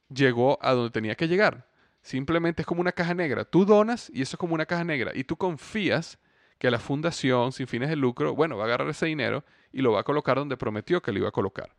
llegó 0.09 0.59
a 0.62 0.72
donde 0.72 0.90
tenía 0.90 1.14
que 1.14 1.28
llegar. 1.28 1.68
Simplemente 2.03 2.62
es 2.62 2.66
como 2.66 2.80
una 2.80 2.92
caja 2.92 3.12
negra. 3.12 3.44
Tú 3.44 3.66
donas 3.66 4.11
y 4.14 4.22
eso 4.22 4.36
es 4.36 4.38
como 4.38 4.55
una 4.55 4.66
caja 4.66 4.84
negra. 4.84 5.12
Y 5.14 5.24
tú 5.24 5.36
confías 5.36 6.18
que 6.59 6.70
la 6.70 6.78
fundación 6.78 7.53
sin 7.53 7.66
fines 7.66 7.90
de 7.90 7.96
lucro, 7.96 8.34
bueno, 8.34 8.57
va 8.57 8.64
a 8.64 8.66
agarrar 8.66 8.88
ese 8.88 9.07
dinero 9.07 9.44
y 9.72 9.82
lo 9.82 9.92
va 9.92 10.01
a 10.01 10.05
colocar 10.05 10.36
donde 10.36 10.57
prometió 10.57 11.03
que 11.03 11.12
lo 11.12 11.18
iba 11.18 11.28
a 11.28 11.32
colocar. 11.32 11.74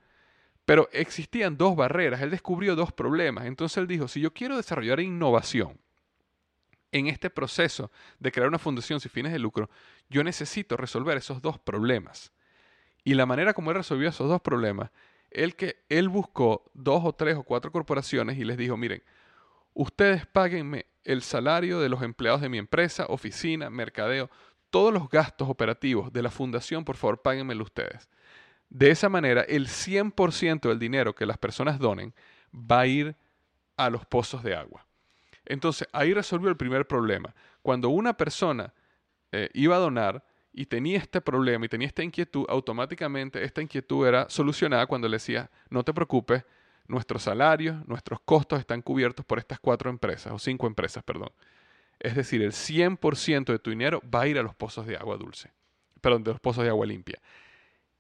Pero 0.66 0.88
existían 0.92 1.58
dos 1.58 1.76
barreras. 1.76 2.22
Él 2.22 2.30
descubrió 2.30 2.76
dos 2.76 2.92
problemas. 2.92 3.46
Entonces 3.46 3.78
él 3.78 3.88
dijo, 3.88 4.08
si 4.08 4.22
yo 4.22 4.32
quiero 4.34 4.58
desarrollar 4.58 5.00
innovación 5.00 5.80
en 6.92 7.08
este 7.08 7.30
proceso 7.30 7.92
de 8.20 8.32
crear 8.32 8.48
una 8.48 8.60
fundación 8.60 9.00
sin 9.00 9.12
fines 9.12 9.32
de 9.32 9.40
lucro, 9.40 9.70
yo 10.10 10.24
necesito 10.24 10.78
resolver 10.78 11.18
esos 11.18 11.42
dos 11.42 11.58
problemas. 11.60 12.32
Y 13.04 13.14
la 13.14 13.26
manera 13.26 13.54
como 13.54 13.72
él 13.72 13.78
resolvió 13.78 14.10
esos 14.10 14.30
dos 14.30 14.42
problemas 14.42 14.92
él 15.32 15.56
que 15.56 15.78
él 15.90 16.10
buscó 16.10 16.70
dos 16.74 17.04
o 17.04 17.14
tres 17.14 17.38
o 17.38 17.44
cuatro 17.44 17.72
corporaciones 17.72 18.38
y 18.38 18.44
les 18.44 18.58
dijo, 18.58 18.78
miren, 18.78 19.02
ustedes 19.74 20.28
páguenme 20.28 20.86
el 21.04 21.24
salario 21.24 21.80
de 21.80 21.90
los 21.90 22.04
empleados 22.04 22.42
de 22.42 22.50
mi 22.50 22.58
empresa, 22.58 23.06
oficina, 23.08 23.70
mercadeo, 23.70 24.30
todos 24.70 24.94
los 24.94 25.10
gastos 25.10 25.50
operativos 25.50 26.14
de 26.14 26.22
la 26.22 26.30
fundación, 26.30 26.86
por 26.86 26.98
favor, 26.98 27.22
páguenmelo 27.22 27.64
ustedes. 27.64 28.10
De 28.70 28.92
esa 28.92 29.10
manera, 29.10 29.42
el 29.42 29.68
100% 29.68 30.70
del 30.70 30.80
dinero 30.80 31.16
que 31.16 31.26
las 31.26 31.38
personas 31.38 31.80
donen 31.80 32.14
va 32.54 32.82
a 32.82 32.88
ir 32.88 33.16
a 33.76 33.90
los 33.90 34.06
pozos 34.06 34.44
de 34.44 34.56
agua. 34.56 34.86
Entonces, 35.52 35.88
ahí 35.92 36.14
resolvió 36.14 36.50
el 36.50 36.56
primer 36.56 36.88
problema. 36.88 37.36
Cuando 37.62 37.90
una 37.90 38.16
persona 38.16 38.74
eh, 39.34 39.50
iba 39.54 39.76
a 39.76 39.80
donar, 39.80 40.24
y 40.54 40.66
tenía 40.66 40.98
este 40.98 41.22
problema 41.22 41.66
y 41.66 41.70
tenía 41.70 41.88
esta 41.88 42.04
inquietud, 42.04 42.46
automáticamente 42.50 43.44
esta 43.44 43.62
inquietud 43.62 44.06
era 44.08 44.30
solucionada 44.30 44.86
cuando 44.86 45.08
le 45.08 45.16
decía, 45.16 45.50
no 45.70 45.84
te 45.84 45.94
preocupes, 45.94 46.44
nuestros 46.88 47.24
salarios, 47.24 47.86
nuestros 47.88 48.20
costos 48.22 48.60
están 48.60 48.82
cubiertos 48.82 49.26
por 49.26 49.40
estas 49.40 49.60
cuatro 49.60 49.90
empresas, 49.90 50.32
o 50.34 50.40
cinco 50.40 50.68
empresas, 50.68 51.04
perdón. 51.04 51.32
Es 52.00 52.16
decir, 52.16 52.42
el 52.42 52.52
100% 52.52 53.46
de 53.46 53.60
tu 53.60 53.70
dinero 53.70 54.02
va 54.14 54.22
a 54.22 54.28
ir 54.28 54.40
a 54.40 54.44
los 54.44 54.56
pozos 54.56 54.86
de 54.86 54.96
agua 54.96 55.18
dulce, 55.18 55.52
perdón, 56.02 56.24
de 56.24 56.32
los 56.32 56.40
pozos 56.40 56.64
de 56.64 56.70
agua 56.70 56.86
limpia. 56.86 57.22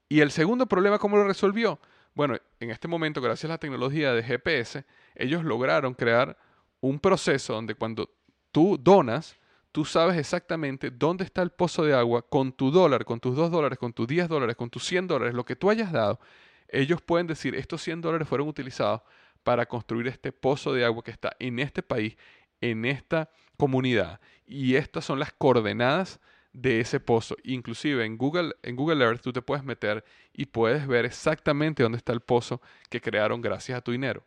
Y 0.09 0.21
el 0.21 0.31
segundo 0.31 0.67
problema, 0.67 0.99
¿cómo 0.99 1.17
lo 1.17 1.25
resolvió? 1.25 1.79
Bueno, 2.13 2.37
en 2.59 2.71
este 2.71 2.87
momento, 2.87 3.21
gracias 3.21 3.49
a 3.49 3.53
la 3.53 3.57
tecnología 3.57 4.13
de 4.13 4.23
GPS, 4.23 4.85
ellos 5.15 5.43
lograron 5.45 5.93
crear 5.93 6.37
un 6.81 6.99
proceso 6.99 7.53
donde 7.53 7.75
cuando 7.75 8.09
tú 8.51 8.77
donas, 8.77 9.37
tú 9.71 9.85
sabes 9.85 10.17
exactamente 10.17 10.91
dónde 10.91 11.23
está 11.23 11.41
el 11.41 11.51
pozo 11.51 11.85
de 11.85 11.93
agua 11.93 12.27
con 12.27 12.51
tu 12.51 12.71
dólar, 12.71 13.05
con 13.05 13.19
tus 13.19 13.35
dos 13.35 13.49
dólares, 13.49 13.79
con 13.79 13.93
tus 13.93 14.07
10 14.07 14.27
dólares, 14.27 14.55
con 14.55 14.69
tus 14.69 14.85
100 14.85 15.07
dólares, 15.07 15.33
lo 15.33 15.45
que 15.45 15.55
tú 15.55 15.69
hayas 15.69 15.91
dado, 15.91 16.19
ellos 16.67 17.01
pueden 17.01 17.27
decir, 17.27 17.55
estos 17.55 17.81
100 17.81 18.01
dólares 18.01 18.27
fueron 18.27 18.47
utilizados 18.47 19.01
para 19.43 19.65
construir 19.65 20.07
este 20.07 20.31
pozo 20.31 20.73
de 20.73 20.85
agua 20.85 21.03
que 21.03 21.11
está 21.11 21.35
en 21.39 21.59
este 21.59 21.83
país, 21.83 22.17
en 22.61 22.85
esta 22.85 23.29
comunidad. 23.57 24.19
Y 24.45 24.75
estas 24.75 25.05
son 25.05 25.19
las 25.19 25.33
coordenadas 25.33 26.19
de 26.53 26.79
ese 26.79 26.99
pozo. 26.99 27.35
Inclusive 27.43 28.05
en 28.05 28.17
Google, 28.17 28.55
en 28.63 28.75
Google 28.75 29.03
Earth 29.03 29.21
tú 29.21 29.33
te 29.33 29.41
puedes 29.41 29.63
meter 29.63 30.03
y 30.33 30.45
puedes 30.45 30.87
ver 30.87 31.05
exactamente 31.05 31.83
dónde 31.83 31.97
está 31.97 32.13
el 32.13 32.21
pozo 32.21 32.61
que 32.89 33.01
crearon 33.01 33.41
gracias 33.41 33.77
a 33.77 33.81
tu 33.81 33.91
dinero. 33.91 34.25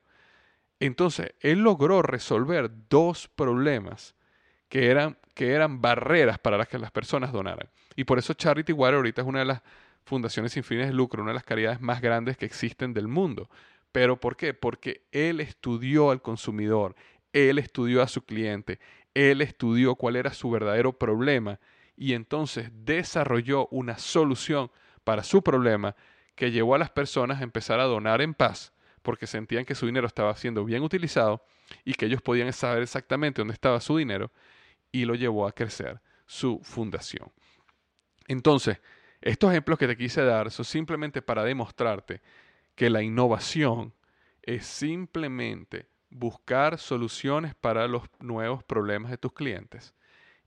Entonces, 0.81 1.35
él 1.41 1.61
logró 1.61 2.03
resolver 2.03 2.71
dos 2.89 3.29
problemas 3.29 4.15
que 4.69 4.91
eran, 4.91 5.17
que 5.35 5.53
eran 5.53 5.81
barreras 5.81 6.39
para 6.39 6.59
las 6.59 6.69
que 6.69 6.79
las 6.79 6.91
personas 6.91 7.33
donaran. 7.33 7.69
Y 7.97 8.05
por 8.05 8.19
eso 8.19 8.35
Charity 8.35 8.73
Water 8.73 8.97
ahorita 8.97 9.23
es 9.23 9.29
una 9.29 9.41
de 9.41 9.45
las 9.45 9.63
fundaciones 10.05 10.53
sin 10.53 10.65
fines 10.65 10.89
de 10.89 10.93
lucro, 10.93 11.23
una 11.23 11.31
de 11.31 11.37
las 11.37 11.45
caridades 11.45 11.81
más 11.81 12.01
grandes 12.01 12.37
que 12.37 12.45
existen 12.45 12.93
del 12.93 13.09
mundo. 13.09 13.49
¿Pero 13.93 14.19
por 14.19 14.37
qué? 14.37 14.53
Porque 14.55 15.05
él 15.13 15.41
estudió 15.41 16.11
al 16.11 16.21
consumidor, 16.21 16.97
él 17.33 17.59
estudió 17.59 18.03
a 18.03 18.09
su 18.09 18.23
cliente, 18.23 18.81
él 19.15 19.41
estudió 19.41 19.95
cuál 19.95 20.17
era 20.17 20.33
su 20.33 20.51
verdadero 20.51 20.93
problema 20.93 21.61
y 21.97 22.15
entonces 22.15 22.71
desarrolló 22.73 23.69
una 23.69 23.99
solución 23.99 24.71
para 25.05 25.23
su 25.23 25.43
problema 25.43 25.95
que 26.35 26.51
llevó 26.51 26.75
a 26.75 26.79
las 26.79 26.91
personas 26.91 27.41
a 27.41 27.45
empezar 27.45 27.79
a 27.79 27.85
donar 27.85 28.21
en 28.21 28.35
paz 28.35 28.74
porque 29.05 29.29
sentían 29.29 29.65
que 29.65 29.77
su 29.77 29.87
dinero 29.87 30.09
estaba 30.09 30.35
siendo 30.35 30.65
bien 30.65 30.83
utilizado 30.83 31.45
y 31.85 31.95
que 31.95 32.07
ellos 32.07 32.23
podían 32.23 32.53
saber 32.53 32.83
exactamente 32.83 33.41
dónde 33.41 33.55
estaba 33.55 33.81
su 33.81 33.97
dinero 33.97 34.33
y 34.91 35.05
lo 35.05 35.15
llevó 35.15 35.47
a 35.47 35.53
crecer 35.53 36.01
su 36.27 36.59
fundación. 36.65 37.31
Entonces, 38.27 38.81
estos 39.21 39.51
ejemplos 39.51 39.79
que 39.79 39.87
te 39.87 39.97
quise 39.97 40.25
dar 40.25 40.51
son 40.51 40.65
simplemente 40.65 41.23
para 41.23 41.45
demostrarte 41.45 42.23
que 42.75 42.91
la 42.91 43.03
innovación 43.03 43.95
es 44.43 44.67
simplemente 44.67 45.87
buscar 46.11 46.79
soluciones 46.79 47.55
para 47.55 47.87
los 47.87 48.05
nuevos 48.21 48.65
problemas 48.65 49.11
de 49.11 49.19
tus 49.19 49.33
clientes 49.33 49.95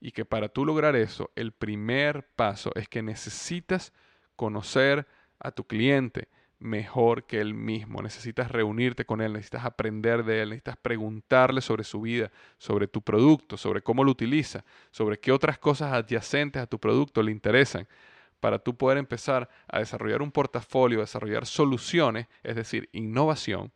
y 0.00 0.10
que 0.10 0.24
para 0.24 0.48
tú 0.48 0.64
lograr 0.64 0.96
eso, 0.96 1.30
el 1.36 1.52
primer 1.52 2.26
paso 2.34 2.72
es 2.74 2.88
que 2.88 3.02
necesitas 3.02 3.92
conocer 4.36 5.06
a 5.38 5.52
tu 5.52 5.64
cliente, 5.64 6.28
mejor 6.58 7.24
que 7.24 7.40
él 7.40 7.54
mismo. 7.54 8.02
Necesitas 8.02 8.50
reunirte 8.50 9.04
con 9.04 9.20
él, 9.20 9.32
necesitas 9.32 9.64
aprender 9.64 10.24
de 10.24 10.42
él, 10.42 10.50
necesitas 10.50 10.76
preguntarle 10.76 11.60
sobre 11.60 11.84
su 11.84 12.00
vida, 12.00 12.30
sobre 12.58 12.88
tu 12.88 13.02
producto, 13.02 13.56
sobre 13.56 13.82
cómo 13.82 14.04
lo 14.04 14.10
utiliza, 14.10 14.64
sobre 14.90 15.18
qué 15.18 15.32
otras 15.32 15.58
cosas 15.58 15.92
adyacentes 15.92 16.62
a 16.62 16.66
tu 16.66 16.78
producto 16.78 17.22
le 17.22 17.32
interesan, 17.32 17.86
para 18.40 18.58
tú 18.58 18.76
poder 18.76 18.98
empezar 18.98 19.48
a 19.66 19.80
desarrollar 19.80 20.22
un 20.22 20.30
portafolio, 20.30 21.00
desarrollar 21.00 21.46
soluciones, 21.46 22.28
es 22.42 22.54
decir, 22.54 22.88
innovación, 22.92 23.72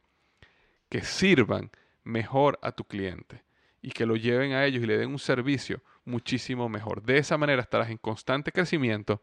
que 0.89 1.03
sirvan 1.03 1.71
mejor 2.05 2.59
a 2.63 2.73
tu 2.73 2.85
cliente 2.85 3.43
y 3.81 3.91
que 3.91 4.07
lo 4.07 4.15
lleven 4.15 4.53
a 4.53 4.65
ellos 4.65 4.83
y 4.83 4.87
le 4.87 4.99
den 4.99 5.11
un 5.11 5.19
servicio 5.19 5.83
muchísimo 6.05 6.69
mejor. 6.69 7.03
De 7.03 7.19
esa 7.19 7.37
manera 7.39 7.63
estarás 7.63 7.91
en 7.91 7.99
constante 7.99 8.53
crecimiento 8.53 9.21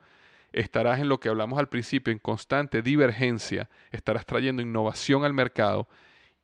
estarás 0.54 1.00
en 1.00 1.10
lo 1.10 1.20
que 1.20 1.30
hablamos 1.30 1.60
al 1.60 1.70
principio, 1.70 2.12
en 2.12 2.20
constante 2.20 2.82
divergencia, 2.82 3.70
estarás 3.92 4.26
trayendo 4.26 4.62
innovación 4.62 5.24
al 5.24 5.34
mercado 5.34 5.88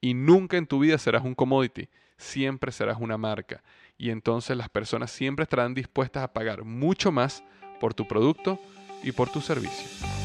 y 0.02 0.14
nunca 0.14 0.58
en 0.58 0.68
tu 0.68 0.80
vida 0.80 0.98
serás 0.98 1.24
un 1.24 1.36
commodity, 1.36 1.90
siempre 2.18 2.72
serás 2.72 2.98
una 3.00 3.18
marca. 3.18 3.64
Y 3.98 4.10
entonces 4.10 4.58
las 4.58 4.70
personas 4.70 5.12
siempre 5.12 5.44
estarán 5.44 5.74
dispuestas 5.74 6.24
a 6.24 6.34
pagar 6.34 6.64
mucho 6.64 7.12
más 7.12 7.44
por 7.80 7.94
tu 7.94 8.08
producto 8.08 8.60
y 9.04 9.12
por 9.12 9.30
tu 9.30 9.42
servicio. 9.42 10.25